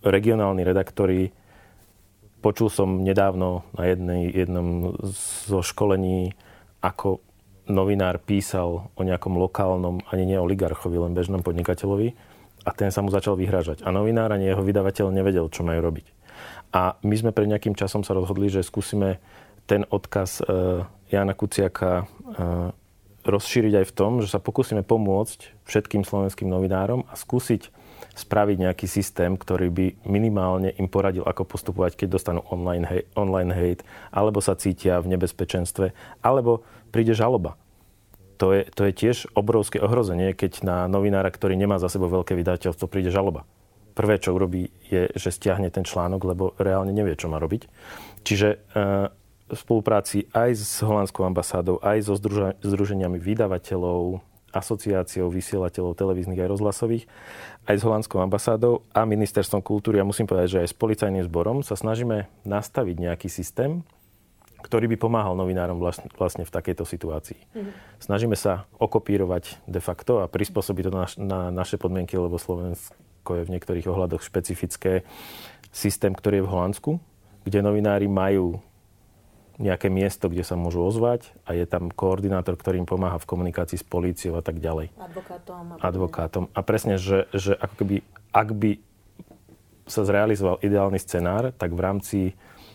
Regionálni 0.00 0.62
redaktori 0.64 1.34
Počul 2.38 2.70
som 2.70 3.02
nedávno 3.02 3.66
na 3.74 3.90
jednej, 3.90 4.30
jednom 4.30 4.94
zo 5.50 5.58
školení, 5.58 6.38
ako 6.78 7.18
novinár 7.68 8.18
písal 8.18 8.88
o 8.92 9.02
nejakom 9.04 9.36
lokálnom, 9.36 10.02
ani 10.08 10.24
nie 10.24 10.40
oligarchovi, 10.40 10.96
len 10.98 11.12
bežnom 11.12 11.44
podnikateľovi 11.44 12.16
a 12.64 12.70
ten 12.74 12.90
sa 12.90 13.04
mu 13.04 13.12
začal 13.12 13.38
vyhrážať. 13.38 13.84
A 13.84 13.94
novinár 13.94 14.32
ani 14.32 14.50
jeho 14.50 14.64
vydavateľ 14.64 15.12
nevedel, 15.12 15.46
čo 15.52 15.62
majú 15.62 15.80
robiť. 15.84 16.06
A 16.74 17.00
my 17.00 17.14
sme 17.16 17.30
pred 17.32 17.48
nejakým 17.48 17.72
časom 17.72 18.04
sa 18.04 18.12
rozhodli, 18.12 18.52
že 18.52 18.66
skúsime 18.66 19.20
ten 19.68 19.84
odkaz 19.88 20.40
e, 20.40 20.44
Jana 21.08 21.32
Kuciaka 21.32 22.02
e, 22.02 22.04
rozšíriť 23.24 23.84
aj 23.84 23.86
v 23.88 23.96
tom, 23.96 24.12
že 24.24 24.32
sa 24.32 24.40
pokúsime 24.40 24.80
pomôcť 24.84 25.64
všetkým 25.68 26.04
slovenským 26.04 26.48
novinárom 26.48 27.04
a 27.08 27.14
skúsiť 27.16 27.72
spraviť 28.18 28.56
nejaký 28.66 28.86
systém, 28.90 29.38
ktorý 29.38 29.70
by 29.70 29.86
minimálne 30.10 30.74
im 30.74 30.90
poradil, 30.90 31.22
ako 31.22 31.46
postupovať, 31.46 31.94
keď 31.94 32.18
dostanú 32.18 32.40
online, 32.50 32.86
hate, 32.86 33.08
online 33.14 33.54
hate, 33.54 33.86
alebo 34.10 34.42
sa 34.42 34.58
cítia 34.58 34.98
v 34.98 35.14
nebezpečenstve, 35.14 35.94
alebo 36.18 36.66
príde 36.88 37.12
žaloba. 37.14 37.60
To 38.38 38.54
je, 38.54 38.70
to 38.70 38.86
je 38.86 38.92
tiež 38.94 39.16
obrovské 39.34 39.82
ohrozenie, 39.82 40.30
keď 40.30 40.62
na 40.62 40.76
novinára, 40.86 41.26
ktorý 41.28 41.58
nemá 41.58 41.82
za 41.82 41.90
sebou 41.90 42.06
veľké 42.06 42.38
vydateľstvo, 42.38 42.86
príde 42.86 43.10
žaloba. 43.10 43.42
Prvé, 43.98 44.22
čo 44.22 44.30
urobí, 44.30 44.70
je, 44.86 45.10
že 45.18 45.34
stiahne 45.34 45.74
ten 45.74 45.82
článok, 45.82 46.22
lebo 46.22 46.44
reálne 46.54 46.94
nevie, 46.94 47.18
čo 47.18 47.26
má 47.26 47.42
robiť. 47.42 47.66
Čiže 48.22 48.48
e, 48.54 48.56
v 49.50 49.58
spolupráci 49.58 50.30
aj 50.30 50.50
s 50.54 50.86
holandskou 50.86 51.26
ambasádou, 51.26 51.82
aj 51.82 52.06
so 52.06 52.14
združeniami 52.62 53.18
vydavateľov, 53.18 54.22
asociáciou 54.54 55.28
vysielateľov 55.28 55.98
televíznych 55.98 56.40
aj 56.40 56.52
rozhlasových, 56.56 57.04
aj 57.68 57.76
s 57.76 57.82
holandskou 57.84 58.22
ambasádou 58.22 58.86
a 58.96 59.04
ministerstvom 59.04 59.60
kultúry 59.60 60.00
a 60.00 60.08
musím 60.08 60.24
povedať, 60.24 60.48
že 60.48 60.60
aj 60.64 60.68
s 60.72 60.78
policajným 60.78 61.24
zborom 61.26 61.60
sa 61.60 61.76
snažíme 61.76 62.30
nastaviť 62.48 62.96
nejaký 62.96 63.28
systém, 63.28 63.84
ktorý 64.58 64.90
by 64.90 64.96
pomáhal 64.98 65.38
novinárom 65.38 65.78
vlastne 65.80 66.44
v 66.44 66.50
takejto 66.50 66.82
situácii. 66.82 67.38
Mm-hmm. 67.38 67.72
Snažíme 68.02 68.34
sa 68.34 68.66
okopírovať 68.82 69.62
de 69.70 69.78
facto 69.78 70.20
a 70.20 70.26
prispôsobiť 70.26 70.82
to 70.88 70.92
na, 70.92 71.06
na 71.22 71.40
naše 71.54 71.78
podmienky, 71.78 72.18
lebo 72.18 72.36
Slovensko 72.36 73.38
je 73.38 73.46
v 73.46 73.52
niektorých 73.54 73.86
ohľadoch 73.86 74.22
špecifické 74.22 75.06
systém, 75.70 76.10
ktorý 76.10 76.42
je 76.42 76.46
v 76.46 76.52
Holandsku, 76.52 76.90
kde 77.46 77.58
novinári 77.62 78.10
majú 78.10 78.58
nejaké 79.58 79.90
miesto, 79.90 80.30
kde 80.30 80.46
sa 80.46 80.54
môžu 80.54 80.86
ozvať 80.86 81.34
a 81.42 81.50
je 81.50 81.66
tam 81.66 81.90
koordinátor, 81.90 82.54
ktorý 82.54 82.78
im 82.78 82.86
pomáha 82.86 83.18
v 83.18 83.26
komunikácii 83.26 83.78
s 83.78 83.86
políciou 83.86 84.38
a 84.38 84.42
tak 84.42 84.62
ďalej. 84.62 84.94
Advokátom. 84.94 85.64
A 85.74 85.82
Advokátom. 85.82 86.44
A 86.54 86.60
presne, 86.62 86.94
že, 86.94 87.26
že 87.34 87.58
ako 87.58 87.74
keby, 87.82 87.96
ak 88.30 88.48
by 88.54 88.70
sa 89.90 90.06
zrealizoval 90.06 90.62
ideálny 90.62 91.02
scenár, 91.02 91.50
tak 91.50 91.74
v 91.74 91.80
rámci 91.82 92.18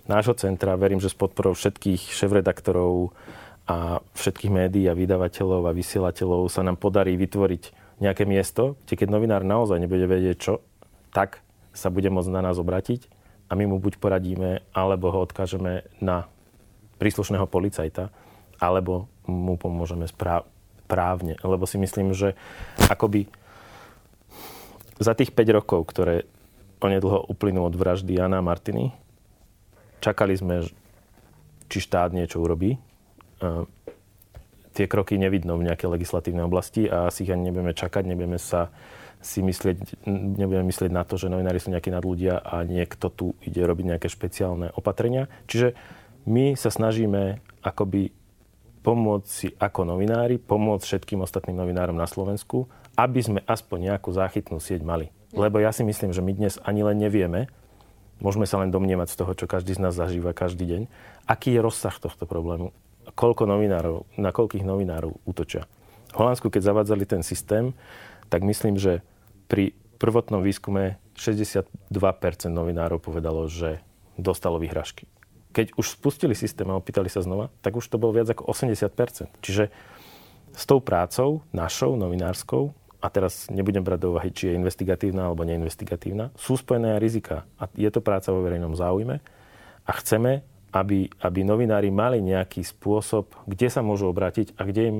nášho 0.08 0.36
centra, 0.36 0.76
verím, 0.76 0.99
že 0.99 1.12
s 1.12 1.18
podporou 1.18 1.56
všetkých 1.56 2.12
šéf-redaktorov 2.12 3.16
a 3.64 4.04
všetkých 4.16 4.51
médií 4.51 4.86
a 4.91 4.97
vydavateľov 4.97 5.72
a 5.72 5.76
vysielateľov 5.76 6.51
sa 6.51 6.66
nám 6.68 6.76
podarí 6.76 7.16
vytvoriť 7.16 7.64
nejaké 8.04 8.28
miesto, 8.28 8.76
kde 8.84 8.99
keď 8.99 9.08
novinár 9.08 9.47
naozaj 9.47 9.80
nebude 9.80 10.04
vedieť 10.04 10.38
čo, 10.39 10.54
tak 11.16 11.39
sa 11.72 11.88
bude 11.88 12.12
môcť 12.12 12.32
na 12.34 12.43
nás 12.43 12.60
obratiť 12.60 13.08
a 13.47 13.56
my 13.56 13.64
mu 13.70 13.78
buď 13.80 14.01
poradíme, 14.01 14.66
alebo 14.76 15.14
ho 15.14 15.24
odkážeme 15.24 15.88
na 16.04 16.28
príslušného 16.99 17.47
policajta, 17.47 18.12
alebo 18.60 19.08
mu 19.28 19.56
pomôžeme 19.56 20.08
správ- 20.08 20.47
právne. 20.88 21.39
Lebo 21.41 21.64
si 21.66 21.80
myslím, 21.80 22.12
že 22.14 22.36
akoby 22.91 23.28
za 24.99 25.18
tých 25.18 25.34
5 25.34 25.58
rokov, 25.58 25.89
ktoré 25.89 26.28
onedlho 26.84 27.24
uplynú 27.32 27.64
od 27.64 27.74
vraždy 27.74 28.20
Jana 28.20 28.43
Martiny, 28.43 28.91
čakali 30.04 30.36
sme, 30.36 30.68
či 31.72 31.80
štát 31.80 32.12
niečo 32.12 32.43
urobí. 32.43 32.76
Tie 34.74 34.86
kroky 34.91 35.16
nevidno 35.16 35.56
v 35.56 35.72
nejakej 35.72 35.88
legislatívnej 35.88 36.43
oblasti 36.43 36.91
a 36.91 37.08
asi 37.08 37.24
ich 37.24 37.32
ani 37.32 37.47
nebudeme 37.47 37.72
čakať, 37.72 38.04
nebudeme 38.04 38.41
sa 38.41 38.74
si 39.24 39.39
myslieť, 39.39 40.04
nebudeme 40.10 40.68
myslieť 40.68 40.91
na 40.91 41.08
to, 41.08 41.16
že 41.16 41.32
novinári 41.32 41.64
sú 41.64 41.72
nejakí 41.72 41.88
nadľudia 41.88 42.43
a 42.43 42.68
niekto 42.68 43.08
tu 43.08 43.26
ide 43.39 43.64
robiť 43.64 43.95
nejaké 43.95 44.08
špeciálne 44.12 44.76
opatrenia. 44.76 45.32
Čiže 45.47 45.78
my 46.28 46.60
sa 46.60 46.68
snažíme 46.68 47.39
akoby 47.64 48.12
pomôcť 48.84 49.28
si 49.32 49.47
ako 49.56 49.88
novinári, 49.88 50.36
pomôcť 50.36 50.84
všetkým 50.84 51.24
ostatným 51.24 51.56
novinárom 51.56 51.95
na 51.95 52.04
Slovensku, 52.04 52.68
aby 52.99 53.24
sme 53.24 53.39
aspoň 53.47 53.95
nejakú 53.95 54.12
záchytnú 54.12 54.60
sieť 54.60 54.84
mali. 54.84 55.08
Lebo 55.32 55.64
ja 55.64 55.72
si 55.72 55.88
myslím, 55.88 56.12
že 56.12 56.20
my 56.20 56.32
dnes 56.36 56.60
ani 56.68 56.84
len 56.84 56.99
nevieme, 56.99 57.47
môžeme 58.20 58.45
sa 58.45 58.61
len 58.61 58.70
domnievať 58.70 59.14
z 59.14 59.18
toho, 59.24 59.32
čo 59.34 59.45
každý 59.49 59.78
z 59.78 59.82
nás 59.82 59.93
zažíva 59.95 60.36
každý 60.36 60.66
deň, 60.68 60.82
aký 61.26 61.55
je 61.55 61.61
rozsah 61.64 61.95
tohto 61.95 62.28
problému, 62.28 62.76
koľko 63.18 63.47
novinárov, 63.49 64.05
na 64.20 64.30
koľkých 64.36 64.66
novinárov 64.66 65.18
útočia. 65.24 65.66
V 66.14 66.22
Holandsku, 66.22 66.53
keď 66.53 66.74
zavádzali 66.74 67.03
ten 67.09 67.22
systém, 67.26 67.74
tak 68.30 68.45
myslím, 68.45 68.78
že 68.78 69.01
pri 69.49 69.74
prvotnom 69.97 70.45
výskume 70.45 71.01
62% 71.18 71.66
novinárov 72.49 73.01
povedalo, 73.01 73.49
že 73.49 73.82
dostalo 74.18 74.61
vyhražky 74.61 75.09
keď 75.53 75.78
už 75.78 76.01
spustili 76.01 76.34
systém 76.34 76.66
a 76.66 76.76
opýtali 76.82 77.07
sa 77.07 77.22
znova, 77.22 77.53
tak 77.61 77.78
už 77.78 77.86
to 77.86 78.01
bolo 78.01 78.18
viac 78.18 78.28
ako 78.34 78.49
80% 78.49 79.30
Čiže 79.39 79.70
s 80.53 80.64
tou 80.66 80.82
prácou, 80.82 81.45
našou, 81.53 81.93
novinárskou, 81.93 82.74
a 83.04 83.08
teraz 83.12 83.51
nebudem 83.51 83.84
brať 83.84 83.99
do 83.99 84.16
úvahy, 84.16 84.32
či 84.32 84.47
je 84.47 84.56
investigatívna 84.56 85.28
alebo 85.28 85.43
neinvestigatívna, 85.43 86.32
sú 86.39 86.56
spojené 86.56 86.95
aj 86.95 87.04
rizika. 87.04 87.43
A 87.60 87.68
je 87.76 87.91
to 87.91 87.99
práca 87.99 88.32
vo 88.32 88.39
verejnom 88.39 88.80
záujme 88.80 89.20
a 89.84 89.91
chceme, 89.99 90.47
aby, 90.72 91.12
aby 91.20 91.39
novinári 91.43 91.91
mali 91.91 92.24
nejaký 92.24 92.64
spôsob, 92.64 93.36
kde 93.43 93.68
sa 93.68 93.84
môžu 93.84 94.08
obrátiť 94.08 94.56
a 94.56 94.64
kde 94.64 94.84
im 94.88 94.99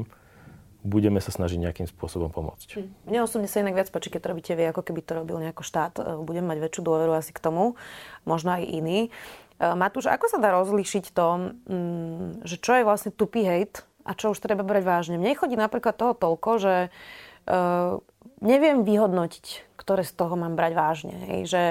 budeme 0.84 1.24
sa 1.24 1.32
snažiť 1.32 1.64
nejakým 1.64 1.88
spôsobom 1.88 2.28
pomôcť. 2.28 2.76
Hm. 2.76 2.88
Mne 3.08 3.20
osobne 3.24 3.48
sa 3.48 3.64
inak 3.64 3.80
viac 3.80 3.90
páči, 3.90 4.12
keď 4.12 4.36
robíte 4.36 4.52
vy, 4.52 4.68
ako 4.68 4.84
keby 4.84 5.00
to 5.00 5.16
robil 5.16 5.40
nejako 5.40 5.64
štát. 5.64 5.96
Budem 6.28 6.44
mať 6.44 6.60
väčšiu 6.60 6.84
dôveru 6.84 7.16
asi 7.16 7.32
k 7.32 7.40
tomu, 7.40 7.80
možno 8.28 8.52
aj 8.52 8.68
iný. 8.68 9.08
Eh, 9.64 9.74
Matúš, 9.80 10.12
ako 10.12 10.28
sa 10.28 10.44
dá 10.44 10.52
rozlíšiť 10.52 11.16
to, 11.16 11.56
mm, 11.72 12.44
že 12.44 12.60
čo 12.60 12.76
je 12.76 12.84
vlastne 12.84 13.16
tupý 13.16 13.48
hate 13.48 13.88
a 14.04 14.12
čo 14.12 14.36
už 14.36 14.44
treba 14.44 14.68
brať 14.68 14.84
vážne? 14.84 15.16
Mne 15.16 15.40
chodí 15.40 15.56
napríklad 15.56 15.96
toho 15.96 16.12
toľko, 16.12 16.50
že 16.60 16.76
neviem 18.44 18.84
vyhodnotiť, 18.84 19.76
ktoré 19.80 20.04
z 20.04 20.14
toho 20.14 20.36
mám 20.36 20.60
brať 20.60 20.74
vážne. 20.76 21.16
Hej, 21.28 21.42
že, 21.48 21.64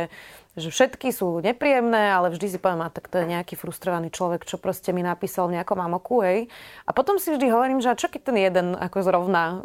že 0.56 0.68
všetky 0.72 1.12
sú 1.12 1.40
nepríjemné, 1.40 2.12
ale 2.12 2.32
vždy 2.32 2.56
si 2.56 2.58
poviem, 2.60 2.84
a 2.84 2.92
tak 2.92 3.12
to 3.12 3.20
je 3.20 3.28
nejaký 3.28 3.56
frustrovaný 3.56 4.08
človek, 4.08 4.48
čo 4.48 4.56
proste 4.56 4.92
mi 4.92 5.04
napísal 5.04 5.48
v 5.48 5.60
nejakom 5.60 5.80
amoku, 5.80 6.24
hej. 6.24 6.48
A 6.88 6.90
potom 6.96 7.20
si 7.20 7.32
vždy 7.32 7.46
hovorím, 7.52 7.80
že 7.84 7.96
čo 7.96 8.08
keď 8.08 8.20
ten 8.32 8.38
jeden 8.40 8.66
ako 8.76 8.98
zrovna 9.04 9.42
e, 9.44 9.56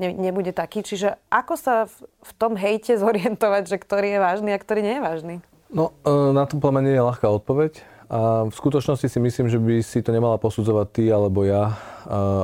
ne, 0.00 0.10
nebude 0.16 0.52
taký, 0.56 0.80
čiže 0.84 1.20
ako 1.32 1.54
sa 1.56 1.74
v, 1.88 2.08
v 2.24 2.32
tom 2.36 2.52
hejte 2.56 2.96
zorientovať, 3.02 3.64
že 3.68 3.76
ktorý 3.80 4.16
je 4.16 4.20
vážny 4.20 4.50
a 4.56 4.58
ktorý 4.60 4.80
nie 4.80 4.94
je 4.98 5.04
vážny? 5.04 5.34
No, 5.72 5.92
e, 6.04 6.32
na 6.32 6.48
plame 6.48 6.80
nie 6.84 6.96
je 6.96 7.04
ľahká 7.04 7.28
odpoveď. 7.28 7.95
A 8.06 8.46
v 8.46 8.54
skutočnosti 8.54 9.10
si 9.10 9.18
myslím, 9.18 9.50
že 9.50 9.58
by 9.58 9.82
si 9.82 9.98
to 9.98 10.14
nemala 10.14 10.38
posudzovať 10.38 10.86
ty, 10.94 11.04
alebo 11.10 11.42
ja, 11.42 11.74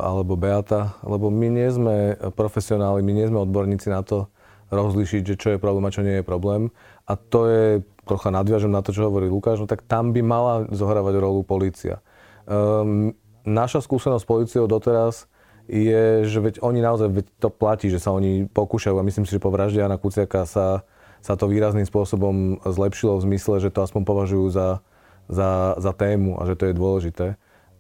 alebo 0.03 0.35
Beata, 0.35 0.99
lebo 1.07 1.31
my 1.31 1.49
nie 1.55 1.71
sme 1.71 1.97
profesionáli, 2.35 3.07
my 3.07 3.13
nie 3.15 3.31
sme 3.31 3.47
odborníci 3.47 3.87
na 3.87 4.03
to 4.03 4.27
rozlišiť, 4.75 5.23
že 5.23 5.39
čo 5.39 5.49
je 5.55 5.63
problém 5.63 5.87
a 5.87 5.95
čo 5.95 6.03
nie 6.03 6.19
je 6.19 6.27
problém. 6.27 6.75
A 7.07 7.15
to 7.15 7.47
je, 7.47 7.67
trocha 8.03 8.35
nadviažem 8.35 8.75
na 8.75 8.83
to, 8.83 8.91
čo 8.91 9.07
hovorí 9.07 9.31
Lukáš, 9.31 9.63
no 9.63 9.71
tak 9.71 9.87
tam 9.87 10.11
by 10.11 10.21
mala 10.25 10.67
zohrávať 10.75 11.15
rolu 11.23 11.47
policia. 11.47 12.03
Um, 12.51 13.15
naša 13.47 13.87
skúsenosť 13.87 14.27
s 14.27 14.31
policiou 14.31 14.67
doteraz 14.67 15.31
je, 15.71 16.27
že 16.27 16.39
veď 16.43 16.59
oni 16.59 16.83
naozaj, 16.83 17.07
veď 17.07 17.27
to 17.39 17.55
platí, 17.55 17.87
že 17.87 18.03
sa 18.03 18.11
oni 18.11 18.51
pokúšajú 18.51 18.99
a 18.99 19.07
myslím 19.07 19.31
si, 19.31 19.39
že 19.39 19.45
po 19.45 19.55
vražde 19.55 19.79
Jana 19.79 19.95
Kuciaka 19.95 20.43
sa, 20.43 20.83
sa 21.23 21.39
to 21.39 21.47
výrazným 21.47 21.87
spôsobom 21.87 22.59
zlepšilo 22.67 23.23
v 23.23 23.31
zmysle, 23.31 23.63
že 23.63 23.71
to 23.71 23.87
aspoň 23.87 24.03
považujú 24.03 24.51
za, 24.51 24.83
za, 25.29 25.75
za 25.79 25.93
tému 25.93 26.41
a 26.41 26.47
že 26.49 26.59
to 26.59 26.65
je 26.71 26.79
dôležité. 26.79 27.27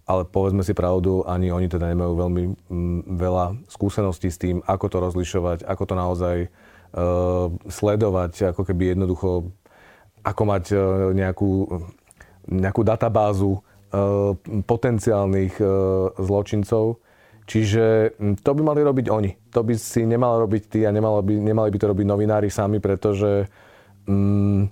Ale 0.03 0.27
povedzme 0.27 0.67
si 0.67 0.75
pravdu, 0.75 1.23
ani 1.23 1.55
oni 1.55 1.71
teda 1.71 1.87
nemajú 1.95 2.13
veľmi 2.19 2.43
m, 2.43 2.55
mm, 2.67 3.01
veľa 3.17 3.45
skúseností 3.71 4.29
s 4.35 4.41
tým, 4.41 4.59
ako 4.67 4.87
to 4.91 4.99
rozlišovať, 4.99 5.59
ako 5.63 5.83
to 5.87 5.95
naozaj 5.95 6.37
uh, 6.51 7.47
sledovať, 7.71 8.51
ako 8.51 8.67
keby 8.67 8.99
jednoducho, 8.99 9.55
ako 10.27 10.43
mať 10.43 10.65
uh, 10.75 10.81
nejakú, 11.15 11.71
nejakú 12.51 12.83
databázu 12.83 13.63
uh, 13.63 14.35
potenciálnych 14.67 15.55
uh, 15.63 15.71
zločincov. 16.19 16.99
Čiže 17.47 18.17
to 18.43 18.51
by 18.55 18.63
mali 18.63 18.81
robiť 18.83 19.07
oni. 19.11 19.31
To 19.55 19.67
by 19.67 19.75
si 19.75 20.07
nemal 20.07 20.43
robiť 20.47 20.63
ty 20.67 20.79
a 20.87 20.95
nemali 20.95 21.23
by, 21.27 21.35
nemali 21.43 21.69
by 21.75 21.79
to 21.79 21.91
robiť 21.91 22.07
novinári 22.07 22.51
sami, 22.51 22.79
pretože 22.79 23.47
um, 24.07 24.67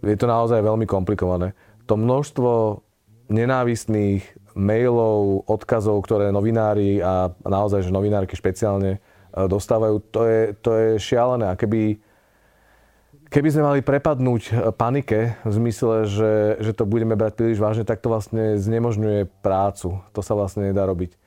je 0.00 0.16
to 0.16 0.26
naozaj 0.28 0.60
veľmi 0.60 0.84
komplikované 0.88 1.56
to 1.84 1.94
množstvo 1.96 2.80
nenávistných 3.28 4.24
mailov, 4.54 5.44
odkazov, 5.50 5.98
ktoré 6.06 6.30
novinári 6.30 7.02
a 7.02 7.34
naozaj, 7.42 7.90
že 7.90 7.94
novinárky 7.94 8.38
špeciálne 8.38 8.96
e, 8.96 8.98
dostávajú, 9.34 9.98
to 10.14 10.20
je, 10.24 10.40
to 10.62 10.70
je 10.78 10.88
šialené. 11.02 11.50
A 11.50 11.58
keby, 11.58 11.98
keby 13.28 13.48
sme 13.50 13.66
mali 13.66 13.80
prepadnúť 13.82 14.42
e, 14.46 14.52
panike 14.70 15.34
v 15.42 15.52
zmysle, 15.52 16.06
že, 16.06 16.32
že 16.62 16.72
to 16.72 16.86
budeme 16.86 17.18
brať 17.18 17.34
príliš 17.34 17.58
vážne, 17.58 17.82
tak 17.82 17.98
to 17.98 18.12
vlastne 18.12 18.54
znemožňuje 18.54 19.26
prácu. 19.42 19.98
To 20.14 20.20
sa 20.22 20.38
vlastne 20.38 20.70
nedá 20.70 20.86
robiť. 20.86 21.18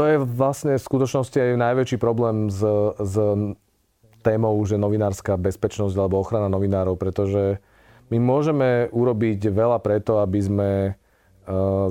To 0.00 0.08
je 0.08 0.16
vlastne 0.16 0.80
v 0.80 0.86
skutočnosti 0.88 1.36
aj 1.36 1.60
najväčší 1.60 2.00
problém 2.00 2.48
s, 2.48 2.64
s 2.96 3.14
témou, 4.24 4.56
že 4.64 4.80
novinárska 4.80 5.36
bezpečnosť 5.36 5.92
alebo 6.00 6.24
ochrana 6.24 6.48
novinárov, 6.48 6.96
pretože 6.96 7.60
my 8.10 8.18
môžeme 8.18 8.90
urobiť 8.90 9.52
veľa 9.52 9.78
preto, 9.78 10.18
aby 10.18 10.40
sme 10.42 10.70
e, 10.88 10.92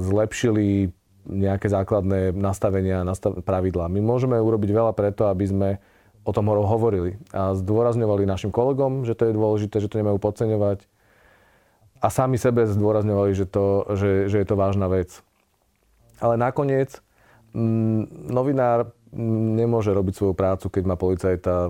zlepšili 0.01 0.91
nejaké 1.26 1.70
základné 1.70 2.34
nastavenia, 2.34 3.05
nastav- 3.05 3.39
pravidlá. 3.45 3.88
My 3.88 4.01
môžeme 4.01 4.41
urobiť 4.41 4.70
veľa 4.74 4.93
preto, 4.97 5.30
aby 5.30 5.45
sme 5.45 5.70
o 6.22 6.32
tom 6.34 6.49
hovorili 6.49 7.18
a 7.34 7.57
zdôrazňovali 7.57 8.30
našim 8.30 8.53
kolegom, 8.53 9.05
že 9.05 9.18
to 9.18 9.30
je 9.30 9.38
dôležité, 9.38 9.82
že 9.82 9.89
to 9.89 9.97
nemajú 10.01 10.22
podceňovať 10.22 10.86
a 12.01 12.07
sami 12.09 12.38
sebe 12.41 12.66
zdôrazňovali, 12.66 13.32
že, 13.38 13.45
to, 13.45 13.86
že, 13.93 14.30
že 14.30 14.41
je 14.41 14.47
to 14.47 14.57
vážna 14.57 14.89
vec. 14.89 15.22
Ale 16.18 16.38
nakoniec 16.38 17.01
m, 17.53 18.05
mm, 18.05 18.34
novinár 18.34 18.93
nemôže 19.57 19.93
robiť 19.93 20.14
svoju 20.18 20.34
prácu, 20.34 20.70
keď 20.74 20.84
má 20.88 20.95
policajta 20.97 21.70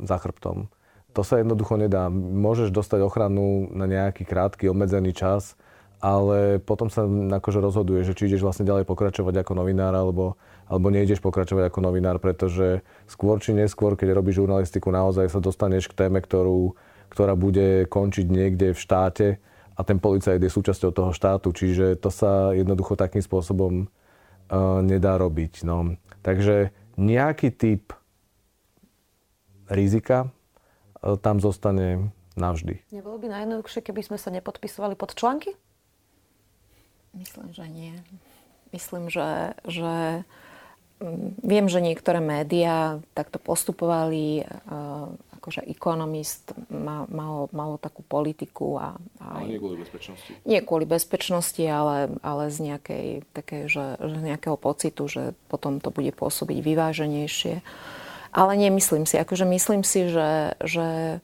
za 0.00 0.16
chrbtom. 0.16 0.68
To 1.16 1.24
sa 1.24 1.40
jednoducho 1.40 1.80
nedá. 1.80 2.12
Môžeš 2.12 2.68
dostať 2.68 3.00
ochranu 3.00 3.72
na 3.72 3.88
nejaký 3.88 4.28
krátky, 4.28 4.68
obmedzený 4.68 5.16
čas, 5.16 5.56
ale 5.96 6.60
potom 6.60 6.92
sa 6.92 7.08
akože 7.08 7.64
rozhoduje, 7.64 8.04
že 8.04 8.12
či 8.12 8.28
ideš 8.28 8.44
vlastne 8.44 8.68
ďalej 8.68 8.84
pokračovať 8.84 9.40
ako 9.40 9.56
novinár, 9.56 9.96
alebo, 9.96 10.36
alebo 10.68 10.92
neideš 10.92 11.24
pokračovať 11.24 11.72
ako 11.72 11.80
novinár, 11.80 12.20
pretože 12.20 12.84
skôr 13.08 13.40
či 13.40 13.56
neskôr, 13.56 13.96
keď 13.96 14.12
robíš 14.12 14.44
žurnalistiku, 14.44 14.92
naozaj 14.92 15.32
sa 15.32 15.40
dostaneš 15.40 15.88
k 15.88 16.04
téme, 16.04 16.20
ktorú, 16.20 16.76
ktorá 17.08 17.32
bude 17.32 17.88
končiť 17.88 18.26
niekde 18.28 18.76
v 18.76 18.78
štáte 18.78 19.26
a 19.72 19.80
ten 19.88 19.96
policajt 19.96 20.44
je 20.44 20.52
súčasťou 20.52 20.92
toho 20.92 21.16
štátu, 21.16 21.48
čiže 21.56 21.96
to 21.96 22.12
sa 22.12 22.52
jednoducho 22.52 22.92
takým 22.92 23.24
spôsobom 23.24 23.88
uh, 23.88 24.84
nedá 24.84 25.16
robiť. 25.16 25.64
No. 25.64 25.96
Takže 26.20 26.76
nejaký 27.00 27.56
typ 27.56 27.96
rizika 29.72 30.35
tam 31.22 31.38
zostane 31.38 32.10
navždy. 32.36 32.82
Nebolo 32.92 33.16
by 33.22 33.32
najjednoduchšie, 33.32 33.80
keby 33.86 34.02
sme 34.04 34.18
sa 34.20 34.28
nepodpisovali 34.34 34.98
pod 34.98 35.16
články? 35.16 35.56
Myslím, 37.16 37.48
že 37.56 37.64
nie. 37.72 37.96
Myslím, 38.76 39.08
že, 39.08 39.56
že 39.64 40.22
mm, 41.00 41.40
viem, 41.40 41.66
že 41.70 41.80
niektoré 41.80 42.20
médiá 42.20 43.00
takto 43.16 43.40
postupovali, 43.40 44.44
e, 44.44 44.74
akože 45.40 45.64
ekonomist 45.64 46.52
mal, 46.68 47.08
malo, 47.08 47.48
malo 47.56 47.80
takú 47.80 48.04
politiku. 48.04 48.76
A, 48.76 49.00
a 49.16 49.40
ale 49.40 49.56
nie 49.56 49.60
kvôli 49.62 49.80
bezpečnosti. 49.80 50.30
Nie 50.44 50.60
kvôli 50.60 50.84
bezpečnosti, 50.84 51.64
ale, 51.64 52.12
ale 52.20 52.52
z 52.52 52.58
nejakej, 52.68 53.06
také, 53.32 53.64
že, 53.64 53.96
že 53.96 54.18
nejakého 54.20 54.60
pocitu, 54.60 55.08
že 55.08 55.32
potom 55.48 55.80
to 55.80 55.88
bude 55.88 56.12
pôsobiť 56.12 56.58
vyváženejšie. 56.60 57.64
Ale 58.36 58.52
nemyslím 58.60 59.08
si. 59.08 59.16
Akože 59.16 59.48
myslím 59.48 59.80
si, 59.80 60.12
že, 60.12 60.60
že 60.60 61.18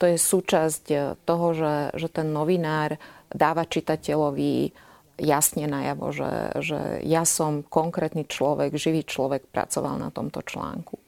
to 0.00 0.08
je 0.08 0.16
súčasť 0.16 0.84
toho, 1.28 1.46
že, 1.52 1.74
že 1.92 2.08
ten 2.08 2.32
novinár 2.32 2.96
dáva 3.28 3.68
čitateľovi 3.68 4.72
jasne 5.20 5.68
najavo, 5.68 6.10
že, 6.10 6.32
že 6.64 6.80
ja 7.04 7.22
som 7.28 7.62
konkrétny 7.62 8.24
človek, 8.24 8.74
živý 8.80 9.04
človek, 9.04 9.44
pracoval 9.52 10.00
na 10.00 10.08
tomto 10.08 10.40
článku. 10.40 10.98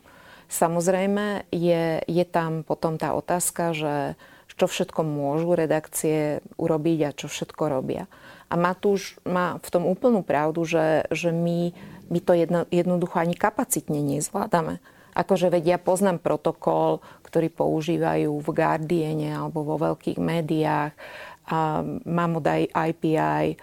Samozrejme 0.46 1.50
je, 1.50 2.04
je 2.06 2.24
tam 2.28 2.62
potom 2.62 3.00
tá 3.00 3.16
otázka, 3.16 3.74
že 3.74 3.94
čo 4.56 4.64
všetko 4.64 5.04
môžu 5.04 5.52
redakcie 5.52 6.40
urobiť 6.56 6.98
a 7.04 7.16
čo 7.16 7.28
všetko 7.28 7.62
robia. 7.68 8.08
A 8.48 8.56
Matúš 8.56 9.20
má 9.28 9.60
v 9.60 9.68
tom 9.68 9.84
úplnú 9.84 10.24
pravdu, 10.24 10.64
že, 10.64 11.04
že 11.12 11.28
my, 11.28 11.76
my 12.08 12.18
to 12.24 12.32
jedno, 12.32 12.60
jednoducho 12.72 13.20
ani 13.20 13.36
kapacitne 13.36 14.00
nezvládame. 14.00 14.80
Akože 15.16 15.48
veď 15.48 15.64
ja 15.64 15.78
poznám 15.80 16.20
protokol, 16.20 17.00
ktorý 17.24 17.48
používajú 17.48 18.36
v 18.36 18.48
Guardiane 18.52 19.32
alebo 19.32 19.64
vo 19.64 19.80
veľkých 19.80 20.20
médiách. 20.20 20.92
A 21.46 21.80
mám 22.04 22.42
od 22.42 22.46
IPI, 22.76 23.54
e, 23.54 23.56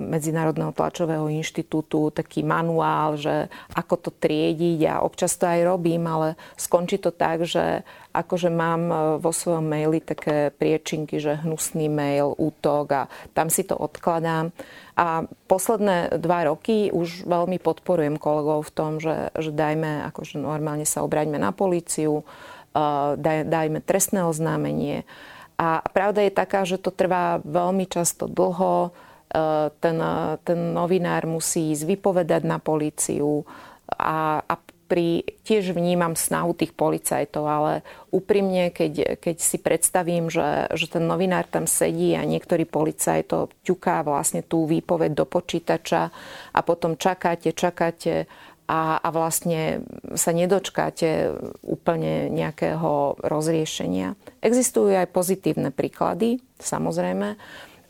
Medzinárodného 0.00 0.72
tlačového 0.72 1.28
inštitútu 1.28 2.08
taký 2.08 2.40
manuál, 2.40 3.20
že 3.20 3.52
ako 3.76 4.08
to 4.08 4.10
triediť 4.10 4.80
a 4.88 5.04
občas 5.04 5.36
to 5.36 5.44
aj 5.44 5.60
robím, 5.68 6.08
ale 6.08 6.40
skončí 6.56 6.96
to 6.96 7.12
tak, 7.12 7.44
že 7.44 7.84
akože 8.16 8.48
mám 8.48 8.82
e, 8.88 8.96
vo 9.20 9.28
svojom 9.28 9.64
maili 9.68 10.00
také 10.00 10.52
priečinky, 10.56 11.20
že 11.20 11.44
hnusný 11.44 11.92
mail, 11.92 12.32
útok 12.32 12.86
a 12.92 13.02
tam 13.36 13.52
si 13.52 13.64
to 13.64 13.76
odkladám. 13.76 14.56
A 14.96 15.28
posledné 15.48 16.16
dva 16.16 16.48
roky 16.48 16.88
už 16.88 17.28
veľmi 17.28 17.60
podporujem 17.60 18.16
kolegov 18.16 18.68
v 18.68 18.74
tom, 18.76 18.90
že, 19.04 19.32
že 19.36 19.52
dajme, 19.52 20.08
akože 20.12 20.40
normálne 20.40 20.88
sa 20.88 21.04
obraťme 21.04 21.40
na 21.40 21.52
políciu, 21.52 22.20
uh, 22.20 23.16
daj, 23.16 23.48
dajme 23.48 23.80
trestné 23.80 24.20
oznámenie. 24.24 25.08
A 25.56 25.80
pravda 25.92 26.28
je 26.28 26.32
taká, 26.32 26.68
že 26.68 26.76
to 26.76 26.92
trvá 26.92 27.40
veľmi 27.40 27.88
často 27.88 28.28
dlho. 28.28 28.92
Uh, 29.32 29.72
ten, 29.80 29.96
ten 30.44 30.76
novinár 30.76 31.24
musí 31.24 31.72
ísť 31.72 31.88
vypovedať 31.88 32.44
na 32.44 32.60
políciu 32.60 33.48
a, 33.88 34.44
a 34.44 34.54
pri, 34.92 35.24
tiež 35.48 35.72
vnímam 35.72 36.12
snahu 36.12 36.52
tých 36.52 36.76
policajtov, 36.76 37.44
ale 37.48 37.80
úprimne, 38.12 38.68
keď, 38.68 39.16
keď 39.24 39.36
si 39.40 39.56
predstavím, 39.56 40.28
že, 40.28 40.68
že 40.76 40.84
ten 40.92 41.08
novinár 41.08 41.48
tam 41.48 41.64
sedí 41.64 42.12
a 42.12 42.28
niektorý 42.28 42.68
policajt 42.68 43.24
to 43.24 43.48
ťuká 43.64 44.04
vlastne 44.04 44.44
tú 44.44 44.68
výpoveď 44.68 45.16
do 45.16 45.24
počítača 45.24 46.12
a 46.52 46.60
potom 46.60 47.00
čakáte, 47.00 47.56
čakáte 47.56 48.28
a, 48.68 49.00
a 49.00 49.08
vlastne 49.08 49.80
sa 50.12 50.36
nedočkáte 50.36 51.40
úplne 51.64 52.28
nejakého 52.28 53.16
rozriešenia. 53.24 54.12
Existujú 54.44 54.92
aj 54.92 55.08
pozitívne 55.08 55.72
príklady, 55.72 56.44
samozrejme, 56.60 57.40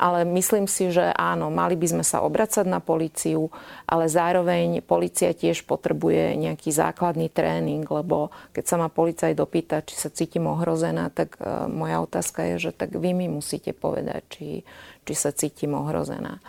ale 0.03 0.27
myslím 0.27 0.67
si, 0.67 0.91
že 0.91 1.15
áno, 1.15 1.47
mali 1.47 1.79
by 1.79 1.87
sme 1.87 2.03
sa 2.03 2.27
obracať 2.27 2.67
na 2.67 2.83
policiu, 2.83 3.55
ale 3.87 4.11
zároveň 4.11 4.83
policia 4.83 5.31
tiež 5.31 5.63
potrebuje 5.63 6.35
nejaký 6.43 6.75
základný 6.75 7.31
tréning, 7.31 7.87
lebo 7.87 8.35
keď 8.51 8.65
sa 8.67 8.77
ma 8.83 8.91
policaj 8.91 9.39
dopýta, 9.39 9.87
či 9.87 9.95
sa 9.95 10.11
cítim 10.11 10.51
ohrozená, 10.51 11.07
tak 11.15 11.39
uh, 11.39 11.71
moja 11.71 12.03
otázka 12.03 12.51
je, 12.51 12.69
že 12.69 12.71
tak 12.75 12.99
vy 12.99 13.15
mi 13.15 13.31
musíte 13.31 13.71
povedať, 13.71 14.27
či, 14.27 14.49
či 15.07 15.15
sa 15.15 15.31
cítim 15.31 15.79
ohrozená. 15.79 16.43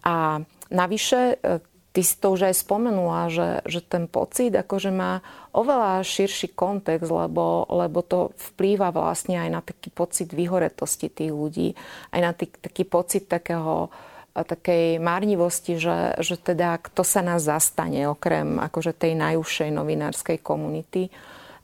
A 0.00 0.40
navyše, 0.72 1.36
uh, 1.36 1.60
ty 1.96 2.04
si 2.04 2.20
to 2.20 2.36
už 2.36 2.52
aj 2.52 2.60
spomenula, 2.60 3.32
že, 3.32 3.64
že 3.64 3.80
ten 3.80 4.04
pocit 4.04 4.52
akože 4.52 4.92
má 4.92 5.24
oveľa 5.56 6.04
širší 6.04 6.52
kontext, 6.52 7.08
lebo, 7.08 7.64
lebo 7.72 8.04
to 8.04 8.36
vplýva 8.52 8.92
vlastne 8.92 9.40
aj 9.40 9.48
na 9.48 9.60
taký 9.64 9.88
pocit 9.88 10.28
vyhoretosti 10.28 11.08
tých 11.08 11.32
ľudí, 11.32 11.72
aj 12.12 12.20
na 12.20 12.36
tý, 12.36 12.52
taký 12.52 12.84
pocit 12.84 13.32
takého 13.32 13.88
takej 14.36 15.00
márnivosti, 15.00 15.80
že, 15.80 16.20
že 16.20 16.36
teda 16.36 16.76
kto 16.84 17.00
sa 17.00 17.24
nás 17.24 17.48
zastane 17.48 18.04
okrem 18.04 18.60
akože 18.60 18.92
tej 18.92 19.16
najúžšej 19.16 19.72
novinárskej 19.72 20.44
komunity. 20.44 21.08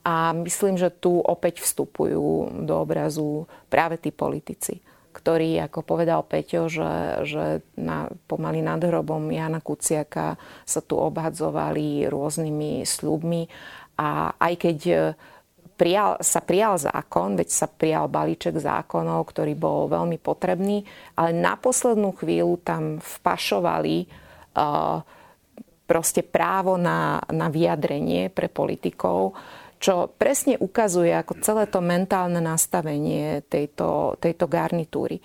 A 0.09 0.33
myslím, 0.33 0.81
že 0.81 0.89
tu 0.89 1.21
opäť 1.21 1.61
vstupujú 1.61 2.65
do 2.65 2.75
obrazu 2.81 3.45
práve 3.69 4.01
tí 4.01 4.09
politici 4.09 4.81
ktorí, 5.13 5.61
ako 5.61 5.85
povedal 5.85 6.25
Peťo, 6.25 6.73
že, 6.73 7.23
že 7.29 7.45
na, 7.77 8.09
pomaly 8.27 8.65
nad 8.65 8.81
hrobom 8.81 9.29
Jana 9.29 9.61
Kuciaka 9.61 10.41
sa 10.65 10.81
tu 10.81 10.97
obhadzovali 10.97 12.09
rôznymi 12.09 12.83
sľubmi. 12.83 13.47
A 14.01 14.33
aj 14.41 14.55
keď 14.57 14.79
e, 14.89 14.97
prijal, 15.77 16.17
sa 16.25 16.41
prijal 16.41 16.81
zákon, 16.81 17.37
veď 17.37 17.49
sa 17.53 17.69
prijal 17.69 18.09
balíček 18.09 18.57
zákonov, 18.57 19.29
ktorý 19.29 19.53
bol 19.53 19.93
veľmi 19.93 20.17
potrebný, 20.17 20.83
ale 21.21 21.37
na 21.37 21.61
poslednú 21.61 22.17
chvíľu 22.17 22.57
tam 22.63 23.03
vpašovali 23.03 24.07
uh, 24.57 25.05
proste 25.83 26.25
právo 26.25 26.81
na, 26.81 27.21
na 27.29 27.53
vyjadrenie 27.53 28.33
pre 28.33 28.49
politikov 28.49 29.37
čo 29.83 30.07
presne 30.15 30.55
ukazuje 30.63 31.11
ako 31.11 31.43
celé 31.43 31.67
to 31.67 31.83
mentálne 31.83 32.39
nastavenie 32.39 33.43
tejto, 33.51 34.15
tejto 34.23 34.47
garnitúry. 34.47 35.19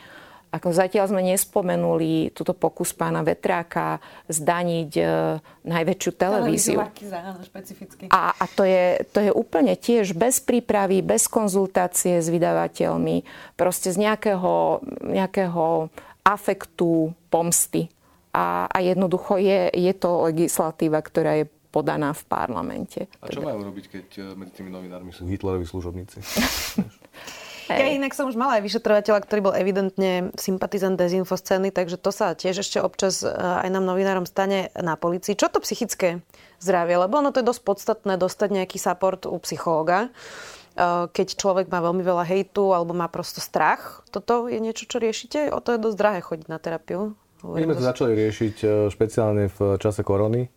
Ako 0.47 0.73
zatiaľ 0.73 1.11
sme 1.11 1.21
nespomenuli 1.21 2.33
túto 2.33 2.57
pokus 2.57 2.95
pána 2.95 3.21
Vetráka 3.21 4.01
zdaniť 4.31 4.91
e, 4.95 5.03
najväčšiu 5.67 6.11
televíziu. 6.17 6.79
A, 8.09 8.21
a 8.33 8.45
to, 8.49 8.63
je, 8.63 9.05
to 9.11 9.19
je 9.27 9.31
úplne 9.35 9.75
tiež 9.77 10.17
bez 10.17 10.41
prípravy, 10.41 11.05
bez 11.05 11.27
konzultácie 11.29 12.17
s 12.23 12.31
vydavateľmi, 12.31 13.27
proste 13.59 13.93
z 13.93 14.07
nejakého, 14.07 14.81
nejakého 15.05 15.91
afektu 16.23 17.11
pomsty. 17.27 17.91
A, 18.31 18.71
a 18.71 18.77
jednoducho 18.81 19.37
je, 19.37 19.67
je 19.75 19.93
to 19.99 20.31
legislatíva, 20.31 21.03
ktorá 21.03 21.43
je 21.43 21.45
podaná 21.71 22.15
v 22.15 22.23
parlamente. 22.25 23.11
A 23.19 23.27
čo 23.27 23.43
majú 23.43 23.67
robiť, 23.67 23.85
keď 23.91 24.07
e, 24.17 24.21
medzi 24.33 24.51
tými 24.63 24.71
novinármi 24.71 25.11
sú 25.11 25.27
Hitlerovi 25.27 25.67
služobníci? 25.67 26.17
Ja 27.67 27.91
inak 27.91 28.15
som 28.15 28.31
už 28.31 28.39
mala 28.39 28.59
aj 28.59 28.63
vyšetrovateľa, 28.63 29.27
ktorý 29.27 29.51
bol 29.51 29.55
evidentne 29.55 30.31
sympatizant 30.39 30.95
dezinfoscény, 30.95 31.75
takže 31.75 31.99
to 31.99 32.15
sa 32.15 32.31
tiež 32.31 32.63
ešte 32.63 32.79
občas 32.79 33.19
e, 33.19 33.27
aj 33.27 33.67
nám 33.67 33.83
novinárom 33.83 34.23
stane 34.23 34.71
na 34.71 34.95
policii. 34.95 35.35
Čo 35.35 35.51
to 35.51 35.59
psychické 35.59 36.23
zdravie? 36.63 36.95
Lebo 36.95 37.19
ono 37.19 37.35
to 37.35 37.43
je 37.43 37.49
dosť 37.51 37.61
podstatné 37.67 38.15
dostať 38.15 38.63
nejaký 38.63 38.79
support 38.79 39.27
u 39.27 39.35
psychológa 39.43 40.07
e, 40.07 40.09
keď 41.11 41.27
človek 41.35 41.67
má 41.67 41.83
veľmi 41.83 42.07
veľa 42.07 42.23
hejtu 42.23 42.71
alebo 42.71 42.95
má 42.95 43.11
prosto 43.11 43.43
strach. 43.43 43.99
Toto 44.15 44.47
je 44.47 44.63
niečo, 44.63 44.87
čo 44.87 45.03
riešite? 45.03 45.51
O 45.51 45.59
to 45.59 45.75
je 45.75 45.83
dosť 45.83 45.97
drahé 45.99 46.19
chodiť 46.23 46.47
na 46.47 46.63
terapiu. 46.63 47.19
My 47.43 47.67
sme 47.67 47.75
to 47.77 47.83
začali 47.83 48.15
riešiť 48.15 48.55
špeciálne 48.89 49.51
v 49.51 49.59
čase 49.77 50.01
korony, 50.01 50.49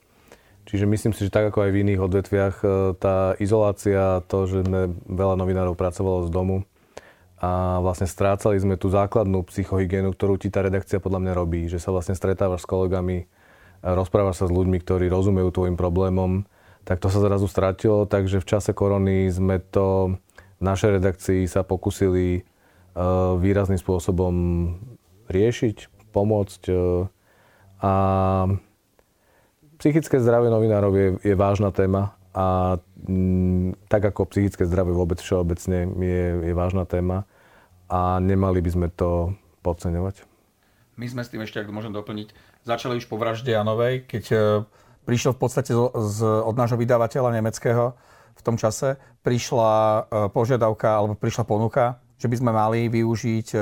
Čiže 0.69 0.85
myslím 0.87 1.13
si, 1.17 1.27
že 1.27 1.35
tak 1.35 1.51
ako 1.51 1.67
aj 1.67 1.71
v 1.73 1.81
iných 1.83 2.01
odvetviach, 2.01 2.57
e, 2.63 2.67
tá 3.01 3.35
izolácia, 3.41 4.23
to, 4.29 4.47
že 4.47 4.67
sme 4.67 4.93
veľa 5.09 5.35
novinárov 5.41 5.75
pracovalo 5.75 6.29
z 6.29 6.31
domu 6.31 6.69
a 7.41 7.81
vlastne 7.81 8.05
strácali 8.05 8.61
sme 8.61 8.77
tú 8.77 8.93
základnú 8.93 9.49
psychohygienu, 9.49 10.13
ktorú 10.13 10.37
ti 10.37 10.53
tá 10.53 10.61
redakcia 10.61 11.01
podľa 11.01 11.25
mňa 11.25 11.33
robí. 11.33 11.73
Že 11.73 11.81
sa 11.81 11.91
vlastne 11.91 12.13
stretávaš 12.13 12.69
s 12.69 12.71
kolegami, 12.71 13.33
rozprávaš 13.81 14.45
sa 14.45 14.47
s 14.47 14.53
ľuďmi, 14.53 14.77
ktorí 14.85 15.09
rozumejú 15.09 15.49
tvojim 15.49 15.77
problémom, 15.81 16.45
tak 16.85 17.01
to 17.01 17.09
sa 17.09 17.25
zrazu 17.25 17.49
stratilo. 17.49 18.05
Takže 18.05 18.45
v 18.45 18.49
čase 18.49 18.77
korony 18.77 19.33
sme 19.33 19.57
to 19.57 20.21
v 20.61 20.63
našej 20.63 21.01
redakcii 21.01 21.49
sa 21.49 21.65
pokusili 21.65 22.27
e, 22.37 22.41
výrazným 23.41 23.81
spôsobom 23.81 24.35
riešiť, 25.33 25.89
pomôcť 26.13 26.63
e, 26.69 26.75
a 27.81 27.95
Psychické 29.81 30.21
zdravie 30.21 30.53
novinárov 30.53 30.93
je, 30.93 31.09
je 31.25 31.35
vážna 31.35 31.73
téma 31.73 32.13
a 32.37 32.77
m, 33.09 33.73
mm, 33.73 33.89
tak 33.89 34.13
ako 34.13 34.29
psychické 34.29 34.69
zdravie 34.69 34.93
vôbec 34.93 35.17
všeobecne 35.17 35.89
je, 35.97 36.53
je 36.53 36.55
vážna 36.55 36.85
téma 36.85 37.25
a 37.89 38.21
nemali 38.21 38.61
by 38.61 38.71
sme 38.71 38.87
to 38.93 39.33
podceňovať. 39.65 40.29
My 41.01 41.09
sme 41.09 41.25
s 41.25 41.33
tým 41.33 41.41
ešte, 41.41 41.65
ak 41.65 41.73
môžem 41.73 41.97
doplniť, 41.97 42.29
začali 42.69 43.01
už 43.01 43.09
po 43.09 43.17
vražde 43.17 43.57
Janovej, 43.57 44.05
keď 44.05 44.25
e, 44.31 44.37
prišiel 45.09 45.33
v 45.33 45.41
podstate 45.41 45.73
z, 45.73 45.81
z, 45.97 46.19
od 46.29 46.55
nášho 46.61 46.77
vydavateľa 46.77 47.41
nemeckého 47.41 47.97
v 48.37 48.43
tom 48.45 48.61
čase, 48.61 49.01
prišla 49.25 49.73
e, 49.73 50.01
požiadavka 50.29 50.93
alebo 50.93 51.17
prišla 51.17 51.49
ponuka, 51.49 52.05
že 52.21 52.29
by 52.29 52.37
sme 52.37 52.53
mali 52.53 52.93
využiť 52.93 53.49
e, 53.57 53.59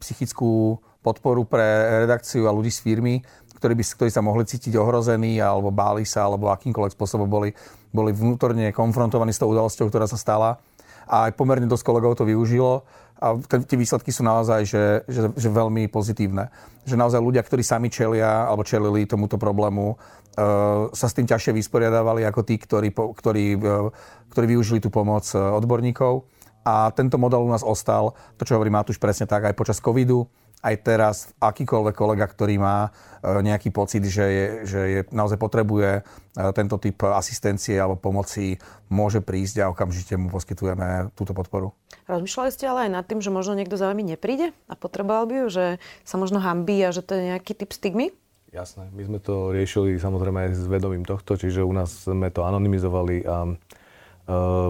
psychickú 0.00 0.80
podporu 1.04 1.44
pre 1.44 1.64
redakciu 2.04 2.48
a 2.48 2.52
ľudí 2.52 2.72
z 2.72 2.80
firmy 2.80 3.20
ktorí, 3.60 3.76
by, 3.76 3.84
ktorí 3.84 4.10
sa 4.10 4.24
mohli 4.24 4.48
cítiť 4.48 4.72
ohrození 4.80 5.36
alebo 5.36 5.68
báli 5.68 6.08
sa, 6.08 6.24
alebo 6.24 6.48
akýmkoľvek 6.48 6.96
spôsobom 6.96 7.28
boli, 7.28 7.52
boli 7.92 8.16
vnútorne 8.16 8.72
konfrontovaní 8.72 9.36
s 9.36 9.38
tou 9.38 9.52
udalosťou, 9.52 9.92
ktorá 9.92 10.08
sa 10.08 10.16
stala. 10.16 10.56
A 11.04 11.28
aj 11.28 11.36
pomerne 11.36 11.68
dosť 11.68 11.84
kolegov 11.84 12.16
to 12.16 12.24
využilo. 12.24 12.88
A 13.20 13.36
tie 13.44 13.76
výsledky 13.76 14.08
sú 14.08 14.24
naozaj 14.24 14.64
že, 14.64 14.84
že, 15.04 15.28
že 15.36 15.48
veľmi 15.52 15.92
pozitívne. 15.92 16.48
Že 16.88 16.96
naozaj 16.96 17.20
ľudia, 17.20 17.44
ktorí 17.44 17.60
sami 17.60 17.92
čelia 17.92 18.48
alebo 18.48 18.64
čelili 18.64 19.04
tomuto 19.04 19.36
problému, 19.36 19.92
uh, 19.92 20.88
sa 20.96 21.06
s 21.10 21.12
tým 21.12 21.28
ťažšie 21.28 21.52
vysporiadávali 21.52 22.24
ako 22.24 22.40
tí, 22.48 22.56
ktorí, 22.56 22.96
ktorí, 22.96 23.60
uh, 23.60 23.92
ktorí 24.32 24.46
využili 24.56 24.80
tú 24.80 24.88
pomoc 24.88 25.26
e, 25.34 25.36
odborníkov. 25.36 26.24
A 26.62 26.94
tento 26.94 27.18
model 27.18 27.42
u 27.42 27.50
nás 27.50 27.66
ostal, 27.66 28.14
to 28.38 28.46
čo 28.46 28.54
hovorí 28.54 28.70
Matúš 28.70 29.00
presne 29.00 29.26
tak, 29.26 29.48
aj 29.48 29.58
počas 29.58 29.82
covidu 29.82 30.30
aj 30.60 30.74
teraz 30.84 31.16
akýkoľvek 31.40 31.96
kolega, 31.96 32.28
ktorý 32.28 32.60
má 32.60 32.88
e, 32.88 32.90
nejaký 33.40 33.72
pocit, 33.72 34.04
že, 34.04 34.26
je, 34.28 34.46
že 34.68 34.80
je, 34.80 35.00
naozaj 35.08 35.40
potrebuje 35.40 36.00
e, 36.00 36.02
tento 36.52 36.76
typ 36.76 37.00
asistencie 37.08 37.80
alebo 37.80 37.96
pomoci, 37.96 38.60
môže 38.92 39.24
prísť 39.24 39.64
a 39.64 39.70
okamžite 39.72 40.20
mu 40.20 40.28
poskytujeme 40.28 41.12
túto 41.16 41.32
podporu. 41.32 41.72
Rozmýšľali 42.04 42.50
ste 42.52 42.68
ale 42.68 42.88
aj 42.88 42.90
nad 42.92 43.04
tým, 43.08 43.24
že 43.24 43.32
možno 43.32 43.56
niekto 43.56 43.80
za 43.80 43.88
vami 43.88 44.04
nepríde 44.04 44.52
a 44.68 44.74
potreboval 44.76 45.24
by 45.24 45.34
ju, 45.44 45.46
že 45.48 45.64
sa 46.04 46.20
možno 46.20 46.44
hambí 46.44 46.76
a 46.84 46.92
že 46.92 47.00
to 47.00 47.16
je 47.16 47.32
nejaký 47.32 47.56
typ 47.56 47.72
stigmy? 47.72 48.12
Jasné, 48.50 48.90
my 48.90 49.02
sme 49.06 49.18
to 49.22 49.54
riešili 49.54 49.94
samozrejme 49.94 50.50
aj 50.50 50.50
s 50.58 50.66
vedomím 50.66 51.06
tohto, 51.06 51.38
čiže 51.38 51.62
u 51.62 51.70
nás 51.70 52.02
sme 52.02 52.34
to 52.34 52.42
anonymizovali 52.42 53.22
a 53.22 53.54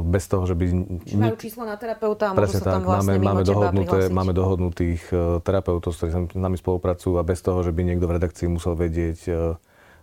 bez 0.01 0.25
toho, 0.31 0.45
že 0.49 0.55
by... 0.57 0.65
Čiže 1.05 1.21
majú 1.21 1.37
číslo 1.37 1.63
na 1.69 1.77
terapeuta 1.77 2.31
a 2.31 2.33
môžu 2.33 2.61
sa 2.61 2.81
tam 2.81 2.87
vlastne 2.87 3.21
máme, 3.21 3.43
máme, 3.43 3.43
dohodnuté, 3.45 3.99
máme 4.09 4.33
dohodnutých 4.33 5.03
eh, 5.13 5.19
terapeutov, 5.45 5.93
ktorí 5.93 6.11
s 6.11 6.17
nami 6.39 6.57
spolupracujú 6.57 7.21
a 7.21 7.27
bez 7.27 7.45
toho, 7.45 7.61
že 7.61 7.75
by 7.75 7.83
niekto 7.85 8.09
v 8.09 8.17
redakcii 8.17 8.49
musel 8.49 8.73
vedieť, 8.79 9.19
eh, 9.29 9.37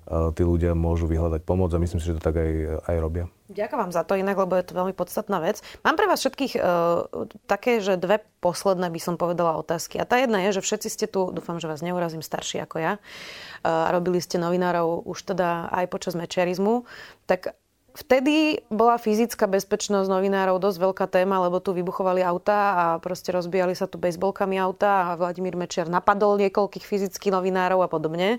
tí 0.07 0.39
ľudia 0.39 0.71
môžu 0.71 1.03
vyhľadať 1.03 1.43
pomoc 1.43 1.67
a 1.75 1.83
myslím 1.83 1.99
si, 1.99 2.07
že 2.07 2.15
to 2.15 2.23
tak 2.23 2.39
aj, 2.39 2.79
aj 2.87 2.95
robia. 3.03 3.27
Ďakujem 3.51 3.79
vám 3.79 3.91
za 3.91 4.07
to 4.07 4.15
inak, 4.15 4.39
lebo 4.39 4.55
je 4.55 4.63
to 4.63 4.79
veľmi 4.79 4.95
podstatná 4.95 5.43
vec. 5.43 5.59
Mám 5.83 5.99
pre 5.99 6.07
vás 6.07 6.23
všetkých 6.23 6.53
uh, 6.55 7.27
také, 7.43 7.83
že 7.83 7.99
dve 7.99 8.23
posledné 8.39 8.87
by 8.87 8.99
som 9.03 9.19
povedala 9.19 9.59
otázky. 9.59 9.99
A 9.99 10.07
tá 10.07 10.23
jedna 10.23 10.47
je, 10.47 10.59
že 10.59 10.63
všetci 10.63 10.87
ste 10.87 11.05
tu, 11.11 11.27
dúfam, 11.35 11.59
že 11.59 11.67
vás 11.67 11.83
neurazím, 11.83 12.23
starší 12.23 12.63
ako 12.63 12.79
ja, 12.79 12.93
uh, 13.03 13.91
robili 13.91 14.23
ste 14.23 14.39
novinárov 14.39 15.03
už 15.03 15.35
teda 15.35 15.67
aj 15.75 15.91
počas 15.91 16.15
mečiarizmu, 16.15 16.87
tak 17.27 17.59
Vtedy 17.97 18.61
bola 18.69 19.01
fyzická 19.01 19.49
bezpečnosť 19.49 20.05
novinárov 20.05 20.61
dosť 20.61 20.77
veľká 20.77 21.05
téma, 21.09 21.41
lebo 21.41 21.57
tu 21.57 21.73
vybuchovali 21.73 22.21
auta 22.21 22.57
a 22.77 22.85
proste 23.01 23.33
rozbijali 23.33 23.73
sa 23.73 23.89
tu 23.89 23.97
bejsbolkami 23.97 24.53
auta 24.61 25.09
a 25.09 25.17
Vladimír 25.17 25.57
Mečiar 25.57 25.89
napadol 25.89 26.37
niekoľkých 26.45 26.85
fyzických 26.85 27.33
novinárov 27.33 27.81
a 27.81 27.89
podobne. 27.89 28.37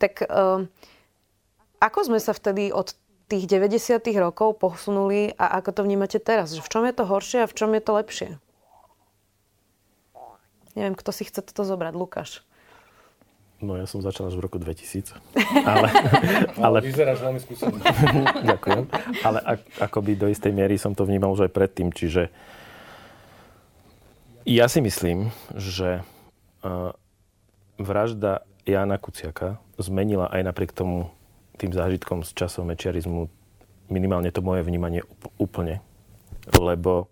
Tak 0.00 0.24
uh, 0.24 0.64
ako 1.84 1.98
sme 2.08 2.16
sa 2.16 2.32
vtedy 2.32 2.72
od 2.72 2.96
tých 3.28 3.44
90. 3.44 4.00
rokov 4.16 4.56
posunuli 4.56 5.36
a 5.36 5.60
ako 5.60 5.70
to 5.76 5.80
vnímate 5.84 6.16
teraz? 6.24 6.56
V 6.56 6.64
čom 6.64 6.88
je 6.88 6.96
to 6.96 7.04
horšie 7.04 7.44
a 7.44 7.50
v 7.50 7.56
čom 7.60 7.76
je 7.76 7.82
to 7.84 7.92
lepšie? 7.92 8.28
Neviem, 10.80 10.96
kto 10.96 11.12
si 11.12 11.28
chce 11.28 11.44
toto 11.44 11.68
zobrať. 11.68 11.92
Lukáš. 11.92 12.40
No 13.64 13.80
ja 13.80 13.88
som 13.88 14.04
začal 14.04 14.28
až 14.28 14.36
v 14.36 14.44
roku 14.44 14.60
2000. 14.60 15.16
Ale, 15.64 15.88
ale... 16.68 16.78
Vyzeráš 16.84 17.24
veľmi 17.24 17.40
skúsený. 17.40 17.80
Ďakujem. 18.52 18.84
Ale 19.24 19.38
ak, 19.40 19.60
akoby 19.80 20.12
do 20.20 20.28
istej 20.28 20.52
miery 20.52 20.76
som 20.76 20.92
to 20.92 21.08
vnímal 21.08 21.32
už 21.32 21.48
aj 21.48 21.52
predtým. 21.56 21.88
Čiže 21.88 22.28
ja 24.44 24.68
si 24.68 24.84
myslím, 24.84 25.32
že 25.56 26.04
uh, 26.60 26.92
vražda 27.80 28.44
Jana 28.68 29.00
Kuciaka 29.00 29.56
zmenila 29.80 30.28
aj 30.28 30.44
napriek 30.44 30.76
tomu 30.76 31.08
tým 31.56 31.72
zážitkom 31.72 32.20
z 32.28 32.36
časov 32.36 32.68
mečiarizmu 32.68 33.32
minimálne 33.88 34.32
to 34.32 34.40
moje 34.40 34.64
vnímanie 34.64 35.04
úplne. 35.36 35.80
Lebo 36.56 37.08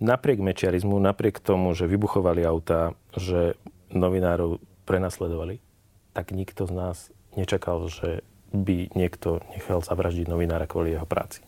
napriek 0.00 0.40
mečiarizmu, 0.40 0.96
napriek 0.96 1.40
tomu, 1.40 1.76
že 1.76 1.88
vybuchovali 1.88 2.44
autá, 2.44 2.96
že 3.16 3.56
novinárov 3.92 4.60
prenasledovali, 4.90 5.62
tak 6.10 6.34
nikto 6.34 6.66
z 6.66 6.72
nás 6.74 6.96
nečakal, 7.38 7.86
že 7.86 8.26
by 8.50 8.90
niekto 8.98 9.38
nechal 9.54 9.78
zavraždiť 9.78 10.26
novinára 10.26 10.66
kvôli 10.66 10.98
jeho 10.98 11.06
práci. 11.06 11.46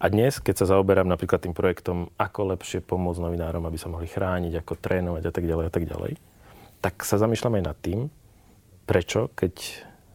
A 0.00 0.08
dnes, 0.08 0.40
keď 0.40 0.64
sa 0.64 0.76
zaoberám 0.76 1.08
napríklad 1.08 1.44
tým 1.44 1.52
projektom, 1.52 2.08
ako 2.16 2.56
lepšie 2.56 2.80
pomôcť 2.80 3.20
novinárom, 3.20 3.64
aby 3.68 3.76
sa 3.76 3.92
mohli 3.92 4.08
chrániť, 4.08 4.64
ako 4.64 4.80
trénovať 4.80 5.22
a 5.28 5.32
tak 5.32 5.44
ďalej 5.44 5.64
a 5.68 5.72
tak 5.72 5.84
ďalej, 5.84 6.12
tak 6.80 6.94
sa 7.04 7.20
zamýšľam 7.20 7.60
aj 7.60 7.64
nad 7.64 7.76
tým, 7.80 8.00
prečo, 8.88 9.28
keď 9.36 9.54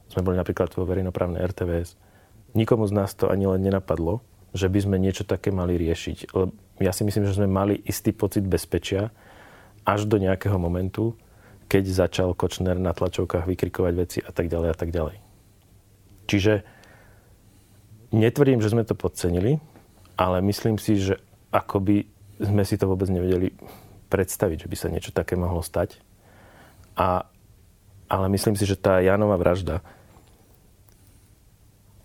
sme 0.10 0.22
boli 0.26 0.38
napríklad 0.38 0.74
vo 0.74 0.86
verejnoprávnej 0.86 1.42
RTVS, 1.42 1.98
nikomu 2.58 2.86
z 2.90 2.94
nás 2.94 3.14
to 3.14 3.30
ani 3.30 3.50
len 3.50 3.62
nenapadlo, 3.62 4.22
že 4.54 4.70
by 4.70 4.80
sme 4.86 4.98
niečo 5.02 5.26
také 5.26 5.50
mali 5.50 5.78
riešiť. 5.78 6.34
Ja 6.82 6.92
si 6.94 7.02
myslím, 7.06 7.26
že 7.26 7.38
sme 7.38 7.50
mali 7.50 7.82
istý 7.86 8.14
pocit 8.14 8.46
bezpečia 8.46 9.10
až 9.82 10.06
do 10.06 10.22
nejakého 10.22 10.62
momentu, 10.62 11.18
keď 11.72 11.84
začal 11.88 12.36
Kočner 12.36 12.76
na 12.76 12.92
tlačovkách 12.92 13.48
vykrikovať 13.48 13.94
veci 13.96 14.20
a 14.20 14.36
tak 14.36 14.52
ďalej 14.52 14.70
a 14.70 14.76
tak 14.76 14.92
ďalej. 14.92 15.16
Čiže 16.28 16.68
netvrdím, 18.12 18.60
že 18.60 18.76
sme 18.76 18.84
to 18.84 18.92
podcenili, 18.92 19.64
ale 20.20 20.44
myslím 20.44 20.76
si, 20.76 21.00
že 21.00 21.16
akoby 21.56 22.12
sme 22.44 22.68
si 22.68 22.76
to 22.76 22.92
vôbec 22.92 23.08
nevedeli 23.08 23.56
predstaviť, 24.12 24.68
že 24.68 24.70
by 24.70 24.76
sa 24.76 24.92
niečo 24.92 25.16
také 25.16 25.40
mohlo 25.40 25.64
stať. 25.64 25.96
A, 27.00 27.24
ale 28.12 28.28
myslím 28.36 28.60
si, 28.60 28.68
že 28.68 28.76
tá 28.76 29.00
Janova 29.00 29.40
vražda, 29.40 29.80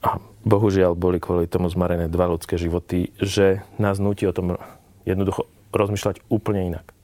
a 0.07 0.23
bohužiaľ 0.47 0.95
boli 0.95 1.19
kvôli 1.19 1.51
tomu 1.51 1.67
zmarené 1.67 2.07
dva 2.07 2.31
ľudské 2.31 2.55
životy, 2.55 3.11
že 3.19 3.67
nás 3.83 3.99
nutí 3.99 4.23
o 4.31 4.37
tom 4.37 4.55
jednoducho 5.03 5.51
rozmýšľať 5.75 6.23
úplne 6.31 6.71
inak. 6.71 6.96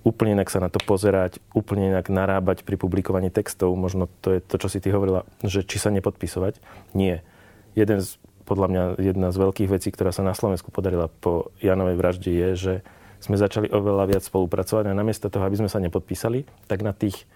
Úplne 0.00 0.40
inak 0.40 0.48
sa 0.48 0.64
na 0.64 0.72
to 0.72 0.80
pozerať, 0.80 1.44
úplne 1.52 1.92
inak 1.92 2.08
narábať 2.08 2.64
pri 2.64 2.80
publikovaní 2.80 3.28
textov. 3.28 3.76
Možno 3.76 4.08
to 4.24 4.36
je 4.36 4.40
to, 4.40 4.56
čo 4.56 4.68
si 4.72 4.80
ty 4.80 4.88
hovorila, 4.88 5.28
že 5.44 5.60
či 5.60 5.76
sa 5.76 5.92
nepodpisovať. 5.92 6.56
Nie. 6.96 7.20
Jeden 7.76 8.00
z 8.00 8.16
podľa 8.48 8.66
mňa 8.66 8.82
jedna 8.98 9.28
z 9.30 9.36
veľkých 9.38 9.70
vecí, 9.70 9.94
ktorá 9.94 10.10
sa 10.10 10.26
na 10.26 10.34
Slovensku 10.34 10.74
podarila 10.74 11.06
po 11.06 11.54
Janovej 11.62 11.94
vražde 11.94 12.34
je, 12.34 12.48
že 12.58 12.74
sme 13.22 13.38
začali 13.38 13.70
oveľa 13.70 14.16
viac 14.16 14.22
spolupracovať 14.26 14.90
a 14.90 14.96
namiesto 14.96 15.30
toho, 15.30 15.46
aby 15.46 15.60
sme 15.60 15.70
sa 15.70 15.78
nepodpísali, 15.78 16.48
tak 16.66 16.82
na 16.82 16.90
tých 16.90 17.30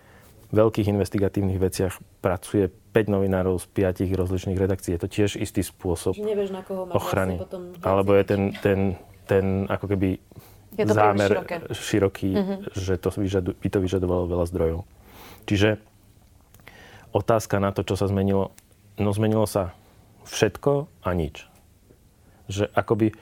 veľkých 0.50 0.90
investigatívnych 0.90 1.60
veciach 1.60 1.94
pracuje 2.18 2.66
5 2.66 3.14
novinárov 3.14 3.62
z 3.62 3.66
5 3.70 4.10
rozličných 4.10 4.58
redakcií. 4.58 4.96
Je 4.96 5.02
to 5.02 5.10
tiež 5.10 5.30
istý 5.38 5.62
spôsob 5.62 6.18
nevieš, 6.18 6.50
na 6.50 6.66
koho 6.66 6.90
ochrany. 6.90 7.38
Vlastne 7.38 7.46
potom 7.46 7.62
Alebo 7.82 8.10
je 8.18 8.24
ten, 8.24 8.42
ten, 8.58 8.78
ten 9.30 9.44
ako 9.70 9.94
keby 9.94 10.18
je 10.74 10.84
to 10.84 10.94
zámer 10.94 11.30
široký, 11.70 12.30
uh-huh. 12.34 12.58
že 12.74 12.98
to 12.98 13.08
vyžadu, 13.14 13.54
by 13.54 13.68
to 13.70 13.78
vyžadovalo 13.78 14.26
veľa 14.26 14.46
zdrojov. 14.50 14.80
Čiže 15.46 15.78
otázka 17.14 17.62
na 17.62 17.70
to, 17.70 17.86
čo 17.86 17.94
sa 17.94 18.10
zmenilo. 18.10 18.50
No 18.98 19.14
zmenilo 19.14 19.46
sa 19.46 19.74
všetko 20.26 20.90
a 21.06 21.10
nič. 21.14 21.46
Že 22.50 22.70
akoby 22.74 23.14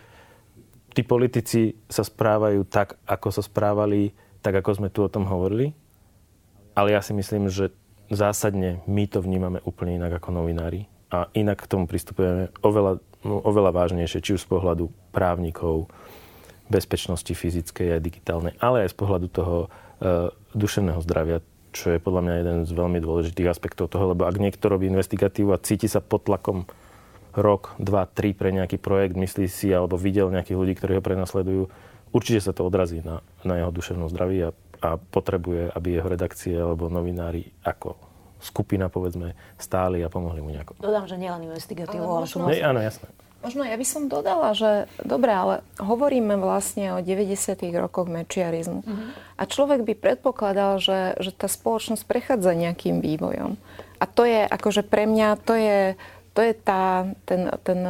tí 0.93 1.03
politici 1.05 1.77
sa 1.89 2.05
správajú 2.05 2.65
tak, 2.69 3.01
ako 3.09 3.29
sa 3.33 3.43
správali, 3.45 4.13
tak 4.45 4.59
ako 4.61 4.71
sme 4.83 4.89
tu 4.93 5.05
o 5.05 5.13
tom 5.13 5.29
hovorili. 5.29 5.73
Ale 6.73 6.97
ja 6.97 7.05
si 7.05 7.13
myslím, 7.13 7.53
že 7.53 7.73
zásadne 8.09 8.85
my 8.89 9.05
to 9.09 9.21
vnímame 9.21 9.61
úplne 9.65 10.01
inak 10.01 10.21
ako 10.21 10.41
novinári. 10.41 10.89
A 11.13 11.29
inak 11.37 11.65
k 11.65 11.71
tomu 11.71 11.85
pristupujeme 11.85 12.49
oveľa, 12.65 13.01
no, 13.25 13.45
oveľa 13.45 13.77
vážnejšie, 13.77 14.25
či 14.25 14.31
už 14.37 14.45
z 14.45 14.49
pohľadu 14.49 14.89
právnikov, 15.13 15.93
bezpečnosti 16.73 17.29
fyzickej 17.29 17.89
a 17.93 18.03
digitálnej, 18.03 18.57
ale 18.57 18.89
aj 18.89 18.97
z 18.97 18.97
pohľadu 18.97 19.29
toho 19.29 19.57
e, 19.61 19.69
duševného 20.57 21.05
zdravia, 21.05 21.45
čo 21.77 21.93
je 21.93 22.01
podľa 22.01 22.23
mňa 22.25 22.35
jeden 22.41 22.59
z 22.65 22.73
veľmi 22.73 22.99
dôležitých 23.05 23.49
aspektov 23.53 23.93
toho, 23.93 24.17
lebo 24.17 24.25
ak 24.25 24.41
niekto 24.41 24.73
robí 24.73 24.89
investigatívu 24.89 25.53
a 25.53 25.61
cíti 25.61 25.89
sa 25.89 26.01
pod 26.01 26.25
tlakom 26.25 26.65
rok, 27.37 27.77
dva, 27.81 28.09
tri 28.09 28.33
pre 28.33 28.53
nejaký 28.53 28.81
projekt, 28.81 29.17
myslí 29.17 29.47
si 29.49 29.69
alebo 29.73 30.01
videl 30.01 30.33
nejakých 30.33 30.57
ľudí, 30.57 30.73
ktorí 30.77 31.01
ho 31.01 31.03
prenasledujú, 31.05 31.63
určite 32.13 32.41
sa 32.45 32.53
to 32.53 32.65
odrazí 32.69 33.01
na, 33.01 33.25
na 33.45 33.61
jeho 33.61 33.73
duševnom 33.73 34.09
zdraví 34.13 34.49
a, 34.49 34.51
a 34.85 35.01
potrebuje, 35.01 35.73
aby 35.73 35.89
jeho 35.97 36.09
redakcie 36.09 36.53
alebo 36.57 36.93
novinári 36.93 37.49
ako 37.65 37.97
skupina, 38.43 38.91
povedzme, 38.91 39.39
stáli 39.57 40.03
a 40.03 40.11
pomohli 40.11 40.43
mu 40.43 40.51
nejako. 40.51 40.77
Dodám, 40.83 41.07
že 41.07 41.15
nielen 41.17 41.47
investigatívu, 41.47 42.03
ale, 42.03 42.27
ale 42.27 42.27
možno... 42.27 42.51
Ne, 42.51 42.59
áno, 42.61 42.81
jasné. 42.83 43.07
Možno 43.43 43.67
ja 43.67 43.75
by 43.75 43.87
som 43.87 44.07
dodala, 44.07 44.55
že 44.55 44.87
dobre, 45.03 45.35
ale 45.35 45.55
hovoríme 45.83 46.39
vlastne 46.39 46.95
o 46.95 47.03
90. 47.03 47.59
rokoch 47.75 48.07
mečiarizmu. 48.07 48.81
Uh-huh. 48.87 49.11
A 49.35 49.43
človek 49.45 49.83
by 49.83 49.95
predpokladal, 49.99 50.79
že, 50.79 51.19
že 51.19 51.35
tá 51.35 51.51
spoločnosť 51.51 52.07
prechádza 52.07 52.55
nejakým 52.55 53.03
vývojom. 53.03 53.59
A 53.99 54.05
to 54.07 54.23
je, 54.23 54.47
akože 54.47 54.87
pre 54.87 55.11
mňa, 55.11 55.43
to 55.43 55.55
je 55.59 55.99
to 56.33 56.41
je 56.41 56.53
tá, 56.57 57.07
ten, 57.29 57.53
ten 57.63 57.81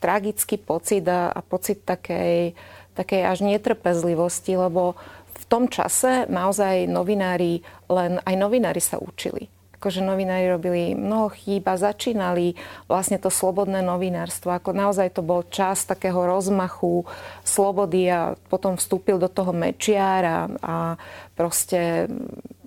tragický 0.00 0.56
pocit 0.56 1.04
a, 1.08 1.32
a 1.32 1.40
pocit 1.44 1.84
takej, 1.84 2.56
takej 2.96 3.22
až 3.24 3.38
netrpezlivosti, 3.44 4.56
lebo 4.56 4.96
v 5.36 5.44
tom 5.46 5.68
čase 5.68 6.24
naozaj 6.32 6.88
novinári, 6.88 7.60
len 7.92 8.18
aj 8.24 8.34
novinári 8.36 8.80
sa 8.80 8.96
učili. 8.96 9.52
Akože 9.76 10.00
novinári 10.00 10.48
robili 10.48 10.96
mnoho 10.96 11.28
chýb 11.32 11.68
a 11.68 11.76
začínali 11.76 12.56
vlastne 12.88 13.20
to 13.20 13.28
slobodné 13.28 13.84
novinárstvo. 13.84 14.50
Ako 14.52 14.72
naozaj 14.72 15.12
to 15.12 15.22
bol 15.22 15.44
čas 15.46 15.84
takého 15.84 16.18
rozmachu, 16.24 17.04
slobody 17.44 18.08
a 18.08 18.34
potom 18.48 18.80
vstúpil 18.80 19.20
do 19.20 19.28
toho 19.28 19.52
Mečiar 19.52 20.48
a, 20.60 20.96
proste 21.36 22.08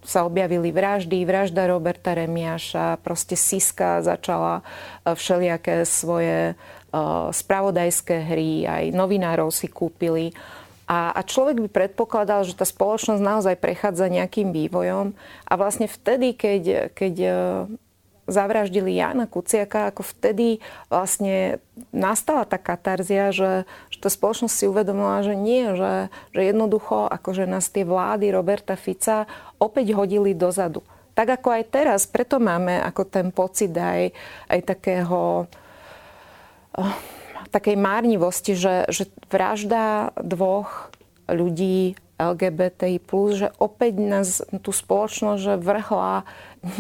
sa 0.06 0.24
objavili 0.24 0.72
vraždy, 0.72 1.28
vražda 1.28 1.68
Roberta 1.68 2.16
Remiaša, 2.16 3.04
proste 3.04 3.36
Siska 3.36 4.00
začala 4.00 4.64
e, 5.04 5.12
všelijaké 5.12 5.84
svoje 5.84 6.56
uh, 6.56 7.30
spravodajské 7.30 8.26
hry, 8.26 8.66
aj 8.66 8.84
novinárov 8.96 9.54
si 9.54 9.70
kúpili. 9.70 10.34
A, 10.90 11.14
a 11.14 11.22
človek 11.22 11.62
by 11.62 11.70
predpokladal, 11.70 12.50
že 12.50 12.58
tá 12.58 12.66
spoločnosť 12.66 13.22
naozaj 13.22 13.62
prechádza 13.62 14.10
nejakým 14.10 14.50
vývojom 14.50 15.14
a 15.46 15.54
vlastne 15.54 15.86
vtedy, 15.86 16.34
keď, 16.34 16.90
keď 16.98 17.16
uh, 17.30 17.34
zavraždili 18.26 18.98
Jana 18.98 19.30
Kuciaka, 19.30 19.94
ako 19.94 20.02
vtedy 20.02 20.66
vlastne 20.90 21.62
nastala 21.94 22.50
tá 22.50 22.58
katarzia, 22.58 23.30
že, 23.30 23.70
že 23.94 23.98
tá 24.02 24.10
spoločnosť 24.10 24.54
si 24.54 24.66
uvedomila, 24.66 25.22
že 25.22 25.38
nie, 25.38 25.78
že, 25.78 26.10
že 26.34 26.42
jednoducho 26.42 27.06
akože 27.06 27.46
nás 27.46 27.70
tie 27.70 27.86
vlády 27.86 28.34
Roberta 28.34 28.74
Fica 28.74 29.30
opäť 29.62 29.94
hodili 29.94 30.34
dozadu. 30.34 30.82
Tak 31.14 31.38
ako 31.38 31.54
aj 31.54 31.64
teraz, 31.70 32.10
preto 32.10 32.42
máme 32.42 32.82
ako 32.82 33.06
ten 33.06 33.30
pocit 33.30 33.78
aj, 33.78 34.10
aj 34.50 34.60
takého 34.66 35.46
uh, 36.82 37.19
takej 37.50 37.76
márnivosti, 37.76 38.54
že, 38.54 38.86
že 38.90 39.10
vražda 39.30 40.14
dvoch 40.18 40.94
ľudí 41.30 41.98
LGBTI+, 42.20 43.00
že 43.32 43.48
opäť 43.64 43.94
nás 43.96 44.44
tú 44.60 44.76
spoločnosť 44.76 45.40
že 45.40 45.56
vrhla 45.56 46.28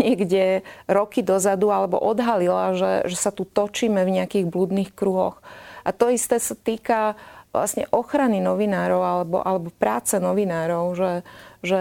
niekde 0.01 0.67
roky 0.85 1.23
dozadu 1.23 1.71
alebo 1.71 1.95
odhalila, 1.95 2.75
že, 2.75 3.07
že 3.07 3.17
sa 3.17 3.31
tu 3.31 3.47
točíme 3.47 4.03
v 4.03 4.13
nejakých 4.19 4.45
blúdnych 4.51 4.91
kruhoch. 4.91 5.39
A 5.87 5.95
to 5.95 6.11
isté 6.11 6.37
sa 6.43 6.59
týka 6.59 7.15
vlastne 7.55 7.87
ochrany 7.89 8.43
novinárov 8.43 9.01
alebo, 9.01 9.37
alebo 9.41 9.73
práce 9.73 10.19
novinárov, 10.19 10.93
že, 10.93 11.11
že 11.65 11.79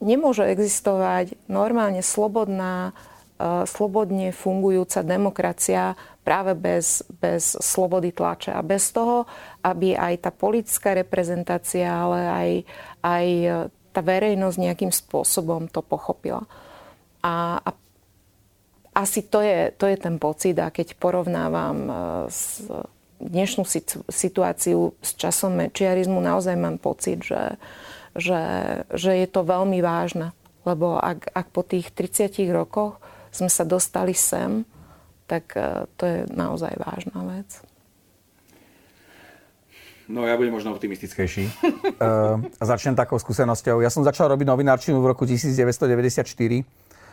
nemôže 0.00 0.48
existovať 0.48 1.36
normálne 1.50 2.00
slobodná, 2.00 2.96
uh, 3.36 3.68
slobodne 3.68 4.32
fungujúca 4.32 5.04
demokracia 5.04 5.98
práve 6.22 6.54
bez, 6.54 7.02
bez 7.18 7.58
slobody 7.58 8.14
tlače 8.14 8.54
a 8.54 8.62
bez 8.62 8.94
toho, 8.94 9.26
aby 9.66 9.98
aj 9.98 10.26
tá 10.26 10.30
politická 10.30 10.94
reprezentácia, 10.94 11.90
ale 11.90 12.20
aj, 12.26 12.50
aj 13.02 13.26
tá 13.92 14.00
verejnosť 14.00 14.56
nejakým 14.58 14.92
spôsobom 14.94 15.68
to 15.68 15.82
pochopila. 15.82 16.46
A, 17.22 17.58
a 17.60 17.70
asi 18.92 19.24
to 19.26 19.42
je, 19.42 19.72
to 19.74 19.88
je 19.88 19.96
ten 19.98 20.16
pocit 20.20 20.56
a 20.58 20.68
keď 20.72 20.96
porovnávam 21.00 21.78
e, 21.88 21.94
s 22.28 22.66
dnešnú 23.22 23.62
situáciu 24.10 24.98
s 24.98 25.10
časom 25.14 25.54
mečiarizmu, 25.54 26.18
naozaj 26.18 26.58
mám 26.58 26.76
pocit, 26.82 27.22
že, 27.22 27.56
že, 28.18 28.42
že 28.90 29.12
je 29.22 29.28
to 29.30 29.46
veľmi 29.46 29.78
vážne. 29.78 30.34
Lebo 30.66 30.98
ak, 30.98 31.30
ak 31.30 31.46
po 31.54 31.62
tých 31.62 31.94
30 31.94 32.50
rokoch 32.50 32.98
sme 33.30 33.46
sa 33.46 33.62
dostali 33.62 34.14
sem, 34.14 34.66
tak 35.26 35.56
e, 35.56 35.86
to 35.96 36.02
je 36.06 36.18
naozaj 36.30 36.74
vážna 36.78 37.22
vec. 37.26 37.62
No 40.10 40.26
ja 40.26 40.34
budem 40.36 40.52
možno 40.52 40.74
optimistickejší. 40.74 41.44
uh, 41.48 42.42
začnem 42.60 42.92
takou 42.92 43.16
skúsenosťou. 43.16 43.80
Ja 43.80 43.88
som 43.88 44.02
začal 44.02 44.28
robiť 44.34 44.44
novinárčinu 44.44 44.98
v 45.00 45.14
roku 45.14 45.24
1994 45.24 46.26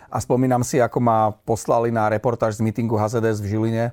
a 0.10 0.18
spomínam 0.18 0.66
si, 0.66 0.82
ako 0.82 0.98
ma 1.00 1.32
poslali 1.46 1.94
na 1.94 2.10
reportáž 2.10 2.58
z 2.58 2.66
mítingu 2.66 2.98
HZDS 2.98 3.40
v 3.46 3.48
Žiline 3.56 3.86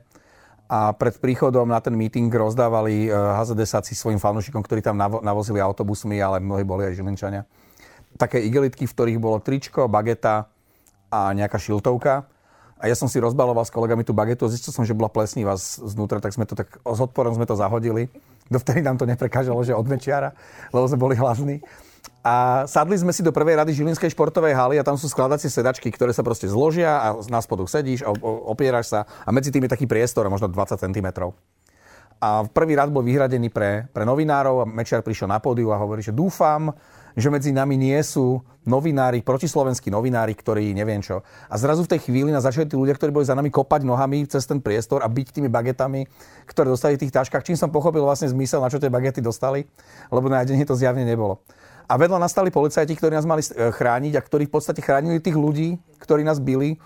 a 0.67 0.91
pred 0.97 1.15
príchodom 1.23 1.69
na 1.71 1.79
ten 1.79 1.95
meeting 1.95 2.33
rozdávali 2.33 3.07
HZDSáci 3.13 3.95
svojim 3.95 4.19
fanúšikom, 4.19 4.65
ktorí 4.65 4.83
tam 4.83 4.99
navozili 4.99 5.63
autobusmi, 5.63 6.19
ale 6.19 6.43
mnohí 6.43 6.67
boli 6.67 6.91
aj 6.91 6.99
Žilinčania. 6.99 7.47
Také 8.19 8.43
igelitky, 8.43 8.89
v 8.89 8.95
ktorých 8.97 9.23
bolo 9.23 9.39
tričko, 9.39 9.87
bageta 9.87 10.51
a 11.13 11.31
nejaká 11.37 11.61
šiltovka. 11.61 12.27
A 12.77 12.93
ja 12.93 12.97
som 12.97 13.09
si 13.09 13.17
rozbaloval 13.17 13.65
s 13.65 13.73
kolegami 13.73 14.05
tú 14.05 14.13
bagetu 14.13 14.45
a 14.45 14.53
zistil 14.53 14.69
som, 14.69 14.85
že 14.85 14.93
bola 14.93 15.09
plesnivá 15.09 15.57
znútra, 15.61 16.21
tak 16.21 16.37
sme 16.37 16.45
to 16.45 16.53
tak 16.53 16.77
s 16.77 17.01
odporom 17.01 17.33
sme 17.33 17.49
to 17.49 17.57
zahodili. 17.57 18.13
Dovtedy 18.53 18.85
nám 18.85 19.01
to 19.01 19.09
neprekážalo, 19.09 19.65
že 19.65 19.73
od 19.73 19.89
mečiara, 19.89 20.37
lebo 20.71 20.85
sme 20.85 21.01
boli 21.01 21.15
hladní. 21.17 21.65
A 22.27 22.67
sadli 22.67 22.99
sme 22.99 23.15
si 23.15 23.23
do 23.23 23.31
prvej 23.31 23.59
rady 23.59 23.71
Žilinskej 23.71 24.11
športovej 24.11 24.55
haly 24.55 24.77
a 24.79 24.87
tam 24.87 24.99
sú 24.99 25.07
skladacie 25.07 25.47
sedačky, 25.47 25.95
ktoré 25.95 26.11
sa 26.11 26.27
proste 26.27 26.51
zložia 26.51 26.99
a 26.99 27.09
na 27.31 27.39
spodu 27.39 27.63
sedíš 27.67 28.03
a 28.03 28.11
opieraš 28.51 28.93
sa 28.93 29.01
a 29.23 29.31
medzi 29.31 29.55
tým 29.55 29.67
je 29.67 29.73
taký 29.73 29.87
priestor, 29.87 30.27
možno 30.27 30.51
20 30.51 30.75
cm. 30.75 31.09
A 32.17 32.49
prvý 32.49 32.75
rad 32.75 32.91
bol 32.91 33.05
vyhradený 33.05 33.53
pre, 33.53 33.87
pre 33.93 34.03
novinárov 34.03 34.65
a 34.65 34.69
Mečiar 34.69 35.05
prišiel 35.07 35.31
na 35.31 35.39
pódiu 35.39 35.71
a 35.71 35.79
hovorí, 35.79 36.03
že 36.03 36.17
dúfam, 36.17 36.73
že 37.17 37.33
medzi 37.33 37.49
nami 37.49 37.81
nie 37.81 37.97
sú 38.05 38.45
novinári, 38.69 39.25
protislovenskí 39.25 39.89
novinári, 39.89 40.37
ktorí 40.37 40.77
neviem 40.77 41.01
čo. 41.01 41.25
A 41.49 41.57
zrazu 41.57 41.89
v 41.89 41.97
tej 41.97 42.05
chvíli 42.05 42.29
na 42.29 42.45
začali 42.45 42.69
tí 42.69 42.77
ľudia, 42.77 42.93
ktorí 42.93 43.09
boli 43.09 43.25
za 43.25 43.33
nami 43.33 43.49
kopať 43.49 43.89
nohami 43.89 44.29
cez 44.29 44.45
ten 44.45 44.61
priestor 44.61 45.01
a 45.01 45.09
byť 45.09 45.41
tými 45.41 45.49
bagetami, 45.49 46.05
ktoré 46.45 46.69
dostali 46.69 47.01
v 47.01 47.09
tých 47.09 47.17
taškách, 47.17 47.47
čím 47.47 47.57
som 47.57 47.73
pochopil 47.73 48.05
vlastne 48.05 48.29
zmysel, 48.29 48.61
na 48.61 48.69
čo 48.69 48.77
tie 48.77 48.93
bagety 48.93 49.25
dostali, 49.25 49.65
lebo 50.13 50.29
na 50.29 50.45
jedenie 50.45 50.69
to 50.69 50.77
zjavne 50.77 51.09
nebolo. 51.09 51.41
A 51.87 51.95
vedľa 51.95 52.19
nastali 52.19 52.51
policajti, 52.51 52.99
ktorí 52.99 53.15
nás 53.15 53.25
mali 53.25 53.47
e, 53.47 53.71
chrániť 53.71 54.19
a 54.19 54.21
ktorí 54.21 54.51
v 54.51 54.53
podstate 54.59 54.83
chránili 54.83 55.23
tých 55.23 55.39
ľudí, 55.39 55.79
ktorí 56.03 56.27
nás 56.27 56.43
bili 56.43 56.75
e, 56.75 56.77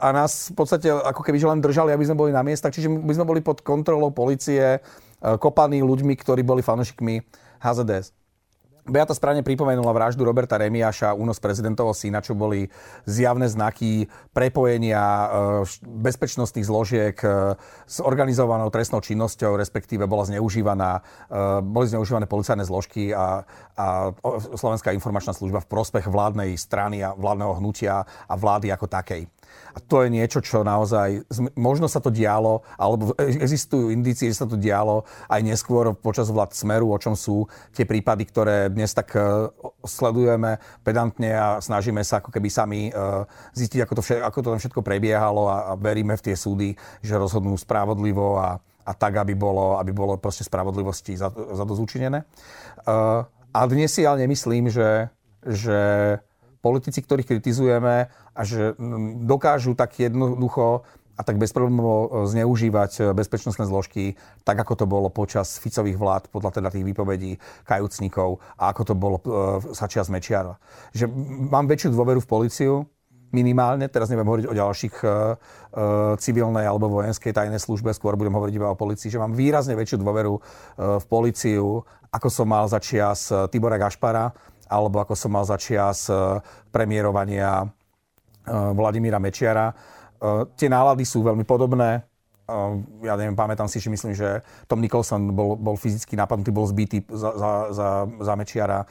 a 0.00 0.08
nás 0.10 0.48
v 0.50 0.56
podstate 0.56 0.88
ako 0.88 1.20
keby 1.20 1.36
že 1.36 1.46
len 1.52 1.60
držali, 1.60 1.92
aby 1.92 2.08
sme 2.08 2.16
boli 2.16 2.32
na 2.32 2.40
miestach. 2.40 2.72
Čiže 2.72 2.88
my 2.88 3.12
sme 3.12 3.28
boli 3.28 3.44
pod 3.44 3.60
kontrolou 3.60 4.08
policie, 4.08 4.80
e, 4.80 4.80
kopaní 5.20 5.84
ľuďmi, 5.84 6.16
ktorí 6.16 6.40
boli 6.40 6.64
fanúšikmi 6.64 7.20
HZDS. 7.60 8.21
Beata 8.82 9.14
správne 9.14 9.46
pripomenula 9.46 9.94
vraždu 9.94 10.26
Roberta 10.26 10.58
Remiaša, 10.58 11.14
únos 11.14 11.38
prezidentovho 11.38 11.94
syna, 11.94 12.18
čo 12.18 12.34
boli 12.34 12.66
zjavné 13.06 13.46
znaky 13.46 14.10
prepojenia 14.34 14.98
e, 14.98 15.26
bezpečnostných 15.86 16.66
zložiek 16.66 17.14
e, 17.22 17.54
s 17.86 18.02
organizovanou 18.02 18.74
trestnou 18.74 18.98
činnosťou, 18.98 19.54
respektíve 19.54 20.10
bola 20.10 20.26
zneužívaná, 20.26 20.98
e, 20.98 21.00
boli 21.62 21.86
zneužívané 21.94 22.26
policajné 22.26 22.66
zložky 22.66 23.14
a, 23.14 23.46
a 23.78 24.10
Slovenská 24.58 24.90
informačná 24.90 25.30
služba 25.30 25.62
v 25.62 25.70
prospech 25.70 26.10
vládnej 26.10 26.58
strany 26.58 27.06
a 27.06 27.14
vládneho 27.14 27.62
hnutia 27.62 28.02
a 28.02 28.34
vlády 28.34 28.74
ako 28.74 28.90
takej. 28.90 29.30
A 29.72 29.78
to 29.80 30.04
je 30.04 30.12
niečo, 30.12 30.44
čo 30.44 30.60
naozaj, 30.60 31.24
možno 31.56 31.88
sa 31.88 31.96
to 31.98 32.12
dialo, 32.12 32.60
alebo 32.76 33.16
existujú 33.16 33.88
indície, 33.88 34.28
že 34.28 34.44
sa 34.44 34.46
to 34.48 34.60
dialo 34.60 35.08
aj 35.32 35.40
neskôr 35.40 35.96
počas 35.96 36.28
vlád 36.28 36.52
Smeru, 36.52 36.92
o 36.92 37.00
čom 37.00 37.16
sú 37.16 37.48
tie 37.72 37.88
prípady, 37.88 38.28
ktoré 38.28 38.68
dnes 38.68 38.92
tak 38.92 39.16
e, 39.16 39.48
sledujeme 39.88 40.60
pedantne 40.84 41.32
a 41.32 41.46
snažíme 41.64 42.04
sa 42.04 42.20
ako 42.20 42.28
keby 42.28 42.48
sami 42.52 42.80
e, 42.88 42.92
zistiť, 43.56 43.80
ako 43.88 43.94
to, 43.96 44.02
všetko, 44.04 44.24
ako 44.28 44.38
to 44.44 44.48
tam 44.52 44.60
všetko 44.60 44.80
prebiehalo 44.84 45.48
a, 45.48 45.56
a 45.70 45.80
veríme 45.80 46.12
v 46.20 46.24
tie 46.28 46.36
súdy, 46.36 46.76
že 47.00 47.16
rozhodnú 47.16 47.56
spravodlivo 47.56 48.36
a, 48.36 48.60
a 48.84 48.92
tak, 48.92 49.16
aby 49.16 49.32
bolo, 49.32 49.80
aby 49.80 49.94
bolo 49.94 50.20
proste 50.20 50.44
spravodlivosti 50.44 51.16
za, 51.16 51.32
za 51.32 51.64
to 51.64 51.72
zúčinené. 51.72 52.28
Uh, 52.84 53.24
a 53.52 53.68
dnes 53.68 53.92
si 53.92 54.02
ale 54.08 54.24
nemyslím, 54.24 54.72
že, 54.72 55.12
že 55.44 55.78
politici, 56.62 57.02
ktorých 57.02 57.28
kritizujeme 57.36 58.08
a 58.32 58.42
že 58.44 58.72
mm, 58.76 59.28
dokážu 59.28 59.76
tak 59.76 60.00
jednoducho 60.00 60.82
a 61.12 61.20
tak 61.20 61.36
bezproblémovo 61.36 61.96
e, 61.96 62.08
zneužívať 62.24 62.92
e, 62.98 63.00
bezpečnostné 63.12 63.68
zložky, 63.68 64.16
tak 64.48 64.56
ako 64.56 64.72
to 64.74 64.86
bolo 64.88 65.12
počas 65.12 65.60
Ficových 65.60 66.00
vlád, 66.00 66.32
podľa 66.32 66.56
teda 66.60 66.68
tých 66.72 66.88
výpovedí 66.88 67.36
kajúcnikov 67.68 68.40
a 68.56 68.72
ako 68.72 68.82
to 68.88 68.94
bolo 68.96 69.16
e, 69.20 69.24
sa 69.76 69.84
čas 69.86 70.08
Mečiara. 70.08 70.56
Že 70.96 71.12
mám 71.52 71.68
väčšiu 71.68 71.92
dôveru 71.92 72.24
v 72.24 72.30
policiu, 72.30 72.72
minimálne, 73.32 73.88
teraz 73.88 74.12
neviem 74.12 74.28
hovoriť 74.28 74.44
o 74.44 74.52
ďalších 74.52 74.96
uh, 75.08 75.08
uh, 75.08 76.12
civilnej 76.20 76.68
alebo 76.68 77.00
vojenskej 77.00 77.32
tajnej 77.32 77.64
službe, 77.64 77.88
skôr 77.96 78.12
budem 78.12 78.36
hovoriť 78.36 78.60
iba 78.60 78.68
o 78.68 78.76
policii, 78.76 79.08
že 79.08 79.16
mám 79.16 79.32
výrazne 79.32 79.72
väčšiu 79.72 80.04
dôveru 80.04 80.36
uh, 80.36 81.00
v 81.00 81.04
policiu, 81.08 81.80
ako 82.12 82.28
som 82.28 82.44
mal 82.52 82.68
za 82.68 82.76
čias 82.76 83.32
Tibora 83.48 83.80
Gašpara, 83.80 84.36
alebo 84.72 85.04
ako 85.04 85.12
som 85.12 85.36
mal 85.36 85.44
začias 85.44 86.08
e, 86.08 86.40
premiérovania 86.72 87.60
e, 87.60 87.66
Vladimíra 88.48 89.22
Mečiara. 89.22 89.70
E, 89.70 89.74
tie 90.58 90.68
nálady 90.70 91.06
sú 91.06 91.22
veľmi 91.22 91.46
podobné. 91.46 92.02
Ja 93.00 93.14
neviem, 93.16 93.38
pamätám 93.38 93.70
si, 93.70 93.80
že 93.80 93.88
myslím, 93.88 94.12
že 94.12 94.44
Tom 94.68 94.82
Nicholson 94.82 95.30
bol, 95.32 95.56
bol 95.56 95.78
fyzicky 95.78 96.18
napadnutý, 96.18 96.50
bol 96.52 96.68
zbytý 96.68 97.06
za, 97.08 97.32
za, 97.32 97.50
za, 97.72 97.88
za 98.04 98.32
Mečiara. 98.36 98.84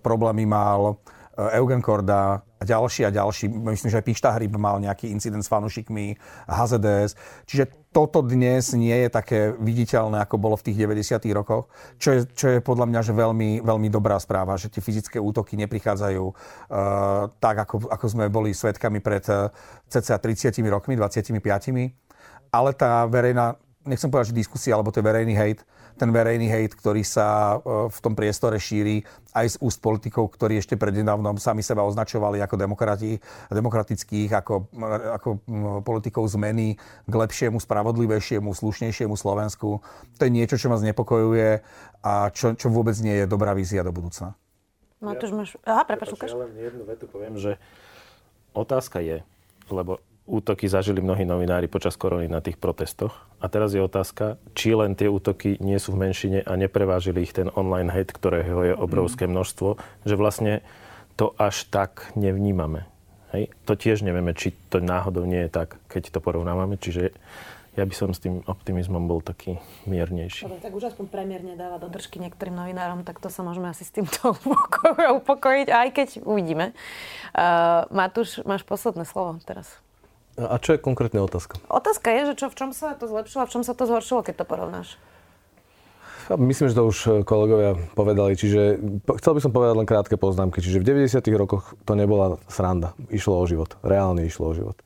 Problémy 0.00 0.42
mal 0.48 0.98
Eugen 1.38 1.78
Korda 1.84 2.42
a 2.42 2.62
ďalší 2.64 3.06
a 3.06 3.14
ďalší. 3.14 3.48
Myslím, 3.48 3.94
že 3.94 3.98
aj 4.00 4.06
Pišta 4.10 4.30
Hryb 4.34 4.52
mal 4.60 4.76
nejaký 4.82 5.08
incident 5.08 5.40
s 5.44 5.52
fanúšikmi 5.52 6.18
HZDS. 6.50 7.14
Čiže 7.46 7.79
toto 7.90 8.22
dnes 8.22 8.70
nie 8.78 8.94
je 8.94 9.10
také 9.10 9.50
viditeľné, 9.58 10.22
ako 10.22 10.38
bolo 10.38 10.54
v 10.54 10.70
tých 10.70 10.78
90. 10.86 11.26
rokoch, 11.34 11.66
čo 11.98 12.14
je, 12.14 12.20
čo 12.30 12.46
je 12.46 12.58
podľa 12.62 12.86
mňa 12.86 13.00
že 13.02 13.12
veľmi, 13.12 13.50
veľmi 13.66 13.88
dobrá 13.90 14.14
správa, 14.22 14.54
že 14.54 14.70
tie 14.70 14.78
fyzické 14.78 15.18
útoky 15.18 15.58
neprichádzajú 15.58 16.22
uh, 16.22 16.34
tak, 17.42 17.66
ako, 17.66 17.90
ako 17.90 18.06
sme 18.06 18.30
boli 18.30 18.54
svetkami 18.54 19.02
pred 19.02 19.26
uh, 19.26 19.50
cca 19.90 20.22
30 20.22 20.54
rokmi, 20.70 20.94
25. 20.94 21.34
Ale 22.54 22.70
tá 22.78 23.02
verejná, 23.10 23.58
nechcem 23.82 24.06
povedať, 24.06 24.30
že 24.30 24.38
diskusia, 24.38 24.78
alebo 24.78 24.94
to 24.94 25.02
je 25.02 25.08
verejný 25.10 25.34
hejt, 25.34 25.66
ten 26.00 26.08
verejný 26.08 26.48
hejt, 26.48 26.72
ktorý 26.80 27.04
sa 27.04 27.60
e, 27.60 27.92
v 27.92 27.98
tom 28.00 28.16
priestore 28.16 28.56
šíri 28.56 29.04
aj 29.36 29.46
z 29.52 29.56
úst 29.60 29.84
politikov, 29.84 30.32
ktorí 30.32 30.56
ešte 30.56 30.80
prednedávnom 30.80 31.36
sami 31.36 31.60
seba 31.60 31.84
označovali 31.84 32.40
ako 32.40 32.56
demokrati, 32.56 33.20
demokratických, 33.52 34.32
ako, 34.32 34.72
ako 35.20 35.28
politikov 35.84 36.24
zmeny 36.32 36.80
k 37.04 37.14
lepšiemu, 37.14 37.60
spravodlivejšiemu, 37.60 38.48
slušnejšiemu 38.48 39.12
Slovensku. 39.12 39.84
To 40.16 40.22
je 40.24 40.32
niečo, 40.32 40.56
čo 40.56 40.72
ma 40.72 40.80
znepokojuje 40.80 41.60
a 42.00 42.32
čo, 42.32 42.56
čo 42.56 42.72
vôbec 42.72 42.96
nie 43.04 43.20
je 43.20 43.26
dobrá 43.28 43.52
vízia 43.52 43.84
do 43.84 43.92
budúcna. 43.92 44.32
Matúš, 45.04 45.32
máš... 45.36 45.50
Aha, 45.68 45.84
prepáč, 45.84 46.16
Ja 46.16 46.36
len 46.36 46.52
jednu 46.56 46.84
vetu 46.88 47.04
poviem, 47.08 47.36
že 47.36 47.60
otázka 48.56 49.00
je, 49.04 49.20
lebo 49.68 50.00
útoky 50.30 50.70
zažili 50.70 51.02
mnohí 51.02 51.26
novinári 51.26 51.66
počas 51.66 51.98
korony 51.98 52.30
na 52.30 52.38
tých 52.38 52.54
protestoch. 52.54 53.26
A 53.42 53.50
teraz 53.50 53.74
je 53.74 53.82
otázka, 53.82 54.38
či 54.54 54.70
len 54.78 54.94
tie 54.94 55.10
útoky 55.10 55.58
nie 55.58 55.82
sú 55.82 55.98
v 55.98 56.06
menšine 56.06 56.46
a 56.46 56.54
neprevážili 56.54 57.26
ich 57.26 57.34
ten 57.34 57.50
online 57.58 57.90
hate, 57.90 58.14
ktorého 58.14 58.70
je 58.70 58.74
obrovské 58.78 59.26
mhm. 59.26 59.32
množstvo, 59.34 59.68
že 60.06 60.14
vlastne 60.14 60.62
to 61.18 61.34
až 61.36 61.66
tak 61.68 62.14
nevnímame. 62.14 62.86
Hej? 63.34 63.50
To 63.66 63.74
tiež 63.74 64.06
nevieme, 64.06 64.32
či 64.32 64.54
to 64.70 64.78
náhodou 64.78 65.26
nie 65.26 65.44
je 65.46 65.50
tak, 65.50 65.76
keď 65.90 66.14
to 66.14 66.22
porovnávame. 66.22 66.78
Čiže 66.78 67.12
ja 67.78 67.86
by 67.86 67.94
som 67.94 68.10
s 68.10 68.18
tým 68.18 68.42
optimizmom 68.50 69.06
bol 69.06 69.22
taký 69.22 69.56
miernejší. 69.86 70.46
Dobre, 70.46 70.58
tak 70.58 70.74
už 70.74 70.90
aspoň 70.90 71.06
premiér 71.06 71.42
nedáva 71.46 71.78
do 71.78 71.86
držky 71.86 72.18
niektorým 72.18 72.56
novinárom, 72.58 73.06
tak 73.06 73.22
to 73.22 73.30
sa 73.30 73.46
môžeme 73.46 73.70
asi 73.70 73.86
s 73.86 73.94
týmto 73.94 74.34
upokojiť, 75.22 75.68
aj 75.70 75.88
keď 75.94 76.08
uvidíme. 76.26 76.74
Uh, 77.30 77.86
Matúš, 77.94 78.42
máš 78.42 78.66
posledné 78.66 79.06
slovo 79.06 79.38
teraz. 79.46 79.78
A 80.48 80.56
čo 80.56 80.76
je 80.76 80.78
konkrétna 80.80 81.20
otázka? 81.20 81.60
Otázka 81.68 82.08
je, 82.14 82.32
že 82.32 82.34
čo, 82.40 82.46
v 82.48 82.56
čom 82.56 82.70
sa 82.72 82.96
to 82.96 83.04
zlepšilo 83.04 83.44
a 83.44 83.48
v 83.48 83.52
čom 83.52 83.62
sa 83.66 83.76
to 83.76 83.84
zhoršilo, 83.84 84.24
keď 84.24 84.40
to 84.40 84.46
porovnáš? 84.48 84.96
Myslím, 86.30 86.70
že 86.70 86.78
to 86.78 86.86
už 86.86 86.98
e, 87.02 87.08
kolegovia 87.26 87.74
povedali. 87.98 88.38
Čiže 88.38 88.78
chcel 89.18 89.32
by 89.34 89.40
som 89.42 89.50
povedať 89.50 89.74
len 89.74 89.88
krátke 89.88 90.14
poznámky. 90.14 90.62
Čiže 90.62 90.78
v 90.78 91.08
90. 91.10 91.26
rokoch 91.34 91.74
to 91.82 91.98
nebola 91.98 92.38
sranda. 92.46 92.94
Išlo 93.10 93.42
o 93.42 93.44
život. 93.50 93.74
Reálne 93.82 94.22
išlo 94.22 94.54
o 94.54 94.54
život. 94.54 94.78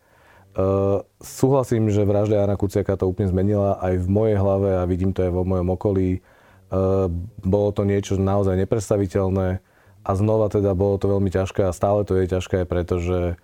Uh, 0.54 1.02
súhlasím, 1.18 1.90
že 1.90 2.06
vražda 2.06 2.46
Jana 2.46 2.54
Kuciaka 2.54 2.94
to 2.94 3.10
úplne 3.10 3.26
zmenila 3.26 3.74
aj 3.82 3.98
v 3.98 4.06
mojej 4.06 4.36
hlave 4.38 4.78
a 4.78 4.86
vidím 4.86 5.10
to 5.10 5.26
aj 5.26 5.34
vo 5.34 5.42
mojom 5.42 5.66
okolí. 5.74 6.22
Uh, 6.70 7.10
bolo 7.42 7.74
to 7.74 7.82
niečo 7.82 8.14
naozaj 8.14 8.54
nepredstaviteľné 8.62 9.58
a 10.06 10.10
znova 10.14 10.46
teda 10.46 10.78
bolo 10.78 10.94
to 11.02 11.10
veľmi 11.10 11.26
ťažké 11.26 11.66
a 11.66 11.74
stále 11.74 12.06
to 12.06 12.14
je 12.22 12.30
ťažké, 12.30 12.70
pretože 12.70 13.34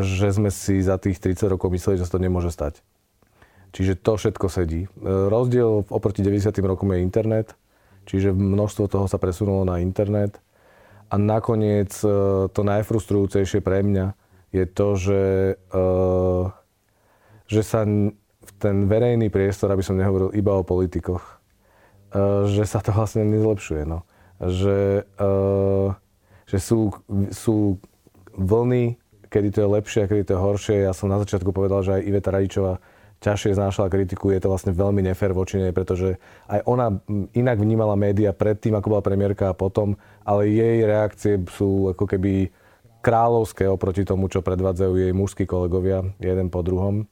že 0.00 0.28
sme 0.32 0.48
si 0.48 0.80
za 0.80 0.96
tých 0.96 1.20
30 1.20 1.52
rokov 1.52 1.68
mysleli, 1.74 2.00
že 2.00 2.06
sa 2.08 2.16
to 2.16 2.24
nemôže 2.24 2.48
stať. 2.48 2.80
Čiže 3.72 4.00
to 4.00 4.16
všetko 4.16 4.46
sedí. 4.48 4.88
Eh, 4.88 5.28
rozdiel 5.28 5.84
oproti 5.88 6.24
90. 6.24 6.64
rokom 6.64 6.88
je 6.92 7.04
internet, 7.04 7.52
čiže 8.08 8.32
množstvo 8.32 8.88
toho 8.88 9.06
sa 9.06 9.20
presunulo 9.20 9.68
na 9.68 9.84
internet. 9.84 10.40
A 11.12 11.20
nakoniec 11.20 11.92
eh, 12.04 12.10
to 12.48 12.60
najfrustrujúcejšie 12.64 13.60
pre 13.60 13.84
mňa 13.84 14.16
je 14.48 14.64
to, 14.64 14.96
že, 14.96 15.24
že 17.52 17.60
sa 17.60 17.84
ten 18.56 18.76
verejný 18.88 19.28
priestor, 19.28 19.68
aby 19.68 19.84
som 19.84 20.00
nehovoril 20.00 20.32
iba 20.32 20.56
o 20.56 20.64
politikoch, 20.64 21.20
že 22.48 22.64
sa 22.64 22.80
to 22.80 22.96
vlastne 22.96 23.28
nezlepšuje. 23.28 23.84
No. 23.84 24.08
Že, 24.40 25.04
že 26.48 26.58
sú, 26.64 26.96
sú 27.28 27.76
vlny, 28.32 28.96
kedy 29.28 29.48
to 29.54 29.58
je 29.64 29.68
lepšie 29.68 30.00
a 30.04 30.08
kedy 30.10 30.22
to 30.28 30.32
je 30.36 30.40
horšie. 30.40 30.76
Ja 30.84 30.92
som 30.92 31.12
na 31.12 31.20
začiatku 31.20 31.52
povedal, 31.52 31.84
že 31.84 32.00
aj 32.00 32.06
Iveta 32.08 32.30
Radičová 32.32 32.80
ťažšie 33.18 33.58
znášala 33.58 33.90
kritiku, 33.90 34.30
je 34.30 34.38
to 34.38 34.46
vlastne 34.46 34.70
veľmi 34.70 35.02
nefér 35.02 35.34
voči 35.34 35.58
nej, 35.58 35.74
pretože 35.74 36.22
aj 36.46 36.62
ona 36.70 37.02
inak 37.34 37.58
vnímala 37.58 37.98
média 37.98 38.30
predtým, 38.30 38.78
ako 38.78 38.94
bola 38.94 39.02
premiérka 39.02 39.50
a 39.50 39.58
potom, 39.58 39.98
ale 40.22 40.46
jej 40.46 40.86
reakcie 40.86 41.34
sú 41.50 41.90
ako 41.90 42.06
keby 42.06 42.54
kráľovské 43.02 43.66
oproti 43.66 44.06
tomu, 44.06 44.30
čo 44.30 44.38
predvádzajú 44.38 44.94
jej 45.02 45.12
mužskí 45.14 45.50
kolegovia, 45.50 46.06
jeden 46.22 46.46
po 46.46 46.62
druhom. 46.62 47.10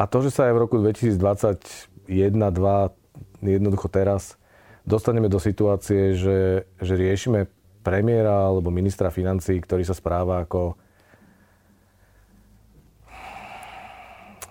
A 0.00 0.08
to, 0.08 0.24
že 0.24 0.32
sa 0.32 0.48
aj 0.48 0.52
v 0.56 0.62
roku 0.64 0.80
2021 0.80 1.98
2022 2.08 2.96
jednoducho 3.44 3.88
teraz 3.92 4.40
dostaneme 4.88 5.28
do 5.28 5.36
situácie, 5.36 6.16
že, 6.16 6.64
že 6.80 6.94
riešime 6.96 7.46
premiéra 7.84 8.48
alebo 8.48 8.72
ministra 8.72 9.12
financí, 9.12 9.60
ktorý 9.60 9.84
sa 9.84 9.92
správa 9.92 10.48
ako 10.48 10.74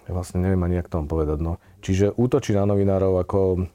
ja 0.07 0.11
vlastne 0.15 0.39
neviem 0.39 0.63
ani, 0.63 0.79
jak 0.79 0.87
to 0.87 1.03
mám 1.03 1.11
povedať. 1.11 1.43
No. 1.43 1.59
Čiže 1.83 2.15
útočí 2.15 2.55
na 2.55 2.63
novinárov 2.63 3.19
ako, 3.19 3.67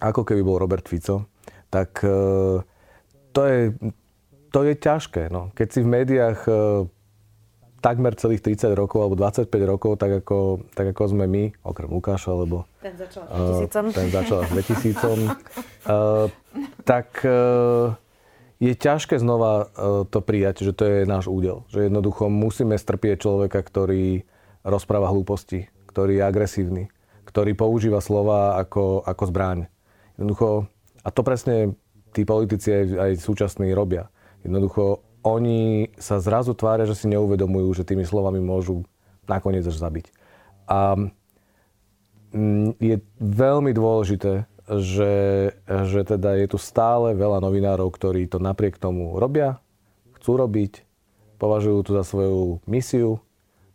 ako 0.00 0.20
keby 0.24 0.40
bol 0.40 0.56
Robert 0.56 0.88
Fico, 0.88 1.28
tak 1.68 2.00
e, 2.00 2.64
to 3.36 3.40
je, 3.44 3.60
to 4.48 4.60
je 4.64 4.74
ťažké. 4.80 5.28
No. 5.28 5.52
Keď 5.52 5.68
si 5.68 5.80
v 5.84 5.92
médiách 5.92 6.40
e, 6.48 6.52
takmer 7.78 8.16
celých 8.16 8.42
30 8.42 8.74
rokov 8.74 9.04
alebo 9.04 9.16
25 9.20 9.48
rokov, 9.68 10.00
tak 10.00 10.24
ako, 10.24 10.66
tak 10.74 10.96
ako 10.96 11.02
sme 11.14 11.28
my, 11.30 11.44
okrem 11.62 11.90
Lukáša, 11.92 12.34
lebo... 12.34 12.66
Ten 12.82 12.96
začal 12.98 13.28
s 13.28 13.68
2000. 13.68 13.76
Uh, 13.76 13.94
ten 13.94 14.08
začal 14.10 14.38
s 14.42 14.50
2000. 14.50 14.96
uh, 15.04 16.26
tak 16.82 17.22
uh, 17.22 17.94
je 18.58 18.74
ťažké 18.74 19.20
znova 19.22 19.70
uh, 19.70 20.02
to 20.10 20.18
prijať, 20.18 20.66
že 20.66 20.72
to 20.74 20.82
je 20.88 20.98
náš 21.06 21.30
údel. 21.30 21.62
Že 21.70 21.92
jednoducho 21.92 22.26
musíme 22.26 22.74
strpieť 22.74 23.22
človeka, 23.22 23.62
ktorý 23.62 24.26
rozpráva 24.68 25.08
hlúposti, 25.08 25.72
ktorý 25.88 26.20
je 26.20 26.24
agresívny, 26.28 26.84
ktorý 27.24 27.56
používa 27.56 28.04
slova 28.04 28.60
ako, 28.60 29.02
ako 29.02 29.24
zbraň. 29.32 29.58
Jednoducho, 30.20 30.68
a 31.02 31.08
to 31.08 31.20
presne 31.24 31.74
tí 32.12 32.28
politici 32.28 32.72
aj, 32.72 32.84
aj 32.96 33.10
súčasní 33.24 33.72
robia. 33.72 34.12
Jednoducho, 34.44 35.02
oni 35.26 35.90
sa 35.98 36.22
zrazu 36.22 36.54
tvária, 36.54 36.86
že 36.86 36.94
si 36.94 37.10
neuvedomujú, 37.10 37.82
že 37.82 37.88
tými 37.88 38.06
slovami 38.06 38.38
môžu 38.38 38.86
nakoniec 39.26 39.66
až 39.66 39.76
zabiť. 39.76 40.12
A 40.68 40.96
mm, 42.32 42.80
je 42.80 42.96
veľmi 43.20 43.72
dôležité, 43.74 44.48
že, 44.68 45.14
že 45.64 46.00
teda 46.04 46.36
je 46.36 46.46
tu 46.52 46.58
stále 46.60 47.16
veľa 47.16 47.40
novinárov, 47.40 47.88
ktorí 47.88 48.28
to 48.28 48.36
napriek 48.36 48.76
tomu 48.76 49.16
robia, 49.16 49.60
chcú 50.20 50.36
robiť, 50.36 50.84
považujú 51.40 51.78
to 51.88 51.90
za 51.96 52.04
svoju 52.04 52.60
misiu 52.68 53.24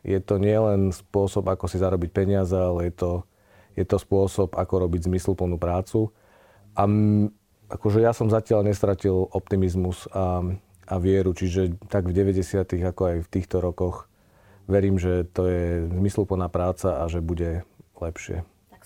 je 0.04 0.20
to 0.20 0.36
nielen 0.38 0.92
spôsob, 0.92 1.48
ako 1.48 1.72
si 1.72 1.80
zarobiť 1.80 2.12
peniaze, 2.12 2.54
ale 2.54 2.92
je 2.92 2.94
to, 2.94 3.12
je 3.80 3.86
to 3.88 3.98
spôsob, 3.98 4.54
ako 4.54 4.88
robiť 4.88 5.08
zmysluplnú 5.08 5.56
prácu. 5.56 6.12
A 6.76 6.84
m, 6.86 7.32
akože 7.72 8.04
ja 8.04 8.12
som 8.12 8.28
zatiaľ 8.28 8.68
nestratil 8.68 9.16
optimizmus 9.32 10.06
a, 10.12 10.44
a 10.86 10.96
vieru, 11.00 11.32
čiže 11.32 11.80
tak 11.88 12.12
v 12.12 12.16
90. 12.16 12.68
ako 12.84 13.02
aj 13.02 13.18
v 13.24 13.32
týchto 13.32 13.64
rokoch 13.64 14.12
verím, 14.68 15.00
že 15.00 15.28
to 15.32 15.48
je 15.48 15.88
zmysluplná 15.92 16.52
práca 16.52 17.02
a 17.02 17.08
že 17.08 17.24
bude 17.24 17.64
lepšie 18.00 18.44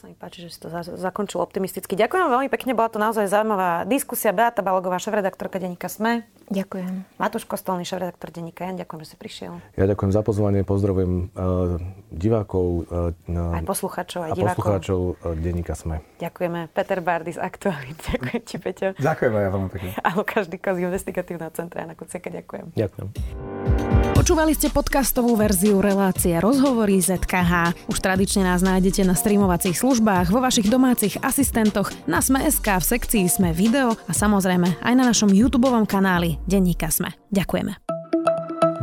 sa 0.08 0.16
mi 0.16 0.16
páči, 0.16 0.48
že 0.48 0.56
si 0.56 0.60
to 0.64 0.72
zakončil 0.72 1.44
optimisticky. 1.44 2.00
Ďakujem 2.00 2.32
veľmi 2.32 2.48
pekne, 2.48 2.72
bola 2.72 2.88
to 2.88 2.96
naozaj 2.96 3.28
zaujímavá 3.28 3.84
diskusia. 3.84 4.32
Beata 4.32 4.64
Balogová, 4.64 5.04
šéf-redaktorka 5.04 5.60
denníka 5.60 5.92
SME. 5.92 6.24
Ďakujem. 6.48 7.04
Matúš 7.20 7.44
Kostolný, 7.44 7.84
šéf-redaktor 7.84 8.32
denníka 8.32 8.64
Jan, 8.64 8.80
ďakujem, 8.80 9.04
že 9.04 9.08
si 9.12 9.16
prišiel. 9.20 9.60
Ja 9.76 9.84
ďakujem 9.84 10.16
za 10.16 10.24
pozvanie, 10.24 10.64
pozdravujem 10.64 11.36
uh, 11.36 11.76
divákov. 12.16 12.88
Uh, 13.28 13.60
aj 13.60 13.68
poslucháčov, 13.68 14.20
aj 14.24 14.32
a 14.32 14.36
divákov. 14.40 14.64
poslucháčov 14.64 15.00
uh, 15.20 15.36
denníka 15.36 15.76
SME. 15.76 16.00
Ďakujeme. 16.24 16.72
Peter 16.72 17.04
Bardis, 17.04 17.36
aktuálny. 17.36 17.92
Ďakujem 18.08 18.42
ti, 18.48 18.56
Peťo. 18.64 18.88
Ďakujem 18.96 19.34
aj 19.36 19.44
ja 19.44 19.50
veľmi 19.52 19.70
pekne. 19.76 19.92
A 20.08 20.16
Lukáš 20.16 20.48
z 20.48 20.80
investigatívneho 20.88 21.52
centra 21.52 21.84
Jana 21.84 22.00
Kuciaka, 22.00 22.32
ďakujem. 22.32 22.72
Ďakujem. 22.80 24.07
Počúvali 24.28 24.60
ste 24.60 24.68
podcastovú 24.68 25.40
verziu 25.40 25.80
relácie 25.80 26.36
Rozhovory 26.36 27.00
ZKH. 27.00 27.88
Už 27.88 27.96
tradične 28.04 28.44
nás 28.44 28.60
nájdete 28.60 29.08
na 29.08 29.16
streamovacích 29.16 29.80
službách, 29.80 30.36
vo 30.36 30.44
vašich 30.44 30.68
domácich 30.68 31.16
asistentoch, 31.24 31.96
na 32.12 32.20
Sme.sk, 32.20 32.68
v 32.68 32.84
sekcii 32.84 33.24
Sme 33.32 33.56
video 33.56 33.96
a 33.96 34.12
samozrejme 34.12 34.84
aj 34.84 34.94
na 35.00 35.08
našom 35.08 35.32
YouTube 35.32 35.72
kanáli 35.88 36.44
Denníka 36.44 36.92
Sme. 36.92 37.16
Ďakujeme. 37.32 37.80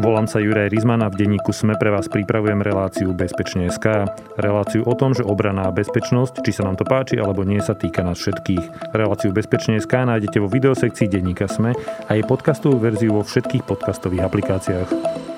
Volám 0.00 0.24
sa 0.24 0.40
Juraj 0.40 0.72
Rizman 0.72 1.04
a 1.04 1.12
v 1.12 1.20
denníku 1.28 1.52
Sme 1.52 1.76
pre 1.76 1.92
vás 1.92 2.08
pripravujem 2.08 2.64
reláciu 2.64 3.12
Bezpečne.sk. 3.12 4.08
Reláciu 4.40 4.80
o 4.88 4.96
tom, 4.96 5.12
že 5.12 5.28
obrana 5.28 5.68
a 5.68 5.76
bezpečnosť, 5.76 6.40
či 6.40 6.56
sa 6.56 6.64
nám 6.64 6.80
to 6.80 6.88
páči 6.88 7.20
alebo 7.20 7.44
nie, 7.44 7.60
sa 7.60 7.76
týka 7.76 8.00
nás 8.00 8.16
všetkých. 8.16 8.96
Reláciu 8.96 9.28
Bezpečne.sk 9.36 9.92
nájdete 9.92 10.40
vo 10.40 10.48
videosekcii 10.48 11.04
denníka 11.04 11.52
Sme 11.52 11.76
a 12.08 12.16
jej 12.16 12.24
podcastovú 12.24 12.80
verziu 12.80 13.12
vo 13.12 13.20
všetkých 13.20 13.68
podcastových 13.68 14.24
aplikáciách. 14.24 15.33